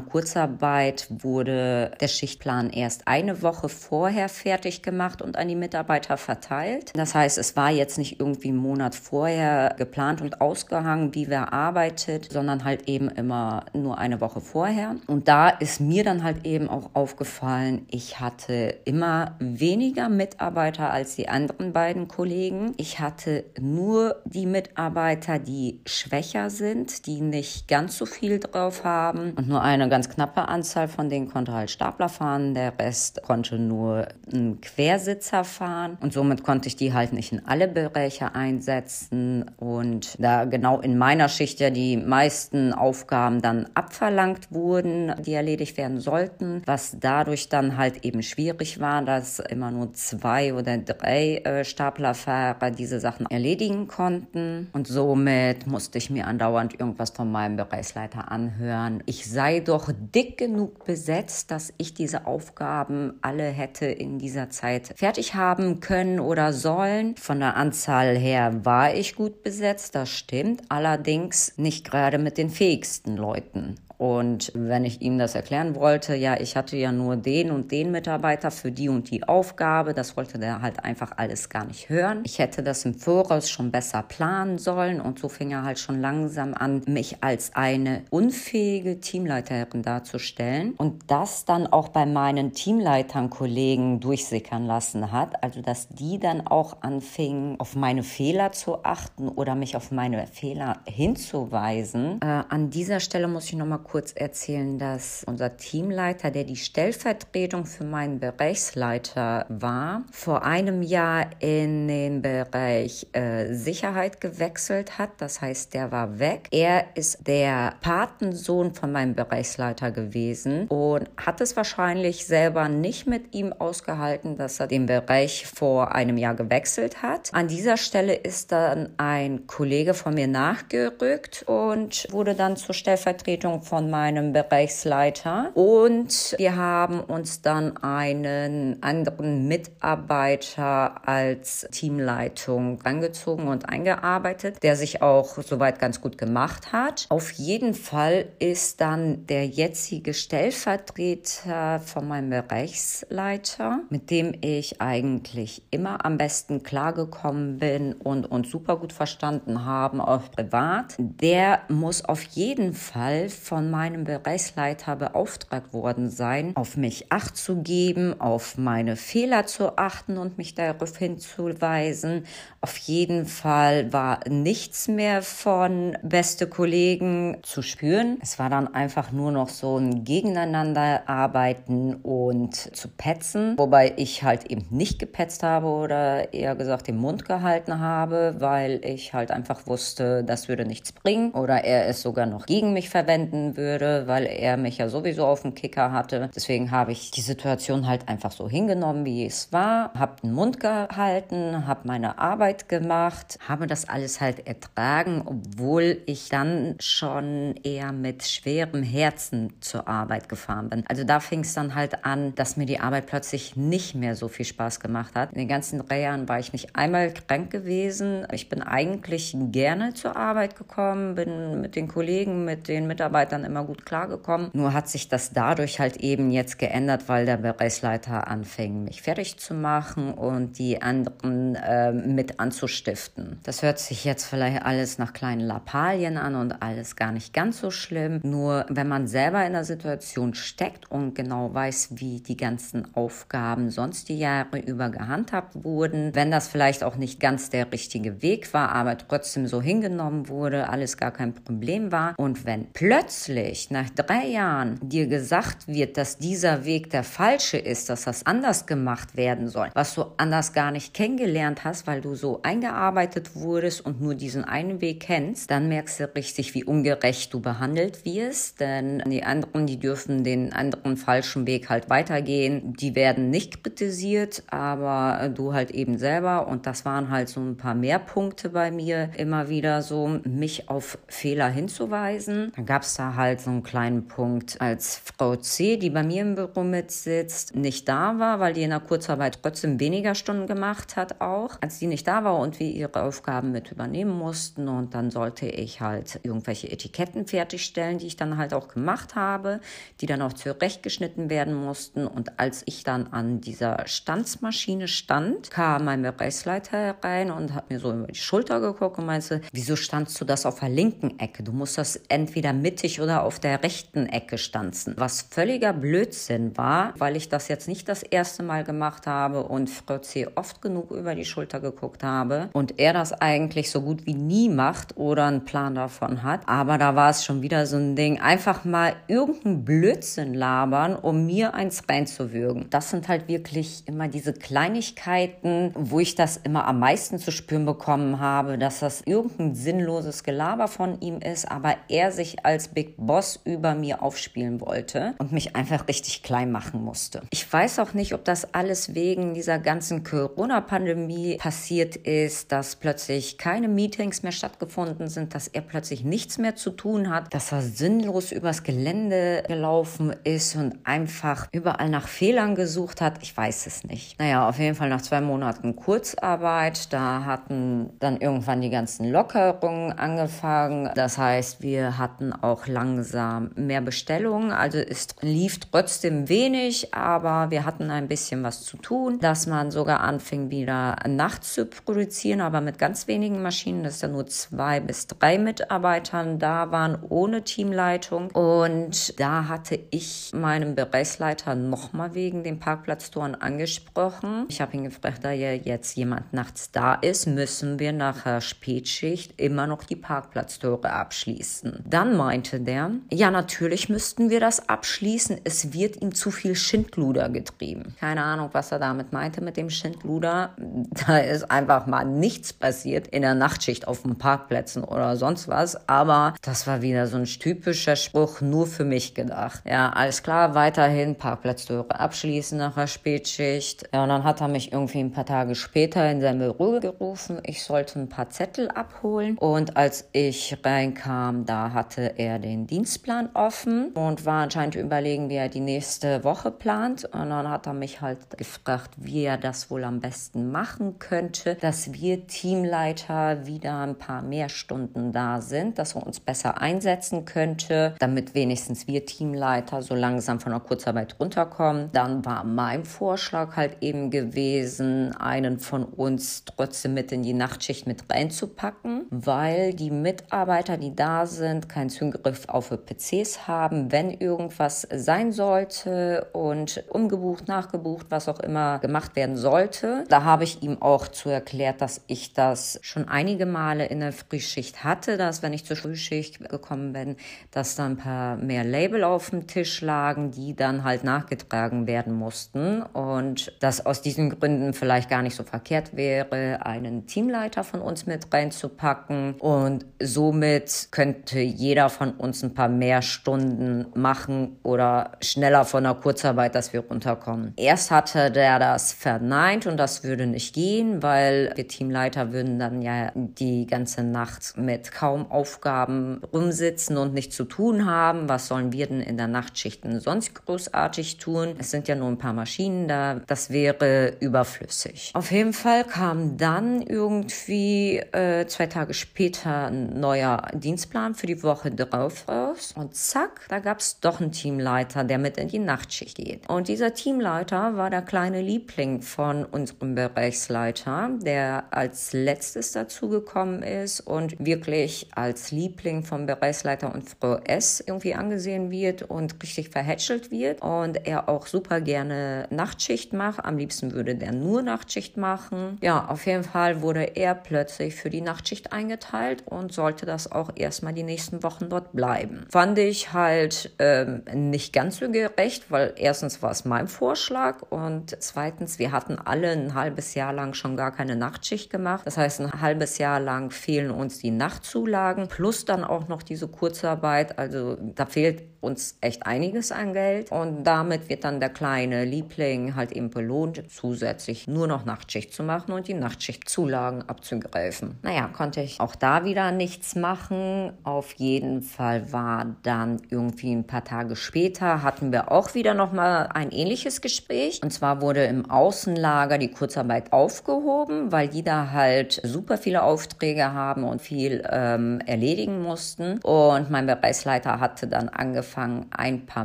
Kurzarbeit 0.00 1.08
wurde 1.10 1.92
der 2.00 2.08
Schichtplan 2.08 2.70
erst 2.70 3.08
eine 3.08 3.42
Woche 3.42 3.68
vorher 3.68 4.28
fertig 4.28 4.82
gemacht 4.82 5.22
und 5.22 5.36
an 5.36 5.48
die 5.48 5.56
Mitarbeiter 5.56 6.16
verteilt. 6.16 6.92
Das 6.94 7.14
heißt, 7.14 7.38
es 7.38 7.56
war 7.56 7.70
jetzt 7.70 7.98
nicht 7.98 8.20
irgendwie 8.20 8.48
einen 8.48 8.58
Monat 8.58 8.94
vorher 8.94 9.74
geplant 9.76 10.20
und 10.20 10.40
ausgehangen, 10.40 11.14
wie 11.14 11.28
wer 11.28 11.52
arbeitet, 11.52 12.32
sondern 12.32 12.64
halt 12.64 12.88
eben 12.88 13.08
immer 13.08 13.66
nur 13.72 13.98
eine 13.98 14.20
Woche 14.20 14.40
vorher. 14.40 14.96
Und 15.06 15.28
da 15.28 15.48
ist 15.48 15.80
mir 15.80 16.04
dann 16.04 16.22
halt 16.22 16.46
eben 16.46 16.68
auch 16.68 16.90
aufgefallen, 16.94 17.86
ich 17.90 18.20
hatte 18.20 18.76
immer 18.84 19.36
weniger 19.40 20.08
Mitarbeiter 20.08 20.90
als 20.90 21.16
die 21.16 21.28
anderen 21.28 21.72
beiden 21.72 22.08
Kollegen. 22.08 22.74
Ich 22.76 23.00
hatte 23.00 23.44
nur 23.58 24.16
die 24.24 24.46
Mitarbeiter, 24.46 25.38
die 25.38 25.80
schwächer 25.86 26.37
sind, 26.46 27.06
die 27.06 27.20
nicht 27.20 27.68
ganz 27.68 27.98
so 27.98 28.06
viel 28.06 28.38
drauf 28.38 28.84
haben. 28.84 29.32
Und 29.32 29.48
nur 29.48 29.62
eine 29.62 29.88
ganz 29.88 30.08
knappe 30.08 30.48
Anzahl 30.48 30.88
von 30.88 31.10
denen 31.10 31.28
konnte 31.28 31.52
halt 31.52 31.70
Stapler 31.70 32.08
fahren. 32.08 32.54
Der 32.54 32.78
Rest 32.78 33.22
konnte 33.22 33.58
nur 33.58 34.06
einen 34.32 34.60
Quersitzer 34.60 35.44
fahren. 35.44 35.98
Und 36.00 36.12
somit 36.12 36.42
konnte 36.42 36.68
ich 36.68 36.76
die 36.76 36.92
halt 36.92 37.12
nicht 37.12 37.32
in 37.32 37.44
alle 37.46 37.68
Bereiche 37.68 38.34
einsetzen. 38.34 39.50
Und 39.58 40.14
da 40.18 40.44
genau 40.44 40.80
in 40.80 40.96
meiner 40.98 41.28
Schicht 41.28 41.60
ja 41.60 41.70
die 41.70 41.96
meisten 41.96 42.72
Aufgaben 42.72 43.42
dann 43.42 43.68
abverlangt 43.74 44.52
wurden, 44.52 45.12
die 45.24 45.34
erledigt 45.34 45.76
werden 45.76 46.00
sollten, 46.00 46.62
was 46.66 46.96
dadurch 47.00 47.48
dann 47.48 47.76
halt 47.76 48.04
eben 48.04 48.22
schwierig 48.22 48.80
war, 48.80 49.02
dass 49.02 49.38
immer 49.38 49.70
nur 49.70 49.92
zwei 49.92 50.54
oder 50.54 50.78
drei 50.78 51.38
äh, 51.38 51.64
Staplerfahrer 51.64 52.70
diese 52.70 53.00
Sachen 53.00 53.26
erledigen 53.26 53.88
konnten. 53.88 54.68
Und 54.72 54.86
somit 54.86 55.66
musste 55.66 55.98
ich 55.98 56.10
mir 56.10 56.26
andauernd 56.28 56.78
irgendwas 56.78 57.10
von 57.10 57.32
meinem 57.32 57.56
Bereichsleiter 57.56 58.30
anhören. 58.30 59.02
Ich 59.06 59.28
sei 59.28 59.60
doch 59.60 59.90
dick 59.92 60.38
genug 60.38 60.84
besetzt, 60.84 61.50
dass 61.50 61.72
ich 61.78 61.94
diese 61.94 62.26
Aufgaben 62.26 63.14
alle 63.22 63.44
hätte 63.44 63.86
in 63.86 64.18
dieser 64.18 64.50
Zeit 64.50 64.92
fertig 64.96 65.34
haben 65.34 65.80
können 65.80 66.20
oder 66.20 66.52
sollen. 66.52 67.16
Von 67.16 67.40
der 67.40 67.56
Anzahl 67.56 68.16
her 68.16 68.64
war 68.64 68.94
ich 68.94 69.16
gut 69.16 69.42
besetzt, 69.42 69.94
das 69.94 70.10
stimmt. 70.10 70.62
Allerdings 70.68 71.54
nicht 71.56 71.84
gerade 71.84 72.18
mit 72.18 72.38
den 72.38 72.50
fähigsten 72.50 73.16
Leuten. 73.16 73.76
Und 73.98 74.52
wenn 74.54 74.84
ich 74.84 75.02
ihm 75.02 75.18
das 75.18 75.34
erklären 75.34 75.74
wollte, 75.74 76.14
ja, 76.14 76.40
ich 76.40 76.56
hatte 76.56 76.76
ja 76.76 76.92
nur 76.92 77.16
den 77.16 77.50
und 77.50 77.72
den 77.72 77.90
Mitarbeiter 77.90 78.52
für 78.52 78.70
die 78.70 78.88
und 78.88 79.10
die 79.10 79.24
Aufgabe, 79.24 79.92
das 79.92 80.16
wollte 80.16 80.38
der 80.38 80.62
halt 80.62 80.84
einfach 80.84 81.12
alles 81.16 81.48
gar 81.48 81.64
nicht 81.64 81.88
hören. 81.88 82.22
Ich 82.24 82.38
hätte 82.38 82.62
das 82.62 82.84
im 82.84 82.94
Voraus 82.94 83.50
schon 83.50 83.72
besser 83.72 84.02
planen 84.02 84.58
sollen 84.58 85.00
und 85.00 85.18
so 85.18 85.28
fing 85.28 85.50
er 85.50 85.64
halt 85.64 85.80
schon 85.80 86.00
langsam 86.00 86.54
an, 86.54 86.82
mich 86.86 87.22
als 87.22 87.56
eine 87.56 88.02
unfähige 88.10 89.00
Teamleiterin 89.00 89.82
darzustellen 89.82 90.74
und 90.76 91.10
das 91.10 91.44
dann 91.44 91.66
auch 91.66 91.88
bei 91.88 92.06
meinen 92.06 92.52
Teamleitern, 92.52 93.30
Kollegen 93.30 93.98
durchsickern 93.98 94.64
lassen 94.64 95.10
hat, 95.10 95.42
also 95.42 95.60
dass 95.60 95.88
die 95.88 96.20
dann 96.20 96.46
auch 96.46 96.82
anfingen, 96.82 97.58
auf 97.58 97.74
meine 97.74 98.04
Fehler 98.04 98.52
zu 98.52 98.84
achten 98.84 99.28
oder 99.28 99.56
mich 99.56 99.76
auf 99.76 99.90
meine 99.90 100.28
Fehler 100.28 100.78
hinzuweisen. 100.86 102.20
Äh, 102.22 102.44
an 102.48 102.70
dieser 102.70 103.00
Stelle 103.00 103.26
muss 103.26 103.46
ich 103.46 103.56
nochmal 103.56 103.80
kurz 103.88 104.12
erzählen, 104.12 104.78
dass 104.78 105.24
unser 105.26 105.56
Teamleiter, 105.56 106.30
der 106.30 106.44
die 106.44 106.56
Stellvertretung 106.56 107.64
für 107.64 107.84
meinen 107.84 108.20
Bereichsleiter 108.20 109.46
war, 109.48 110.04
vor 110.12 110.44
einem 110.44 110.82
Jahr 110.82 111.30
in 111.40 111.88
den 111.88 112.22
Bereich 112.22 113.06
äh, 113.12 113.52
Sicherheit 113.54 114.20
gewechselt 114.20 114.98
hat. 114.98 115.10
Das 115.18 115.40
heißt, 115.40 115.74
der 115.74 115.90
war 115.90 116.18
weg. 116.18 116.48
Er 116.50 116.84
ist 116.94 117.26
der 117.26 117.74
Patensohn 117.80 118.74
von 118.74 118.92
meinem 118.92 119.14
Bereichsleiter 119.14 119.90
gewesen 119.90 120.68
und 120.68 121.08
hat 121.16 121.40
es 121.40 121.56
wahrscheinlich 121.56 122.26
selber 122.26 122.68
nicht 122.68 123.06
mit 123.06 123.34
ihm 123.34 123.52
ausgehalten, 123.52 124.36
dass 124.36 124.60
er 124.60 124.66
den 124.66 124.86
Bereich 124.86 125.46
vor 125.46 125.94
einem 125.94 126.18
Jahr 126.18 126.34
gewechselt 126.34 127.02
hat. 127.02 127.30
An 127.32 127.48
dieser 127.48 127.76
Stelle 127.76 128.14
ist 128.14 128.52
dann 128.52 128.90
ein 128.98 129.46
Kollege 129.46 129.94
von 129.94 130.14
mir 130.14 130.26
nachgerückt 130.26 131.44
und 131.46 132.06
wurde 132.10 132.34
dann 132.34 132.56
zur 132.56 132.74
Stellvertretung 132.74 133.62
von 133.62 133.77
von 133.78 133.90
meinem 133.90 134.32
Bereichsleiter 134.32 135.52
und 135.54 136.34
wir 136.36 136.56
haben 136.56 136.98
uns 136.98 137.42
dann 137.42 137.76
einen 137.76 138.82
anderen 138.82 139.46
Mitarbeiter 139.46 141.06
als 141.06 141.68
Teamleitung 141.70 142.82
rangezogen 142.82 143.46
und 143.46 143.68
eingearbeitet, 143.68 144.64
der 144.64 144.74
sich 144.74 145.00
auch 145.00 145.38
soweit 145.40 145.78
ganz 145.78 146.00
gut 146.00 146.18
gemacht 146.18 146.72
hat. 146.72 147.06
Auf 147.08 147.30
jeden 147.30 147.72
Fall 147.72 148.24
ist 148.40 148.80
dann 148.80 149.26
der 149.28 149.46
jetzige 149.46 150.12
Stellvertreter 150.12 151.78
von 151.78 152.08
meinem 152.08 152.30
Bereichsleiter, 152.30 153.82
mit 153.90 154.10
dem 154.10 154.34
ich 154.40 154.80
eigentlich 154.80 155.62
immer 155.70 156.04
am 156.04 156.18
besten 156.18 156.64
klargekommen 156.64 157.60
bin 157.60 157.92
und 157.92 158.28
uns 158.28 158.50
super 158.50 158.76
gut 158.76 158.92
verstanden 158.92 159.64
haben, 159.64 160.00
auch 160.00 160.32
privat. 160.32 160.96
Der 160.98 161.60
muss 161.68 162.04
auf 162.04 162.24
jeden 162.24 162.72
Fall 162.72 163.28
von 163.28 163.67
meinem 163.70 164.04
Bereichsleiter 164.04 164.96
beauftragt 164.96 165.72
worden 165.72 166.10
sein, 166.10 166.52
auf 166.56 166.76
mich 166.76 167.12
Acht 167.12 167.36
zu 167.36 167.62
geben, 167.62 168.20
auf 168.20 168.58
meine 168.58 168.96
Fehler 168.96 169.46
zu 169.46 169.78
achten 169.78 170.18
und 170.18 170.38
mich 170.38 170.54
darauf 170.54 170.96
hinzuweisen. 170.96 172.24
Auf 172.60 172.76
jeden 172.78 173.26
Fall 173.26 173.92
war 173.92 174.20
nichts 174.28 174.88
mehr 174.88 175.22
von 175.22 175.96
beste 176.02 176.46
Kollegen 176.46 177.38
zu 177.42 177.62
spüren. 177.62 178.18
Es 178.20 178.38
war 178.38 178.50
dann 178.50 178.74
einfach 178.74 179.12
nur 179.12 179.30
noch 179.32 179.48
so 179.48 179.76
ein 179.76 180.04
Gegeneinander 180.04 181.08
arbeiten 181.08 181.94
und 181.94 182.54
zu 182.54 182.88
petzen, 182.88 183.56
wobei 183.58 183.92
ich 183.96 184.22
halt 184.22 184.50
eben 184.50 184.66
nicht 184.70 184.98
gepetzt 184.98 185.42
habe 185.42 185.66
oder 185.66 186.32
eher 186.32 186.56
gesagt 186.56 186.88
den 186.88 186.96
Mund 186.96 187.24
gehalten 187.24 187.80
habe, 187.80 188.36
weil 188.38 188.80
ich 188.84 189.12
halt 189.12 189.30
einfach 189.30 189.66
wusste, 189.66 190.24
das 190.24 190.48
würde 190.48 190.64
nichts 190.64 190.92
bringen 190.92 191.32
oder 191.32 191.64
er 191.64 191.86
es 191.86 192.02
sogar 192.02 192.26
noch 192.26 192.46
gegen 192.46 192.72
mich 192.72 192.88
verwenden 192.88 193.56
würde, 193.58 194.06
weil 194.06 194.24
er 194.24 194.56
mich 194.56 194.78
ja 194.78 194.88
sowieso 194.88 195.26
auf 195.26 195.42
dem 195.42 195.54
Kicker 195.54 195.92
hatte. 195.92 196.30
Deswegen 196.34 196.70
habe 196.70 196.92
ich 196.92 197.10
die 197.10 197.20
Situation 197.20 197.86
halt 197.86 198.08
einfach 198.08 198.32
so 198.32 198.48
hingenommen, 198.48 199.04
wie 199.04 199.26
es 199.26 199.52
war, 199.52 199.92
habe 199.92 200.16
den 200.22 200.32
Mund 200.32 200.60
gehalten, 200.60 201.66
habe 201.66 201.80
meine 201.84 202.18
Arbeit 202.18 202.70
gemacht, 202.70 203.38
habe 203.46 203.66
das 203.66 203.88
alles 203.88 204.20
halt 204.20 204.46
ertragen, 204.46 205.22
obwohl 205.26 205.98
ich 206.06 206.30
dann 206.30 206.76
schon 206.78 207.56
eher 207.64 207.92
mit 207.92 208.22
schwerem 208.22 208.82
Herzen 208.82 209.52
zur 209.60 209.88
Arbeit 209.88 210.28
gefahren 210.28 210.70
bin. 210.70 210.84
Also 210.88 211.04
da 211.04 211.20
fing 211.20 211.40
es 211.40 211.52
dann 211.52 211.74
halt 211.74 212.04
an, 212.06 212.34
dass 212.36 212.56
mir 212.56 212.66
die 212.66 212.80
Arbeit 212.80 213.06
plötzlich 213.06 213.56
nicht 213.56 213.94
mehr 213.94 214.14
so 214.14 214.28
viel 214.28 214.46
Spaß 214.46 214.80
gemacht 214.80 215.14
hat. 215.14 215.32
In 215.32 215.38
den 215.38 215.48
ganzen 215.48 215.84
drei 215.86 216.00
Jahren 216.00 216.28
war 216.28 216.38
ich 216.38 216.52
nicht 216.52 216.76
einmal 216.76 217.12
krank 217.12 217.50
gewesen. 217.50 218.26
Ich 218.32 218.48
bin 218.48 218.62
eigentlich 218.62 219.36
gerne 219.50 219.94
zur 219.94 220.16
Arbeit 220.16 220.56
gekommen, 220.56 221.16
bin 221.16 221.60
mit 221.60 221.74
den 221.74 221.88
Kollegen, 221.88 222.44
mit 222.44 222.68
den 222.68 222.86
Mitarbeitern 222.86 223.37
immer 223.44 223.64
gut 223.64 223.86
klargekommen. 223.86 224.50
Nur 224.52 224.72
hat 224.72 224.88
sich 224.88 225.08
das 225.08 225.32
dadurch 225.32 225.80
halt 225.80 225.98
eben 225.98 226.30
jetzt 226.30 226.58
geändert, 226.58 227.08
weil 227.08 227.26
der 227.26 227.36
Bereichsleiter 227.36 228.28
anfing, 228.28 228.84
mich 228.84 229.02
fertig 229.02 229.38
zu 229.38 229.54
machen 229.54 230.12
und 230.12 230.58
die 230.58 230.82
anderen 230.82 231.54
äh, 231.54 231.92
mit 231.92 232.40
anzustiften. 232.40 233.38
Das 233.44 233.62
hört 233.62 233.78
sich 233.78 234.04
jetzt 234.04 234.24
vielleicht 234.24 234.62
alles 234.64 234.98
nach 234.98 235.12
kleinen 235.12 235.40
Lappalien 235.40 236.16
an 236.16 236.34
und 236.34 236.62
alles 236.62 236.96
gar 236.96 237.12
nicht 237.12 237.32
ganz 237.32 237.60
so 237.60 237.70
schlimm. 237.70 238.20
Nur 238.22 238.66
wenn 238.68 238.88
man 238.88 239.06
selber 239.06 239.44
in 239.46 239.52
der 239.52 239.64
Situation 239.64 240.34
steckt 240.34 240.90
und 240.90 241.14
genau 241.14 241.52
weiß, 241.54 241.90
wie 241.96 242.20
die 242.20 242.36
ganzen 242.36 242.94
Aufgaben 242.94 243.70
sonst 243.70 244.08
die 244.08 244.18
Jahre 244.18 244.58
über 244.58 244.88
gehandhabt 244.90 245.64
wurden, 245.64 246.14
wenn 246.14 246.30
das 246.30 246.48
vielleicht 246.48 246.82
auch 246.84 246.96
nicht 246.96 247.20
ganz 247.20 247.50
der 247.50 247.70
richtige 247.72 248.22
Weg 248.22 248.52
war, 248.54 248.70
aber 248.72 248.96
trotzdem 248.98 249.46
so 249.46 249.60
hingenommen 249.62 250.28
wurde, 250.28 250.68
alles 250.68 250.96
gar 250.96 251.10
kein 251.10 251.34
Problem 251.34 251.92
war 251.92 252.14
und 252.18 252.44
wenn 252.44 252.72
plötzlich 252.72 253.27
nach 253.70 253.90
drei 253.90 254.26
Jahren 254.26 254.78
dir 254.82 255.06
gesagt 255.06 255.68
wird, 255.68 255.96
dass 255.96 256.18
dieser 256.18 256.64
Weg 256.64 256.90
der 256.90 257.04
falsche 257.04 257.58
ist, 257.58 257.88
dass 257.90 258.04
das 258.04 258.26
anders 258.26 258.66
gemacht 258.66 259.16
werden 259.16 259.48
soll, 259.48 259.70
was 259.74 259.94
du 259.94 260.04
anders 260.16 260.52
gar 260.52 260.70
nicht 260.70 260.94
kennengelernt 260.94 261.64
hast, 261.64 261.86
weil 261.86 262.00
du 262.00 262.14
so 262.14 262.40
eingearbeitet 262.42 263.34
wurdest 263.34 263.84
und 263.84 264.00
nur 264.00 264.14
diesen 264.14 264.44
einen 264.44 264.80
Weg 264.80 265.00
kennst, 265.00 265.50
dann 265.50 265.68
merkst 265.68 266.00
du 266.00 266.14
richtig, 266.14 266.54
wie 266.54 266.64
ungerecht 266.64 267.32
du 267.32 267.40
behandelt 267.40 268.04
wirst, 268.04 268.60
denn 268.60 269.02
die 269.06 269.24
anderen, 269.24 269.66
die 269.66 269.78
dürfen 269.78 270.24
den 270.24 270.52
anderen 270.52 270.96
falschen 270.96 271.46
Weg 271.46 271.68
halt 271.68 271.90
weitergehen, 271.90 272.74
die 272.74 272.94
werden 272.94 273.30
nicht 273.30 273.62
kritisiert, 273.62 274.42
aber 274.48 275.30
du 275.34 275.52
halt 275.52 275.70
eben 275.70 275.98
selber 275.98 276.48
und 276.48 276.66
das 276.66 276.84
waren 276.84 277.10
halt 277.10 277.28
so 277.28 277.40
ein 277.40 277.56
paar 277.56 277.74
mehr 277.74 277.98
Punkte 277.98 278.50
bei 278.50 278.70
mir 278.70 279.10
immer 279.16 279.48
wieder 279.48 279.82
so, 279.82 280.20
mich 280.24 280.68
auf 280.68 280.98
Fehler 281.08 281.48
hinzuweisen. 281.48 282.52
Dann 282.56 282.66
gab 282.66 282.82
es 282.82 282.94
da 282.94 283.14
halt 283.18 283.42
so 283.42 283.50
einen 283.50 283.62
kleinen 283.62 284.08
Punkt, 284.08 284.58
als 284.60 285.02
Frau 285.18 285.36
C., 285.36 285.76
die 285.76 285.90
bei 285.90 286.02
mir 286.02 286.22
im 286.22 286.36
Büro 286.36 286.62
mitsitzt, 286.62 287.54
nicht 287.54 287.86
da 287.88 288.18
war, 288.18 288.40
weil 288.40 288.54
die 288.54 288.62
in 288.62 288.70
der 288.70 288.80
Kurzarbeit 288.80 289.40
trotzdem 289.42 289.78
weniger 289.78 290.14
Stunden 290.14 290.46
gemacht 290.46 290.96
hat 290.96 291.20
auch. 291.20 291.58
Als 291.60 291.78
die 291.78 291.86
nicht 291.86 292.06
da 292.06 292.24
war 292.24 292.38
und 292.38 292.58
wir 292.60 292.68
ihre 292.70 293.02
Aufgaben 293.02 293.52
mit 293.52 293.70
übernehmen 293.70 294.16
mussten 294.16 294.68
und 294.68 294.94
dann 294.94 295.10
sollte 295.10 295.46
ich 295.46 295.80
halt 295.80 296.20
irgendwelche 296.22 296.70
Etiketten 296.70 297.26
fertigstellen, 297.26 297.98
die 297.98 298.06
ich 298.06 298.16
dann 298.16 298.38
halt 298.38 298.54
auch 298.54 298.68
gemacht 298.68 299.16
habe, 299.16 299.60
die 300.00 300.06
dann 300.06 300.22
auch 300.22 300.32
zurechtgeschnitten 300.32 301.28
werden 301.28 301.54
mussten. 301.54 302.06
Und 302.06 302.38
als 302.38 302.62
ich 302.66 302.84
dann 302.84 303.08
an 303.08 303.40
dieser 303.40 303.86
Stanzmaschine 303.86 304.86
stand, 304.86 305.50
kam 305.50 305.84
mein 305.84 306.02
Bereichsleiter 306.02 306.78
herein 306.78 307.32
und 307.32 307.52
hat 307.52 307.68
mir 307.68 307.80
so 307.80 307.92
über 307.92 308.06
die 308.06 308.14
Schulter 308.14 308.60
geguckt 308.60 308.98
und 308.98 309.06
meinte, 309.06 309.40
wieso 309.52 309.74
standst 309.74 310.20
du 310.20 310.24
das 310.24 310.46
auf 310.46 310.60
der 310.60 310.68
linken 310.68 311.18
Ecke? 311.18 311.42
Du 311.42 311.50
musst 311.52 311.78
das 311.78 311.96
entweder 312.08 312.52
mittig 312.52 313.00
oder 313.00 313.07
auf 313.16 313.38
der 313.40 313.62
rechten 313.62 314.06
Ecke 314.06 314.38
stanzen. 314.38 314.94
Was 314.96 315.22
völliger 315.22 315.72
Blödsinn 315.72 316.56
war, 316.56 316.94
weil 316.98 317.16
ich 317.16 317.28
das 317.28 317.48
jetzt 317.48 317.68
nicht 317.68 317.88
das 317.88 318.02
erste 318.02 318.42
Mal 318.42 318.64
gemacht 318.64 319.06
habe 319.06 319.44
und 319.44 319.70
C. 320.02 320.28
oft 320.34 320.62
genug 320.62 320.90
über 320.90 321.14
die 321.14 321.24
Schulter 321.24 321.60
geguckt 321.60 322.04
habe 322.04 322.50
und 322.52 322.78
er 322.78 322.92
das 322.92 323.12
eigentlich 323.12 323.70
so 323.70 323.80
gut 323.80 324.06
wie 324.06 324.14
nie 324.14 324.48
macht 324.48 324.96
oder 324.96 325.26
einen 325.26 325.44
Plan 325.44 325.74
davon 325.74 326.22
hat. 326.22 326.42
Aber 326.46 326.78
da 326.78 326.94
war 326.94 327.10
es 327.10 327.24
schon 327.24 327.42
wieder 327.42 327.66
so 327.66 327.76
ein 327.76 327.96
Ding, 327.96 328.20
einfach 328.20 328.64
mal 328.64 328.94
irgendeinen 329.06 329.64
Blödsinn 329.64 330.34
labern, 330.34 330.96
um 330.96 331.26
mir 331.26 331.54
eins 331.54 331.82
reinzuwürgen. 331.88 332.66
Das 332.70 332.90
sind 332.90 333.08
halt 333.08 333.28
wirklich 333.28 333.82
immer 333.86 334.08
diese 334.08 334.32
Kleinigkeiten, 334.32 335.72
wo 335.74 336.00
ich 336.00 336.14
das 336.14 336.36
immer 336.36 336.66
am 336.66 336.80
meisten 336.80 337.18
zu 337.18 337.32
spüren 337.32 337.64
bekommen 337.64 338.20
habe, 338.20 338.58
dass 338.58 338.80
das 338.80 339.02
irgendein 339.02 339.54
sinnloses 339.54 340.24
Gelaber 340.24 340.68
von 340.68 341.00
ihm 341.00 341.18
ist, 341.20 341.50
aber 341.50 341.76
er 341.88 342.12
sich 342.12 342.44
als 342.44 342.68
Big 342.68 342.97
Boss 342.98 343.40
über 343.44 343.74
mir 343.74 344.02
aufspielen 344.02 344.60
wollte 344.60 345.14
und 345.18 345.32
mich 345.32 345.56
einfach 345.56 345.88
richtig 345.88 346.22
klein 346.22 346.52
machen 346.52 346.82
musste. 346.84 347.22
Ich 347.30 347.50
weiß 347.50 347.78
auch 347.78 347.94
nicht, 347.94 348.12
ob 348.12 348.24
das 348.24 348.52
alles 348.54 348.94
wegen 348.94 349.34
dieser 349.34 349.58
ganzen 349.58 350.04
Corona-Pandemie 350.04 351.36
passiert 351.36 351.96
ist, 351.96 352.52
dass 352.52 352.76
plötzlich 352.76 353.38
keine 353.38 353.68
Meetings 353.68 354.22
mehr 354.22 354.32
stattgefunden 354.32 355.08
sind, 355.08 355.34
dass 355.34 355.48
er 355.48 355.62
plötzlich 355.62 356.04
nichts 356.04 356.38
mehr 356.38 356.56
zu 356.56 356.70
tun 356.70 357.08
hat, 357.08 357.32
dass 357.32 357.52
er 357.52 357.62
sinnlos 357.62 358.32
übers 358.32 358.62
Gelände 358.62 359.44
gelaufen 359.46 360.14
ist 360.24 360.56
und 360.56 360.78
einfach 360.84 361.48
überall 361.52 361.88
nach 361.88 362.08
Fehlern 362.08 362.54
gesucht 362.54 363.00
hat. 363.00 363.22
Ich 363.22 363.36
weiß 363.36 363.66
es 363.66 363.84
nicht. 363.84 364.18
Naja, 364.18 364.48
auf 364.48 364.58
jeden 364.58 364.74
Fall 364.74 364.88
nach 364.88 365.02
zwei 365.02 365.20
Monaten 365.20 365.76
Kurzarbeit, 365.76 366.92
da 366.92 367.24
hatten 367.24 367.90
dann 368.00 368.20
irgendwann 368.20 368.60
die 368.60 368.70
ganzen 368.70 369.10
Lockerungen 369.10 369.92
angefangen. 369.92 370.90
Das 370.94 371.18
heißt, 371.18 371.62
wir 371.62 371.98
hatten 371.98 372.32
auch 372.32 372.66
langsam 372.88 373.50
mehr 373.54 373.80
Bestellungen. 373.80 374.50
Also 374.50 374.78
es 374.78 375.08
lief 375.20 375.60
trotzdem 375.60 376.28
wenig, 376.28 376.94
aber 376.94 377.50
wir 377.50 377.64
hatten 377.64 377.90
ein 377.90 378.08
bisschen 378.08 378.42
was 378.42 378.62
zu 378.62 378.76
tun, 378.76 379.18
dass 379.20 379.46
man 379.46 379.70
sogar 379.70 380.00
anfing, 380.00 380.50
wieder 380.50 380.96
nachts 381.06 381.54
zu 381.54 381.66
produzieren, 381.66 382.40
aber 382.40 382.60
mit 382.60 382.78
ganz 382.78 383.06
wenigen 383.06 383.42
Maschinen, 383.42 383.82
dass 383.82 383.98
da 384.00 384.08
nur 384.08 384.26
zwei 384.26 384.80
bis 384.80 385.06
drei 385.06 385.38
Mitarbeitern 385.38 386.38
da 386.38 386.70
waren, 386.70 386.98
ohne 387.08 387.42
Teamleitung. 387.44 388.30
Und 388.30 389.18
da 389.20 389.48
hatte 389.48 389.78
ich 389.90 390.32
meinen 390.34 390.74
Bereichsleiter 390.74 391.54
nochmal 391.54 392.14
wegen 392.14 392.42
den 392.42 392.58
Parkplatztoren 392.58 393.34
angesprochen. 393.34 394.46
Ich 394.48 394.60
habe 394.60 394.76
ihn 394.76 394.84
gefragt, 394.84 395.24
da 395.24 395.32
ja 395.32 395.52
jetzt 395.52 395.96
jemand 395.96 396.32
nachts 396.32 396.70
da 396.70 396.94
ist, 396.94 397.26
müssen 397.26 397.78
wir 397.78 397.92
nach 397.92 398.22
der 398.22 398.40
Spätschicht 398.40 399.40
immer 399.40 399.66
noch 399.66 399.84
die 399.84 399.96
Parkplatztore 399.96 400.90
abschließen. 400.90 401.84
Dann 401.86 402.16
meinte 402.16 402.60
der, 402.60 402.77
ja, 403.10 403.30
natürlich 403.30 403.88
müssten 403.88 404.30
wir 404.30 404.40
das 404.40 404.68
abschließen. 404.68 405.40
Es 405.44 405.72
wird 405.72 406.00
ihm 406.00 406.14
zu 406.14 406.30
viel 406.30 406.54
Schindluder 406.54 407.28
getrieben. 407.28 407.94
Keine 408.00 408.22
Ahnung, 408.22 408.50
was 408.52 408.72
er 408.72 408.78
damit 408.78 409.12
meinte 409.12 409.40
mit 409.40 409.56
dem 409.56 409.70
Schindluder. 409.70 410.54
Da 411.06 411.18
ist 411.18 411.50
einfach 411.50 411.86
mal 411.86 412.04
nichts 412.04 412.52
passiert 412.52 413.08
in 413.08 413.22
der 413.22 413.34
Nachtschicht 413.34 413.86
auf 413.86 414.02
den 414.02 414.16
Parkplätzen 414.16 414.84
oder 414.84 415.16
sonst 415.16 415.48
was. 415.48 415.88
Aber 415.88 416.34
das 416.42 416.66
war 416.66 416.82
wieder 416.82 417.06
so 417.06 417.16
ein 417.16 417.24
typischer 417.24 417.96
Spruch, 417.96 418.40
nur 418.40 418.66
für 418.66 418.84
mich 418.84 419.14
gedacht. 419.14 419.62
Ja, 419.64 419.90
alles 419.90 420.22
klar, 420.22 420.54
weiterhin 420.54 421.14
Parkplatztore 421.14 421.98
abschließen 421.98 422.58
nach 422.58 422.74
der 422.74 422.86
Spätschicht. 422.86 423.88
Ja, 423.92 424.02
und 424.02 424.08
dann 424.08 424.24
hat 424.24 424.40
er 424.40 424.48
mich 424.48 424.72
irgendwie 424.72 425.00
ein 425.00 425.12
paar 425.12 425.26
Tage 425.26 425.54
später 425.54 426.10
in 426.10 426.20
sein 426.20 426.38
Büro 426.38 426.80
gerufen. 426.80 427.38
Ich 427.44 427.62
sollte 427.62 427.98
ein 427.98 428.08
paar 428.08 428.30
Zettel 428.30 428.68
abholen. 428.70 429.36
Und 429.38 429.76
als 429.76 430.08
ich 430.12 430.56
reinkam, 430.64 431.46
da 431.46 431.72
hatte 431.72 432.14
er 432.18 432.38
den 432.38 432.66
Dienstplan 432.68 433.30
offen 433.34 433.90
und 433.92 434.24
war 434.24 434.42
anscheinend 434.42 434.74
überlegen, 434.74 435.28
wie 435.28 435.36
er 435.36 435.48
die 435.48 435.60
nächste 435.60 436.22
Woche 436.24 436.50
plant. 436.50 437.04
Und 437.04 437.30
dann 437.30 437.48
hat 437.48 437.66
er 437.66 437.72
mich 437.72 438.00
halt 438.00 438.36
gefragt, 438.36 438.90
wie 438.96 439.24
er 439.24 439.38
das 439.38 439.70
wohl 439.70 439.84
am 439.84 440.00
besten 440.00 440.50
machen 440.50 440.98
könnte, 440.98 441.56
dass 441.56 441.92
wir 441.92 442.26
Teamleiter 442.26 443.46
wieder 443.46 443.80
ein 443.80 443.96
paar 443.96 444.22
mehr 444.22 444.48
Stunden 444.48 445.12
da 445.12 445.40
sind, 445.40 445.78
dass 445.78 445.94
er 445.94 446.06
uns 446.06 446.20
besser 446.20 446.60
einsetzen 446.60 447.24
könnte, 447.24 447.94
damit 447.98 448.34
wenigstens 448.34 448.86
wir 448.86 449.06
Teamleiter 449.06 449.82
so 449.82 449.94
langsam 449.94 450.40
von 450.40 450.52
der 450.52 450.60
Kurzarbeit 450.60 451.16
runterkommen. 451.18 451.90
Dann 451.92 452.24
war 452.24 452.44
mein 452.44 452.84
Vorschlag 452.84 453.56
halt 453.56 453.78
eben 453.80 454.10
gewesen, 454.10 455.14
einen 455.16 455.58
von 455.58 455.84
uns 455.84 456.44
trotzdem 456.44 456.94
mit 456.94 457.12
in 457.12 457.22
die 457.22 457.32
Nachtschicht 457.32 457.86
mit 457.86 458.04
reinzupacken, 458.10 459.06
weil 459.10 459.74
die 459.74 459.90
Mitarbeiter, 459.90 460.76
die 460.76 460.94
da 460.94 461.26
sind, 461.26 461.68
keinen 461.68 461.90
Zugriff 461.90 462.47
auf 462.48 462.70
PCs 462.70 463.46
haben, 463.46 463.92
wenn 463.92 464.10
irgendwas 464.10 464.86
sein 464.92 465.32
sollte 465.32 466.28
und 466.32 466.84
umgebucht, 466.88 467.48
nachgebucht, 467.48 468.06
was 468.10 468.28
auch 468.28 468.40
immer 468.40 468.78
gemacht 468.78 469.16
werden 469.16 469.36
sollte. 469.36 470.04
Da 470.08 470.24
habe 470.24 470.44
ich 470.44 470.62
ihm 470.62 470.80
auch 470.80 471.08
zu 471.08 471.28
erklärt, 471.28 471.80
dass 471.80 472.02
ich 472.06 472.32
das 472.32 472.78
schon 472.82 473.08
einige 473.08 473.46
Male 473.46 473.86
in 473.86 474.00
der 474.00 474.12
Frühschicht 474.12 474.84
hatte, 474.84 475.16
dass 475.16 475.42
wenn 475.42 475.52
ich 475.52 475.64
zur 475.64 475.76
Frühschicht 475.76 476.48
gekommen 476.48 476.92
bin, 476.92 477.16
dass 477.50 477.76
da 477.76 477.86
ein 477.86 477.96
paar 477.96 478.36
mehr 478.36 478.64
Label 478.64 479.04
auf 479.04 479.30
dem 479.30 479.46
Tisch 479.46 479.80
lagen, 479.80 480.30
die 480.30 480.54
dann 480.54 480.84
halt 480.84 481.04
nachgetragen 481.04 481.86
werden 481.86 482.14
mussten 482.14 482.82
und 482.82 483.52
dass 483.60 483.84
aus 483.84 484.02
diesen 484.02 484.30
Gründen 484.30 484.72
vielleicht 484.72 485.08
gar 485.10 485.22
nicht 485.22 485.36
so 485.36 485.42
verkehrt 485.42 485.96
wäre, 485.96 486.64
einen 486.64 487.06
Teamleiter 487.06 487.64
von 487.64 487.80
uns 487.80 488.06
mit 488.06 488.32
reinzupacken 488.32 489.34
und 489.38 489.86
somit 490.00 490.88
könnte 490.90 491.40
jeder 491.40 491.90
von 491.90 492.12
uns 492.12 492.37
ein 492.42 492.54
paar 492.54 492.68
mehr 492.68 493.02
Stunden 493.02 493.86
machen 493.94 494.56
oder 494.62 495.12
schneller 495.20 495.64
von 495.64 495.84
der 495.84 495.94
Kurzarbeit, 495.94 496.54
dass 496.54 496.72
wir 496.72 496.80
runterkommen. 496.80 497.52
Erst 497.56 497.90
hatte 497.90 498.30
der 498.30 498.58
das 498.58 498.92
verneint 498.92 499.66
und 499.66 499.76
das 499.76 500.04
würde 500.04 500.26
nicht 500.26 500.54
gehen, 500.54 501.02
weil 501.02 501.52
wir 501.54 501.68
Teamleiter 501.68 502.32
würden 502.32 502.58
dann 502.58 502.82
ja 502.82 503.12
die 503.14 503.66
ganze 503.66 504.02
Nacht 504.02 504.56
mit 504.56 504.92
kaum 504.92 505.30
Aufgaben 505.30 506.20
rumsitzen 506.32 506.96
und 506.96 507.14
nichts 507.14 507.36
zu 507.36 507.44
tun 507.44 507.86
haben. 507.86 508.28
Was 508.28 508.48
sollen 508.48 508.72
wir 508.72 508.86
denn 508.86 509.00
in 509.00 509.16
der 509.16 509.28
Nachtschichten 509.28 510.00
sonst 510.00 510.34
großartig 510.34 511.18
tun? 511.18 511.54
Es 511.58 511.70
sind 511.70 511.88
ja 511.88 511.94
nur 511.94 512.08
ein 512.08 512.18
paar 512.18 512.32
Maschinen 512.32 512.88
da. 512.88 513.20
Das 513.26 513.50
wäre 513.50 514.14
überflüssig. 514.20 515.12
Auf 515.14 515.30
jeden 515.30 515.52
Fall 515.52 515.84
kam 515.84 516.36
dann 516.36 516.82
irgendwie 516.82 517.98
äh, 517.98 518.46
zwei 518.46 518.66
Tage 518.66 518.94
später 518.94 519.66
ein 519.66 520.00
neuer 520.00 520.42
Dienstplan 520.54 521.14
für 521.14 521.26
die 521.26 521.42
Woche 521.42 521.70
drauf 521.70 522.24
raus. 522.28 522.74
Und 522.76 522.94
zack, 522.94 523.46
da 523.48 523.58
gab 523.58 523.78
es 523.78 524.00
doch 524.00 524.20
einen 524.20 524.32
Teamleiter, 524.32 525.04
der 525.04 525.18
mit 525.18 525.36
in 525.36 525.48
die 525.48 525.58
Nachtschicht 525.58 526.16
geht. 526.16 526.48
Und 526.48 526.68
dieser 526.68 526.94
Teamleiter 526.94 527.76
war 527.76 527.90
der 527.90 528.02
kleine 528.02 528.42
Liebling 528.42 529.02
von 529.02 529.44
unserem 529.44 529.94
Bereichsleiter, 529.94 531.10
der 531.22 531.64
als 531.70 532.12
letztes 532.12 532.72
dazugekommen 532.72 533.62
ist 533.62 534.00
und 534.00 534.34
wirklich 534.38 535.08
als 535.14 535.50
Liebling 535.50 536.02
vom 536.04 536.26
Bereichsleiter 536.26 536.94
und 536.94 537.08
Frau 537.08 537.36
S 537.36 537.82
irgendwie 537.84 538.14
angesehen 538.14 538.70
wird 538.70 539.02
und 539.02 539.42
richtig 539.42 539.70
verhätschelt 539.70 540.30
wird 540.30 540.62
und 540.62 541.06
er 541.06 541.28
auch 541.28 541.46
super 541.46 541.80
gerne 541.80 542.46
Nachtschicht 542.50 543.12
macht. 543.12 543.44
Am 543.44 543.56
liebsten 543.56 543.92
würde 543.92 544.14
der 544.14 544.32
nur 544.32 544.62
Nachtschicht 544.62 545.16
machen. 545.16 545.78
Ja, 545.80 546.06
auf 546.08 546.26
jeden 546.26 546.44
Fall 546.44 546.82
wurde 546.82 547.16
er 547.16 547.34
plötzlich 547.34 547.94
für 547.94 548.10
die 548.10 548.20
Nachtschicht 548.20 548.72
eingeteilt 548.72 549.44
und 549.46 549.72
sollte 549.72 550.06
das 550.06 550.30
auch 550.30 550.50
erstmal 550.56 550.92
die 550.92 551.02
nächsten 551.02 551.42
Wochen 551.42 551.68
dort 551.68 551.92
bleiben. 551.92 552.17
Fand 552.50 552.78
ich 552.78 553.12
halt 553.12 553.72
ähm, 553.78 554.22
nicht 554.32 554.72
ganz 554.72 554.98
so 554.98 555.10
gerecht, 555.10 555.70
weil 555.70 555.94
erstens 555.96 556.42
war 556.42 556.50
es 556.50 556.64
mein 556.64 556.88
Vorschlag 556.88 557.62
und 557.70 558.16
zweitens, 558.20 558.78
wir 558.78 558.92
hatten 558.92 559.18
alle 559.18 559.50
ein 559.50 559.74
halbes 559.74 560.14
Jahr 560.14 560.32
lang 560.32 560.54
schon 560.54 560.76
gar 560.76 560.92
keine 560.92 561.16
Nachtschicht 561.16 561.70
gemacht. 561.70 562.02
Das 562.06 562.16
heißt, 562.16 562.40
ein 562.40 562.60
halbes 562.60 562.98
Jahr 562.98 563.20
lang 563.20 563.50
fehlen 563.50 563.90
uns 563.90 564.18
die 564.18 564.30
Nachtzulagen 564.30 565.28
plus 565.28 565.64
dann 565.64 565.84
auch 565.84 566.08
noch 566.08 566.22
diese 566.22 566.48
Kurzarbeit. 566.48 567.38
Also 567.38 567.76
da 567.94 568.06
fehlt 568.06 568.42
uns 568.60 568.98
echt 569.00 569.26
einiges 569.26 569.70
an 569.70 569.92
Geld 569.92 570.32
und 570.32 570.64
damit 570.64 571.08
wird 571.08 571.24
dann 571.24 571.40
der 571.40 571.50
kleine 571.50 572.04
Liebling 572.04 572.74
halt 572.74 572.92
eben 572.92 573.10
belohnt, 573.10 573.62
zusätzlich 573.70 574.48
nur 574.48 574.66
noch 574.66 574.84
Nachtschicht 574.84 575.32
zu 575.32 575.42
machen 575.42 575.72
und 575.72 575.86
die 575.86 575.94
Nachtschichtzulagen 575.94 577.08
abzugreifen. 577.08 577.98
Naja, 578.02 578.28
konnte 578.28 578.60
ich 578.60 578.80
auch 578.80 578.96
da 578.96 579.24
wieder 579.24 579.52
nichts 579.52 579.94
machen. 579.94 580.72
Auf 580.82 581.12
jeden 581.14 581.62
Fall 581.62 582.07
war 582.12 582.56
dann 582.62 583.00
irgendwie 583.10 583.52
ein 583.52 583.66
paar 583.66 583.84
Tage 583.84 584.16
später 584.16 584.82
hatten 584.82 585.12
wir 585.12 585.30
auch 585.30 585.54
wieder 585.54 585.74
noch 585.74 585.92
mal 585.92 586.28
ein 586.32 586.50
ähnliches 586.50 587.00
Gespräch. 587.00 587.60
Und 587.62 587.72
zwar 587.72 588.00
wurde 588.00 588.24
im 588.24 588.50
Außenlager 588.50 589.38
die 589.38 589.50
Kurzarbeit 589.50 590.12
aufgehoben, 590.12 591.12
weil 591.12 591.28
die 591.28 591.42
da 591.42 591.70
halt 591.70 592.20
super 592.24 592.58
viele 592.58 592.82
Aufträge 592.82 593.52
haben 593.52 593.84
und 593.84 594.00
viel 594.00 594.46
ähm, 594.50 595.00
erledigen 595.06 595.62
mussten. 595.62 596.18
Und 596.18 596.70
mein 596.70 596.86
Bereichsleiter 596.86 597.60
hatte 597.60 597.86
dann 597.86 598.08
angefangen, 598.08 598.86
ein 598.90 599.26
paar 599.26 599.44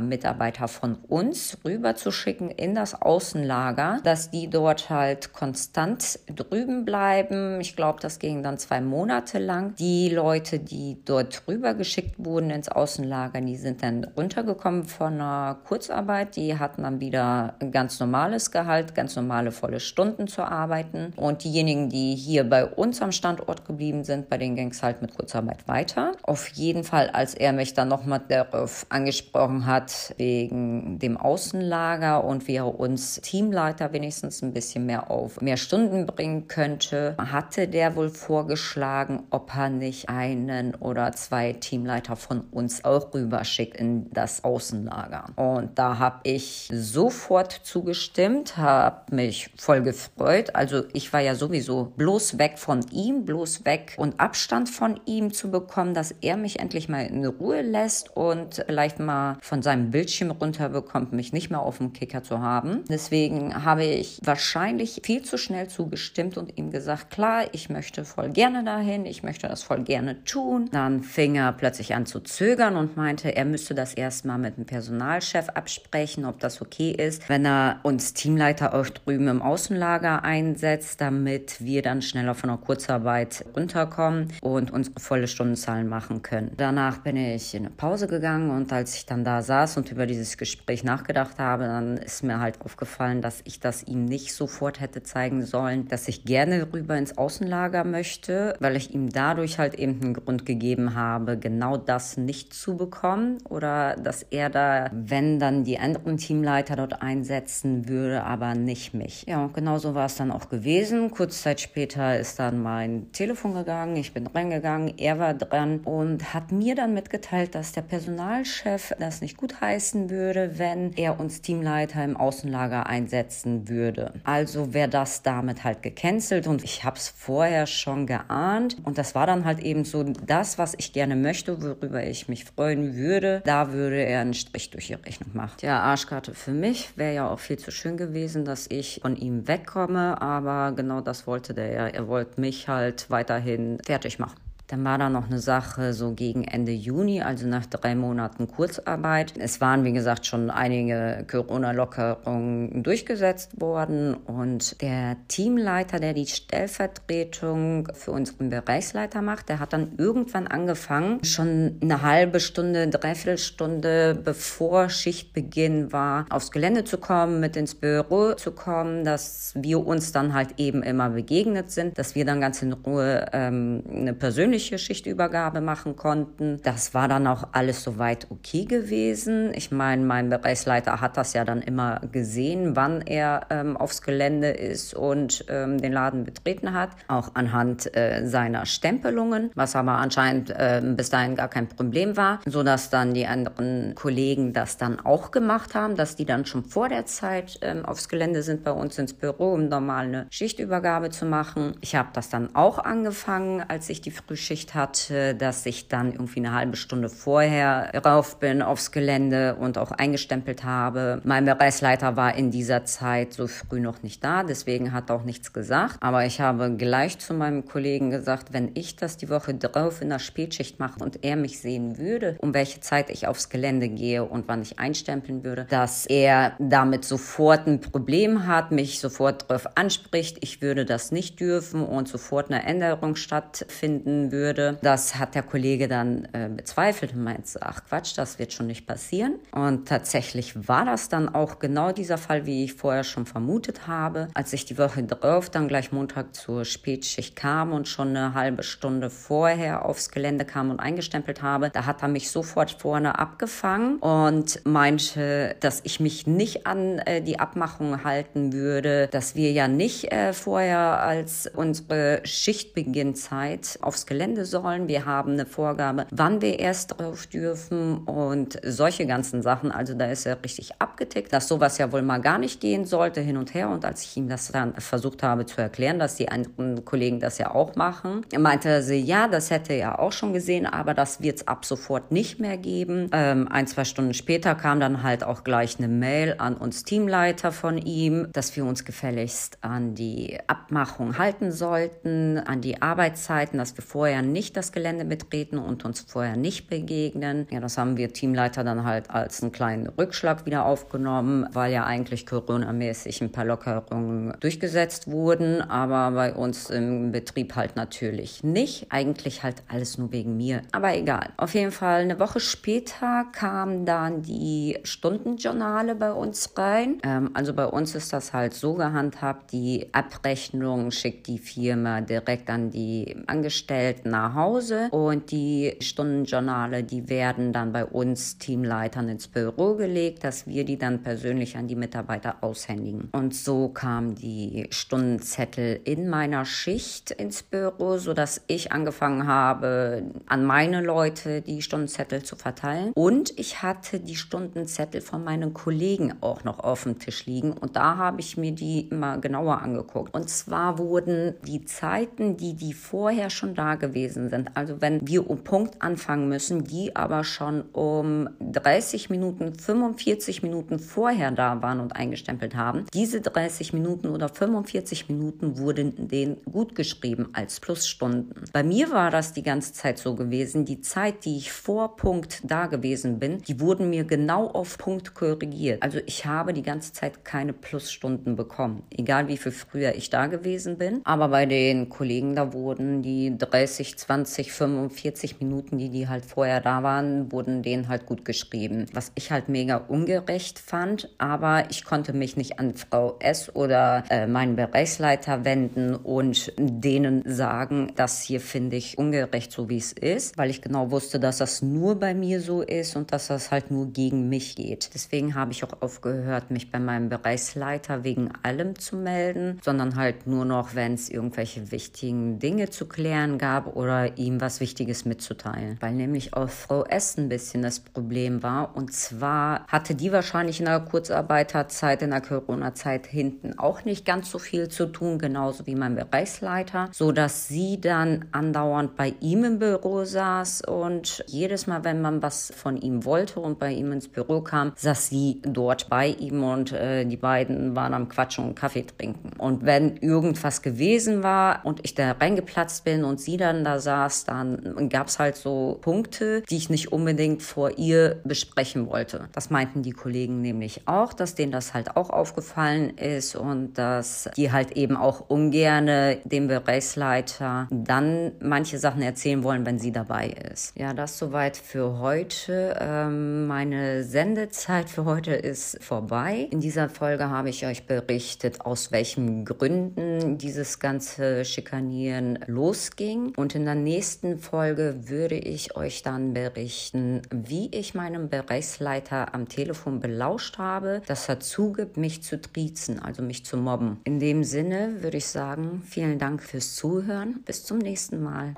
Mitarbeiter 0.00 0.68
von 0.68 0.96
uns 1.08 1.58
rüber 1.64 1.96
zu 1.96 2.10
schicken 2.10 2.50
in 2.50 2.74
das 2.74 3.00
Außenlager, 3.00 4.00
dass 4.04 4.30
die 4.30 4.48
dort 4.48 4.90
halt 4.90 5.32
konstant 5.32 6.18
drüben 6.34 6.84
bleiben. 6.84 7.60
Ich 7.60 7.76
glaube, 7.76 8.00
das 8.00 8.18
ging 8.18 8.42
dann 8.42 8.58
zwei 8.58 8.80
Monate 8.80 9.38
lang. 9.38 9.74
Die 9.76 10.08
Leute, 10.08 10.58
die 10.58 10.98
dort 11.04 11.42
rüber 11.48 11.74
geschickt 11.74 12.14
wurden 12.18 12.50
ins 12.54 12.68
Außenlager, 12.68 13.40
die 13.40 13.56
sind 13.56 13.82
dann 13.82 14.04
runtergekommen 14.16 14.84
von 14.84 15.14
einer 15.14 15.58
Kurzarbeit. 15.64 16.36
Die 16.36 16.58
hatten 16.58 16.82
dann 16.82 17.00
wieder 17.00 17.54
ein 17.60 17.72
ganz 17.72 18.00
normales 18.00 18.50
Gehalt, 18.50 18.94
ganz 18.94 19.16
normale 19.16 19.52
volle 19.52 19.80
Stunden 19.80 20.26
zu 20.26 20.42
arbeiten. 20.42 21.12
Und 21.16 21.44
diejenigen, 21.44 21.88
die 21.88 22.14
hier 22.14 22.48
bei 22.48 22.64
uns 22.64 23.02
am 23.02 23.12
Standort 23.12 23.66
geblieben 23.66 24.04
sind, 24.04 24.30
bei 24.30 24.38
denen 24.38 24.56
ging 24.56 24.70
es 24.70 24.82
halt 24.82 25.02
mit 25.02 25.14
Kurzarbeit 25.16 25.66
weiter. 25.68 26.12
Auf 26.22 26.48
jeden 26.48 26.84
Fall, 26.84 27.10
als 27.10 27.34
er 27.34 27.52
mich 27.52 27.74
dann 27.74 27.88
nochmal 27.88 28.22
darauf 28.28 28.86
angesprochen 28.88 29.66
hat, 29.66 30.14
wegen 30.16 30.98
dem 30.98 31.16
Außenlager 31.16 32.24
und 32.24 32.48
er 32.48 32.78
uns 32.78 33.20
Teamleiter 33.20 33.92
wenigstens 33.92 34.42
ein 34.42 34.52
bisschen 34.52 34.86
mehr 34.86 35.10
auf 35.10 35.40
mehr 35.40 35.56
Stunden 35.56 36.06
bringen 36.06 36.46
könnte, 36.46 37.16
hatte 37.18 37.66
der 37.66 37.96
wohl 37.96 38.10
vorgeschlagen, 38.10 39.24
ob 39.30 39.54
er 39.56 39.70
nicht 39.70 40.08
einen 40.08 40.74
oder 40.76 41.12
zwei 41.12 41.52
Teamleiter 41.54 42.16
von 42.16 42.43
uns 42.50 42.84
auch 42.84 43.12
rüberschickt 43.14 43.76
in 43.76 44.10
das 44.10 44.44
Außenlager. 44.44 45.26
Und 45.36 45.78
da 45.78 45.98
habe 45.98 46.20
ich 46.24 46.68
sofort 46.72 47.52
zugestimmt, 47.52 48.56
habe 48.56 49.14
mich 49.14 49.50
voll 49.56 49.82
gefreut. 49.82 50.54
Also 50.54 50.82
ich 50.92 51.12
war 51.12 51.20
ja 51.20 51.34
sowieso 51.34 51.92
bloß 51.96 52.38
weg 52.38 52.58
von 52.58 52.80
ihm, 52.90 53.24
bloß 53.24 53.64
weg 53.64 53.94
und 53.96 54.20
Abstand 54.20 54.68
von 54.68 55.00
ihm 55.06 55.32
zu 55.32 55.50
bekommen, 55.50 55.94
dass 55.94 56.14
er 56.20 56.36
mich 56.36 56.60
endlich 56.60 56.88
mal 56.88 57.06
in 57.06 57.24
Ruhe 57.24 57.62
lässt 57.62 58.16
und 58.16 58.64
vielleicht 58.66 59.00
mal 59.00 59.38
von 59.40 59.62
seinem 59.62 59.90
Bildschirm 59.90 60.30
runterbekommt, 60.30 61.12
mich 61.12 61.32
nicht 61.32 61.50
mehr 61.50 61.60
auf 61.60 61.78
dem 61.78 61.92
Kicker 61.92 62.22
zu 62.22 62.40
haben. 62.40 62.84
Deswegen 62.88 63.64
habe 63.64 63.84
ich 63.84 64.20
wahrscheinlich 64.24 65.00
viel 65.04 65.22
zu 65.22 65.38
schnell 65.38 65.68
zugestimmt 65.68 66.36
und 66.36 66.56
ihm 66.56 66.70
gesagt, 66.70 67.10
klar, 67.10 67.44
ich 67.52 67.70
möchte 67.70 68.04
voll 68.04 68.30
gerne 68.30 68.64
dahin, 68.64 69.06
ich 69.06 69.22
möchte 69.22 69.48
das 69.48 69.62
voll 69.62 69.82
gerne 69.82 70.24
tun. 70.24 70.68
Dann 70.72 71.02
fing 71.02 71.36
er 71.36 71.52
plötzlich 71.52 71.94
an 71.94 72.06
zu 72.06 72.20
zögern 72.34 72.76
und 72.76 72.96
meinte, 72.96 73.36
er 73.36 73.44
müsste 73.44 73.74
das 73.74 73.94
erstmal 73.94 74.38
mit 74.38 74.56
dem 74.56 74.66
Personalchef 74.66 75.50
absprechen, 75.50 76.24
ob 76.24 76.40
das 76.40 76.60
okay 76.60 76.90
ist, 76.90 77.28
wenn 77.28 77.46
er 77.46 77.78
uns 77.84 78.12
Teamleiter 78.12 78.74
auch 78.74 78.88
drüben 78.88 79.28
im 79.28 79.40
Außenlager 79.40 80.24
einsetzt, 80.24 81.00
damit 81.00 81.64
wir 81.64 81.82
dann 81.82 82.02
schneller 82.02 82.34
von 82.34 82.48
der 82.50 82.58
Kurzarbeit 82.58 83.44
runterkommen 83.56 84.32
und 84.42 84.72
unsere 84.72 84.98
volle 84.98 85.28
Stundenzahlen 85.28 85.88
machen 85.88 86.22
können. 86.22 86.50
Danach 86.56 86.98
bin 86.98 87.16
ich 87.16 87.54
in 87.54 87.66
eine 87.66 87.74
Pause 87.74 88.08
gegangen 88.08 88.50
und 88.50 88.72
als 88.72 88.96
ich 88.96 89.06
dann 89.06 89.22
da 89.22 89.40
saß 89.40 89.76
und 89.76 89.92
über 89.92 90.06
dieses 90.06 90.36
Gespräch 90.36 90.82
nachgedacht 90.82 91.38
habe, 91.38 91.64
dann 91.64 91.98
ist 91.98 92.24
mir 92.24 92.40
halt 92.40 92.60
aufgefallen, 92.62 93.22
dass 93.22 93.42
ich 93.44 93.60
das 93.60 93.84
ihm 93.84 94.06
nicht 94.06 94.34
sofort 94.34 94.80
hätte 94.80 95.04
zeigen 95.04 95.44
sollen, 95.44 95.86
dass 95.86 96.08
ich 96.08 96.24
gerne 96.24 96.72
rüber 96.72 96.96
ins 96.96 97.16
Außenlager 97.16 97.84
möchte, 97.84 98.56
weil 98.58 98.74
ich 98.74 98.92
ihm 98.92 99.10
dadurch 99.10 99.60
halt 99.60 99.74
eben 99.74 100.00
einen 100.02 100.14
Grund 100.14 100.44
gegeben 100.44 100.96
habe, 100.96 101.38
genau 101.38 101.76
das 101.76 102.23
nicht 102.24 102.54
zu 102.54 102.76
bekommen 102.76 103.38
oder 103.48 103.96
dass 103.96 104.22
er 104.22 104.50
da, 104.50 104.90
wenn 104.92 105.38
dann 105.38 105.64
die 105.64 105.78
anderen 105.78 106.16
Teamleiter 106.16 106.76
dort 106.76 107.02
einsetzen 107.02 107.88
würde, 107.88 108.24
aber 108.24 108.54
nicht 108.54 108.94
mich. 108.94 109.24
Ja, 109.26 109.44
und 109.44 109.54
genau 109.54 109.78
so 109.78 109.94
war 109.94 110.06
es 110.06 110.16
dann 110.16 110.30
auch 110.30 110.48
gewesen. 110.48 111.10
Kurz 111.10 111.42
Zeit 111.42 111.60
später 111.60 112.18
ist 112.18 112.38
dann 112.38 112.62
mein 112.62 113.12
Telefon 113.12 113.54
gegangen, 113.54 113.96
ich 113.96 114.12
bin 114.12 114.26
reingegangen, 114.26 114.94
er 114.98 115.18
war 115.18 115.34
dran 115.34 115.80
und 115.80 116.34
hat 116.34 116.52
mir 116.52 116.74
dann 116.74 116.94
mitgeteilt, 116.94 117.54
dass 117.54 117.72
der 117.72 117.82
Personalchef 117.82 118.92
das 118.98 119.20
nicht 119.20 119.36
gut 119.36 119.60
heißen 119.60 120.10
würde, 120.10 120.58
wenn 120.58 120.92
er 120.94 121.18
uns 121.20 121.42
Teamleiter 121.42 122.04
im 122.04 122.16
Außenlager 122.16 122.86
einsetzen 122.86 123.68
würde. 123.68 124.12
Also 124.24 124.74
wäre 124.74 124.88
das 124.88 125.22
damit 125.22 125.64
halt 125.64 125.82
gecancelt 125.82 126.46
und 126.46 126.64
ich 126.64 126.84
habe 126.84 126.96
es 126.96 127.08
vorher 127.08 127.66
schon 127.66 128.06
geahnt 128.06 128.76
und 128.84 128.98
das 128.98 129.14
war 129.14 129.26
dann 129.26 129.44
halt 129.44 129.60
eben 129.60 129.84
so 129.84 130.02
das, 130.02 130.58
was 130.58 130.74
ich 130.78 130.92
gerne 130.92 131.16
möchte, 131.16 131.62
worüber 131.62 132.03
ich 132.04 132.28
mich 132.28 132.44
freuen 132.44 132.96
würde. 132.96 133.42
Da 133.44 133.72
würde 133.72 133.96
er 133.96 134.20
einen 134.20 134.34
Strich 134.34 134.70
durch 134.70 134.88
die 134.88 134.94
Rechnung 134.94 135.30
machen. 135.34 135.56
Ja, 135.62 135.80
Arschkarte 135.80 136.34
für 136.34 136.52
mich 136.52 136.96
wäre 136.96 137.14
ja 137.14 137.28
auch 137.28 137.38
viel 137.38 137.58
zu 137.58 137.70
schön 137.70 137.96
gewesen, 137.96 138.44
dass 138.44 138.66
ich 138.68 139.00
von 139.02 139.16
ihm 139.16 139.48
wegkomme, 139.48 140.20
aber 140.20 140.72
genau 140.72 141.00
das 141.00 141.26
wollte 141.26 141.54
der. 141.54 141.94
Er 141.94 142.08
wollte 142.08 142.40
mich 142.40 142.68
halt 142.68 143.10
weiterhin 143.10 143.78
fertig 143.84 144.18
machen. 144.18 144.43
Dann 144.66 144.82
war 144.82 144.96
da 144.96 145.10
noch 145.10 145.26
eine 145.26 145.40
Sache 145.40 145.92
so 145.92 146.12
gegen 146.12 146.44
Ende 146.44 146.72
Juni, 146.72 147.20
also 147.20 147.46
nach 147.46 147.66
drei 147.66 147.94
Monaten 147.94 148.48
Kurzarbeit. 148.48 149.34
Es 149.38 149.60
waren, 149.60 149.84
wie 149.84 149.92
gesagt, 149.92 150.24
schon 150.24 150.50
einige 150.50 151.26
Corona-Lockerungen 151.30 152.82
durchgesetzt 152.82 153.60
worden 153.60 154.14
und 154.14 154.80
der 154.80 155.16
Teamleiter, 155.28 156.00
der 156.00 156.14
die 156.14 156.26
Stellvertretung 156.26 157.88
für 157.92 158.12
unseren 158.12 158.48
Bereichsleiter 158.48 159.20
macht, 159.20 159.50
der 159.50 159.60
hat 159.60 159.74
dann 159.74 159.92
irgendwann 159.98 160.46
angefangen, 160.46 161.22
schon 161.24 161.78
eine 161.82 162.00
halbe 162.02 162.40
Stunde, 162.40 162.88
dreiviertel 162.88 163.38
Stunde 163.38 164.14
bevor 164.14 164.88
Schichtbeginn 164.88 165.92
war, 165.92 166.24
aufs 166.30 166.50
Gelände 166.50 166.84
zu 166.84 166.96
kommen, 166.96 167.38
mit 167.38 167.56
ins 167.56 167.74
Büro 167.74 168.32
zu 168.32 168.52
kommen, 168.52 169.04
dass 169.04 169.52
wir 169.56 169.86
uns 169.86 170.12
dann 170.12 170.32
halt 170.32 170.54
eben 170.56 170.82
immer 170.82 171.10
begegnet 171.10 171.70
sind, 171.70 171.98
dass 171.98 172.14
wir 172.14 172.24
dann 172.24 172.40
ganz 172.40 172.62
in 172.62 172.72
Ruhe 172.72 173.26
ähm, 173.32 173.82
eine 173.90 174.14
persönliche 174.14 174.53
persönliche 174.54 174.78
Schichtübergabe 174.78 175.60
machen 175.60 175.96
konnten. 175.96 176.60
Das 176.62 176.94
war 176.94 177.08
dann 177.08 177.26
auch 177.26 177.48
alles 177.50 177.82
soweit 177.82 178.28
okay 178.30 178.64
gewesen. 178.64 179.52
Ich 179.52 179.72
meine, 179.72 180.04
mein 180.04 180.30
Bereichsleiter 180.30 181.00
hat 181.00 181.16
das 181.16 181.32
ja 181.32 181.44
dann 181.44 181.60
immer 181.60 182.00
gesehen, 182.12 182.76
wann 182.76 183.02
er 183.02 183.46
ähm, 183.50 183.76
aufs 183.76 184.02
Gelände 184.02 184.50
ist 184.50 184.94
und 184.94 185.44
ähm, 185.48 185.78
den 185.78 185.92
Laden 185.92 186.22
betreten 186.24 186.72
hat, 186.72 186.90
auch 187.08 187.34
anhand 187.34 187.96
äh, 187.96 188.26
seiner 188.26 188.64
Stempelungen, 188.64 189.50
was 189.56 189.74
aber 189.74 189.92
anscheinend 189.92 190.50
äh, 190.50 190.80
bis 190.84 191.10
dahin 191.10 191.34
gar 191.34 191.48
kein 191.48 191.68
Problem 191.68 192.16
war, 192.16 192.38
sodass 192.46 192.90
dann 192.90 193.12
die 193.12 193.26
anderen 193.26 193.96
Kollegen 193.96 194.52
das 194.52 194.76
dann 194.76 195.00
auch 195.00 195.32
gemacht 195.32 195.74
haben, 195.74 195.96
dass 195.96 196.14
die 196.14 196.26
dann 196.26 196.46
schon 196.46 196.64
vor 196.64 196.88
der 196.88 197.06
Zeit 197.06 197.58
ähm, 197.62 197.84
aufs 197.84 198.08
Gelände 198.08 198.44
sind 198.44 198.62
bei 198.62 198.70
uns 198.70 198.98
ins 198.98 199.14
Büro, 199.14 199.54
um 199.54 199.68
normal 199.68 200.06
eine 200.06 200.26
Schichtübergabe 200.30 201.10
zu 201.10 201.26
machen. 201.26 201.74
Ich 201.80 201.96
habe 201.96 202.10
das 202.12 202.28
dann 202.28 202.54
auch 202.54 202.78
angefangen, 202.78 203.64
als 203.66 203.88
ich 203.88 204.00
die 204.00 204.12
Frühschicht 204.12 204.43
Frühschicht 204.44 204.74
hatte, 204.74 205.34
dass 205.34 205.64
ich 205.64 205.88
dann 205.88 206.12
irgendwie 206.12 206.40
eine 206.40 206.52
halbe 206.52 206.76
Stunde 206.76 207.08
vorher 207.08 207.90
rauf 208.04 208.38
bin 208.40 208.60
aufs 208.60 208.92
Gelände 208.92 209.54
und 209.54 209.78
auch 209.78 209.90
eingestempelt 209.90 210.64
habe. 210.64 211.22
Mein 211.24 211.46
Bereichsleiter 211.46 212.16
war 212.16 212.34
in 212.34 212.50
dieser 212.50 212.84
Zeit 212.84 213.32
so 213.32 213.46
früh 213.46 213.80
noch 213.80 214.02
nicht 214.02 214.22
da, 214.22 214.42
deswegen 214.42 214.92
hat 214.92 215.10
auch 215.10 215.24
nichts 215.24 215.54
gesagt. 215.54 215.96
Aber 216.00 216.26
ich 216.26 216.42
habe 216.42 216.76
gleich 216.76 217.18
zu 217.18 217.32
meinem 217.32 217.64
Kollegen 217.64 218.10
gesagt, 218.10 218.52
wenn 218.52 218.72
ich 218.74 218.96
das 218.96 219.16
die 219.16 219.30
Woche 219.30 219.54
drauf 219.54 220.02
in 220.02 220.10
der 220.10 220.18
Spätschicht 220.18 220.78
mache 220.78 221.02
und 221.02 221.24
er 221.24 221.36
mich 221.36 221.60
sehen 221.60 221.96
würde, 221.96 222.36
um 222.40 222.52
welche 222.52 222.80
Zeit 222.80 223.08
ich 223.08 223.26
aufs 223.26 223.48
Gelände 223.48 223.88
gehe 223.88 224.24
und 224.24 224.46
wann 224.46 224.60
ich 224.60 224.78
einstempeln 224.78 225.42
würde, 225.42 225.64
dass 225.70 226.04
er 226.04 226.52
damit 226.58 227.06
sofort 227.06 227.66
ein 227.66 227.80
Problem 227.80 228.46
hat, 228.46 228.72
mich 228.72 229.00
sofort 229.00 229.48
darauf 229.48 229.78
anspricht, 229.78 230.36
ich 230.42 230.60
würde 230.60 230.84
das 230.84 231.12
nicht 231.12 231.40
dürfen 231.40 231.82
und 231.82 232.08
sofort 232.08 232.50
eine 232.50 232.62
Änderung 232.64 233.16
stattfinden 233.16 234.32
würde. 234.34 234.78
Das 234.82 235.16
hat 235.16 235.34
der 235.34 235.42
Kollege 235.42 235.88
dann 235.88 236.28
äh, 236.32 236.48
bezweifelt 236.48 237.14
und 237.14 237.22
meinte, 237.22 237.60
ach 237.60 237.84
Quatsch, 237.88 238.16
das 238.16 238.38
wird 238.38 238.52
schon 238.52 238.66
nicht 238.66 238.86
passieren. 238.86 239.36
Und 239.52 239.88
tatsächlich 239.88 240.68
war 240.68 240.84
das 240.84 241.08
dann 241.08 241.28
auch 241.28 241.58
genau 241.58 241.92
dieser 241.92 242.18
Fall, 242.18 242.46
wie 242.46 242.64
ich 242.64 242.74
vorher 242.74 243.04
schon 243.04 243.26
vermutet 243.26 243.86
habe. 243.86 244.28
Als 244.34 244.52
ich 244.52 244.64
die 244.64 244.76
Woche 244.78 245.02
drauf 245.04 245.50
dann 245.50 245.68
gleich 245.68 245.92
Montag 245.92 246.34
zur 246.34 246.64
Spätschicht 246.64 247.36
kam 247.36 247.72
und 247.72 247.88
schon 247.88 248.08
eine 248.08 248.34
halbe 248.34 248.62
Stunde 248.62 249.10
vorher 249.10 249.84
aufs 249.84 250.10
Gelände 250.10 250.44
kam 250.44 250.70
und 250.70 250.80
eingestempelt 250.80 251.42
habe, 251.42 251.70
da 251.70 251.86
hat 251.86 252.02
er 252.02 252.08
mich 252.08 252.30
sofort 252.30 252.72
vorne 252.72 253.18
abgefangen 253.18 253.98
und 253.98 254.60
meinte, 254.64 255.56
dass 255.60 255.80
ich 255.84 256.00
mich 256.00 256.26
nicht 256.26 256.66
an 256.66 256.98
äh, 256.98 257.22
die 257.22 257.38
Abmachung 257.38 258.04
halten 258.04 258.52
würde, 258.52 259.08
dass 259.08 259.36
wir 259.36 259.52
ja 259.52 259.68
nicht 259.68 260.12
äh, 260.12 260.32
vorher 260.32 261.00
als 261.00 261.48
unsere 261.54 262.20
Schichtbeginnzeit 262.24 263.78
aufs 263.80 264.06
Gelände 264.06 264.23
Gelände 264.24 264.46
sollen. 264.46 264.88
Wir 264.88 265.04
haben 265.04 265.32
eine 265.32 265.44
Vorgabe, 265.44 266.06
wann 266.10 266.40
wir 266.40 266.58
erst 266.58 266.98
drauf 266.98 267.26
dürfen 267.26 267.98
und 267.98 268.58
solche 268.64 269.06
ganzen 269.06 269.42
Sachen. 269.42 269.70
Also 269.70 269.92
da 269.92 270.06
ist 270.06 270.24
er 270.24 270.42
richtig 270.42 270.80
abgetickt, 270.80 271.30
dass 271.32 271.46
sowas 271.46 271.76
ja 271.76 271.92
wohl 271.92 272.00
mal 272.00 272.22
gar 272.22 272.38
nicht 272.38 272.58
gehen 272.58 272.86
sollte, 272.86 273.20
hin 273.20 273.36
und 273.36 273.52
her. 273.52 273.68
Und 273.68 273.84
als 273.84 274.02
ich 274.02 274.16
ihm 274.16 274.28
das 274.28 274.48
dann 274.48 274.72
versucht 274.76 275.22
habe 275.22 275.44
zu 275.44 275.60
erklären, 275.60 275.98
dass 275.98 276.16
die 276.16 276.30
anderen 276.30 276.86
Kollegen 276.86 277.20
das 277.20 277.36
ja 277.36 277.54
auch 277.54 277.76
machen, 277.76 278.24
meinte 278.38 278.82
sie, 278.82 278.98
ja, 279.00 279.28
das 279.28 279.50
hätte 279.50 279.74
er 279.74 279.98
auch 279.98 280.12
schon 280.12 280.32
gesehen, 280.32 280.64
aber 280.64 280.94
das 280.94 281.20
wird 281.20 281.36
es 281.36 281.48
ab 281.48 281.66
sofort 281.66 282.10
nicht 282.10 282.40
mehr 282.40 282.56
geben. 282.56 283.10
Ähm, 283.12 283.48
ein, 283.48 283.66
zwei 283.66 283.84
Stunden 283.84 284.14
später 284.14 284.54
kam 284.54 284.80
dann 284.80 285.02
halt 285.02 285.22
auch 285.22 285.44
gleich 285.44 285.76
eine 285.78 285.88
Mail 285.88 286.36
an 286.38 286.56
uns 286.56 286.84
Teamleiter 286.84 287.52
von 287.52 287.76
ihm, 287.76 288.28
dass 288.32 288.56
wir 288.56 288.64
uns 288.64 288.86
gefälligst 288.86 289.58
an 289.60 289.94
die 289.94 290.38
Abmachung 290.46 291.18
halten 291.18 291.52
sollten, 291.52 292.38
an 292.38 292.62
die 292.62 292.80
Arbeitszeiten, 292.80 293.58
dass 293.58 293.76
wir 293.76 293.84
vorher 293.84 294.13
nicht 294.22 294.56
das 294.56 294.72
Gelände 294.72 295.04
betreten 295.04 295.58
und 295.58 295.84
uns 295.84 296.00
vorher 296.00 296.36
nicht 296.36 296.68
begegnen. 296.68 297.46
Ja, 297.50 297.60
das 297.60 297.78
haben 297.78 297.96
wir 297.96 298.12
Teamleiter 298.12 298.64
dann 298.64 298.84
halt 298.84 299.10
als 299.10 299.42
einen 299.42 299.52
kleinen 299.52 299.86
Rückschlag 299.88 300.46
wieder 300.46 300.66
aufgenommen, 300.66 301.46
weil 301.52 301.72
ja 301.72 301.84
eigentlich 301.84 302.26
Corona-mäßig 302.26 303.20
ein 303.22 303.32
paar 303.32 303.44
Lockerungen 303.44 304.34
durchgesetzt 304.40 305.10
wurden, 305.10 305.60
aber 305.60 306.10
bei 306.14 306.34
uns 306.34 306.70
im 306.70 307.12
Betrieb 307.12 307.56
halt 307.56 307.76
natürlich 307.76 308.42
nicht. 308.42 308.86
Eigentlich 308.90 309.42
halt 309.42 309.62
alles 309.68 309.98
nur 309.98 310.12
wegen 310.12 310.36
mir, 310.36 310.62
aber 310.72 310.94
egal. 310.96 311.30
Auf 311.36 311.54
jeden 311.54 311.72
Fall 311.72 312.02
eine 312.02 312.18
Woche 312.18 312.40
später 312.40 313.26
kamen 313.32 313.86
dann 313.86 314.22
die 314.22 314.78
Stundenjournale 314.82 315.94
bei 315.94 316.12
uns 316.12 316.52
rein. 316.56 316.98
Ähm, 317.02 317.30
also 317.34 317.54
bei 317.54 317.66
uns 317.66 317.94
ist 317.94 318.12
das 318.12 318.32
halt 318.32 318.54
so 318.54 318.74
gehandhabt, 318.74 319.52
die 319.52 319.88
Abrechnung 319.92 320.90
schickt 320.90 321.26
die 321.26 321.38
Firma 321.38 322.00
direkt 322.00 322.50
an 322.50 322.70
die 322.70 323.16
Angestellten 323.26 324.03
nach 324.06 324.34
Hause 324.34 324.88
und 324.90 325.30
die 325.30 325.76
Stundenjournale, 325.80 326.84
die 326.84 327.08
werden 327.08 327.52
dann 327.52 327.72
bei 327.72 327.84
uns 327.84 328.38
Teamleitern 328.38 329.08
ins 329.08 329.28
Büro 329.28 329.74
gelegt, 329.74 330.24
dass 330.24 330.46
wir 330.46 330.64
die 330.64 330.78
dann 330.78 331.02
persönlich 331.02 331.56
an 331.56 331.66
die 331.66 331.76
Mitarbeiter 331.76 332.36
aushändigen. 332.42 333.08
Und 333.12 333.34
so 333.34 333.68
kamen 333.68 334.14
die 334.14 334.66
Stundenzettel 334.70 335.80
in 335.84 336.08
meiner 336.08 336.44
Schicht 336.44 337.10
ins 337.10 337.42
Büro, 337.42 337.98
sodass 337.98 338.42
ich 338.46 338.72
angefangen 338.72 339.26
habe, 339.26 340.04
an 340.26 340.44
meine 340.44 340.82
Leute 340.82 341.40
die 341.40 341.62
Stundenzettel 341.62 342.22
zu 342.22 342.36
verteilen. 342.36 342.92
Und 342.94 343.38
ich 343.38 343.62
hatte 343.62 344.00
die 344.00 344.16
Stundenzettel 344.16 345.00
von 345.00 345.24
meinen 345.24 345.54
Kollegen 345.54 346.14
auch 346.20 346.44
noch 346.44 346.60
auf 346.60 346.84
dem 346.84 346.98
Tisch 346.98 347.26
liegen 347.26 347.52
und 347.52 347.76
da 347.76 347.96
habe 347.96 348.20
ich 348.20 348.36
mir 348.36 348.52
die 348.52 348.88
immer 348.88 349.18
genauer 349.18 349.62
angeguckt. 349.62 350.14
Und 350.14 350.28
zwar 350.28 350.78
wurden 350.78 351.34
die 351.46 351.64
Zeiten, 351.64 352.36
die 352.36 352.54
die 352.54 352.72
vorher 352.72 353.30
schon 353.30 353.54
da 353.54 353.74
gewesen 353.76 353.93
sind, 354.08 354.48
also 354.54 354.80
wenn 354.80 355.06
wir 355.06 355.28
um 355.28 355.44
Punkt 355.44 355.80
anfangen 355.80 356.28
müssen, 356.28 356.64
die 356.64 356.94
aber 356.96 357.24
schon 357.24 357.62
um 357.72 358.28
30 358.40 359.10
Minuten, 359.10 359.54
45 359.54 360.42
Minuten 360.42 360.78
vorher 360.78 361.30
da 361.30 361.62
waren 361.62 361.80
und 361.80 361.94
eingestempelt 361.96 362.54
haben, 362.54 362.86
diese 362.92 363.20
30 363.20 363.72
Minuten 363.72 364.08
oder 364.08 364.28
45 364.28 365.08
Minuten 365.08 365.58
wurden 365.58 366.08
denen 366.08 366.36
gut 366.50 366.74
geschrieben 366.74 367.28
als 367.32 367.60
Plusstunden. 367.60 368.44
Bei 368.52 368.62
mir 368.62 368.90
war 368.90 369.10
das 369.10 369.32
die 369.32 369.42
ganze 369.42 369.72
Zeit 369.72 369.98
so 369.98 370.14
gewesen, 370.14 370.64
die 370.64 370.80
Zeit, 370.80 371.24
die 371.24 371.36
ich 371.36 371.52
vor 371.52 371.96
Punkt 371.96 372.40
da 372.44 372.66
gewesen 372.66 373.18
bin, 373.18 373.38
die 373.42 373.60
wurden 373.60 373.90
mir 373.90 374.04
genau 374.04 374.48
auf 374.48 374.78
Punkt 374.78 375.14
korrigiert. 375.14 375.82
Also 375.82 375.98
ich 376.06 376.26
habe 376.26 376.52
die 376.52 376.62
ganze 376.62 376.92
Zeit 376.92 377.24
keine 377.24 377.52
Plusstunden 377.52 378.36
bekommen, 378.36 378.82
egal 378.90 379.28
wie 379.28 379.36
viel 379.36 379.52
früher 379.52 379.94
ich 379.94 380.10
da 380.10 380.26
gewesen 380.26 380.78
bin. 380.78 381.00
Aber 381.04 381.28
bei 381.28 381.46
den 381.46 381.88
Kollegen, 381.88 382.34
da 382.34 382.52
wurden 382.52 383.02
die 383.02 383.36
30, 383.36 383.83
20, 383.98 384.52
45 384.52 385.40
Minuten, 385.40 385.78
die 385.78 385.90
die 385.90 386.08
halt 386.08 386.24
vorher 386.24 386.60
da 386.60 386.82
waren, 386.82 387.30
wurden 387.30 387.62
denen 387.62 387.88
halt 387.88 388.06
gut 388.06 388.24
geschrieben. 388.24 388.86
Was 388.92 389.12
ich 389.14 389.30
halt 389.30 389.48
mega 389.48 389.76
ungerecht 389.76 390.58
fand, 390.58 391.08
aber 391.18 391.70
ich 391.70 391.84
konnte 391.84 392.12
mich 392.12 392.36
nicht 392.36 392.58
an 392.58 392.74
Frau 392.74 393.16
S 393.20 393.54
oder 393.54 394.04
äh, 394.10 394.26
meinen 394.26 394.56
Bereichsleiter 394.56 395.44
wenden 395.44 395.94
und 395.94 396.52
denen 396.58 397.22
sagen, 397.26 397.92
das 397.96 398.22
hier 398.22 398.40
finde 398.40 398.76
ich 398.76 398.98
ungerecht, 398.98 399.52
so 399.52 399.68
wie 399.68 399.78
es 399.78 399.92
ist, 399.92 400.38
weil 400.38 400.50
ich 400.50 400.62
genau 400.62 400.90
wusste, 400.90 401.20
dass 401.20 401.38
das 401.38 401.62
nur 401.62 401.96
bei 401.96 402.14
mir 402.14 402.40
so 402.40 402.62
ist 402.62 402.96
und 402.96 403.12
dass 403.12 403.28
das 403.28 403.50
halt 403.50 403.70
nur 403.70 403.86
gegen 403.92 404.28
mich 404.28 404.56
geht. 404.56 404.90
Deswegen 404.94 405.34
habe 405.34 405.52
ich 405.52 405.64
auch 405.64 405.82
aufgehört, 405.82 406.50
mich 406.50 406.70
bei 406.70 406.78
meinem 406.78 407.08
Bereichsleiter 407.08 408.04
wegen 408.04 408.30
allem 408.42 408.78
zu 408.78 408.96
melden, 408.96 409.60
sondern 409.62 409.96
halt 409.96 410.26
nur 410.26 410.44
noch, 410.44 410.74
wenn 410.74 410.94
es 410.94 411.08
irgendwelche 411.08 411.70
wichtigen 411.70 412.38
Dinge 412.38 412.70
zu 412.70 412.86
klären 412.86 413.38
gab 413.38 413.63
oder 413.66 414.18
ihm 414.18 414.40
was 414.40 414.60
Wichtiges 414.60 415.04
mitzuteilen. 415.04 415.76
Weil 415.80 415.94
nämlich 415.94 416.34
auch 416.34 416.48
Frau 416.48 416.84
S. 416.84 417.16
ein 417.18 417.28
bisschen 417.28 417.62
das 417.62 417.80
Problem 417.80 418.42
war. 418.42 418.76
Und 418.76 418.92
zwar 418.92 419.66
hatte 419.68 419.94
die 419.94 420.12
wahrscheinlich 420.12 420.60
in 420.60 420.66
der 420.66 420.80
Kurzarbeiterzeit, 420.80 422.02
in 422.02 422.10
der 422.10 422.20
Corona-Zeit 422.20 423.06
hinten 423.06 423.58
auch 423.58 423.84
nicht 423.84 424.04
ganz 424.04 424.30
so 424.30 424.38
viel 424.38 424.68
zu 424.68 424.86
tun, 424.86 425.18
genauso 425.18 425.66
wie 425.66 425.74
mein 425.74 425.94
Bereichsleiter, 425.94 426.88
so 426.92 427.12
dass 427.12 427.48
sie 427.48 427.80
dann 427.80 428.26
andauernd 428.32 428.96
bei 428.96 429.14
ihm 429.20 429.44
im 429.44 429.58
Büro 429.58 430.04
saß 430.04 430.62
und 430.62 431.24
jedes 431.26 431.66
Mal, 431.66 431.84
wenn 431.84 432.00
man 432.00 432.22
was 432.22 432.52
von 432.54 432.76
ihm 432.76 433.04
wollte 433.04 433.40
und 433.40 433.58
bei 433.58 433.72
ihm 433.72 433.92
ins 433.92 434.08
Büro 434.08 434.40
kam, 434.40 434.72
saß 434.76 435.08
sie 435.08 435.40
dort 435.42 435.88
bei 435.88 436.08
ihm 436.08 436.42
und 436.44 436.72
äh, 436.72 437.04
die 437.04 437.16
beiden 437.16 437.76
waren 437.76 437.94
am 437.94 438.08
Quatschen 438.08 438.44
und 438.44 438.54
Kaffee 438.54 438.86
trinken. 438.86 439.30
Und 439.38 439.64
wenn 439.64 439.96
irgendwas 439.96 440.62
gewesen 440.62 441.22
war 441.22 441.64
und 441.64 441.80
ich 441.82 441.94
da 441.94 442.12
reingeplatzt 442.12 442.84
bin 442.84 443.04
und 443.04 443.20
sie 443.20 443.36
dann 443.36 443.53
da 443.62 443.78
saß, 443.78 444.24
dann 444.24 444.88
gab 444.88 445.06
es 445.06 445.18
halt 445.18 445.36
so 445.36 445.78
Punkte, 445.80 446.42
die 446.50 446.56
ich 446.56 446.70
nicht 446.70 446.92
unbedingt 446.92 447.42
vor 447.42 447.78
ihr 447.78 448.20
besprechen 448.24 448.88
wollte. 448.88 449.28
Das 449.32 449.50
meinten 449.50 449.82
die 449.82 449.92
Kollegen 449.92 450.40
nämlich 450.40 450.82
auch, 450.86 451.12
dass 451.12 451.34
denen 451.34 451.52
das 451.52 451.74
halt 451.74 451.96
auch 451.96 452.10
aufgefallen 452.10 452.96
ist 452.96 453.36
und 453.36 453.74
dass 453.74 454.28
die 454.36 454.50
halt 454.50 454.72
eben 454.72 454.96
auch 454.96 455.28
ungerne 455.28 456.18
dem 456.24 456.48
Bereichsleiter 456.48 457.68
dann 457.70 458.32
manche 458.40 458.78
Sachen 458.78 459.02
erzählen 459.02 459.42
wollen, 459.42 459.66
wenn 459.66 459.78
sie 459.78 459.92
dabei 459.92 460.28
ist. 460.52 460.72
Ja, 460.76 460.94
das 460.94 461.18
soweit 461.18 461.56
für 461.56 461.98
heute. 461.98 462.76
Ähm, 462.80 463.46
meine 463.46 464.04
Sendezeit 464.04 464.88
für 464.88 465.04
heute 465.04 465.32
ist 465.34 465.82
vorbei. 465.82 466.48
In 466.50 466.60
dieser 466.60 466.88
Folge 466.88 467.28
habe 467.28 467.50
ich 467.50 467.66
euch 467.66 467.86
berichtet, 467.86 468.62
aus 468.62 468.92
welchen 468.92 469.44
Gründen 469.44 470.38
dieses 470.38 470.78
ganze 470.78 471.44
Schikanieren 471.44 472.38
losging. 472.46 473.32
Und 473.44 473.54
in 473.54 473.66
der 473.66 473.74
nächsten 473.74 474.38
Folge 474.38 475.10
würde 475.10 475.34
ich 475.34 475.76
euch 475.76 476.02
dann 476.02 476.32
berichten, 476.32 477.20
wie 477.30 477.68
ich 477.72 477.94
meinen 477.94 478.30
Bereichsleiter 478.30 479.34
am 479.34 479.50
Telefon 479.50 480.00
belauscht 480.00 480.56
habe, 480.56 481.02
dass 481.06 481.28
er 481.28 481.40
zugibt, 481.40 481.98
mich 481.98 482.22
zu 482.22 482.40
triezen, 482.40 482.98
also 483.00 483.20
mich 483.20 483.44
zu 483.44 483.58
mobben. 483.58 484.00
In 484.04 484.18
dem 484.18 484.44
Sinne 484.44 485.02
würde 485.02 485.18
ich 485.18 485.26
sagen, 485.26 485.82
vielen 485.84 486.18
Dank 486.18 486.42
fürs 486.42 486.74
Zuhören. 486.74 487.42
Bis 487.44 487.66
zum 487.66 487.76
nächsten 487.76 488.22
Mal. 488.22 488.54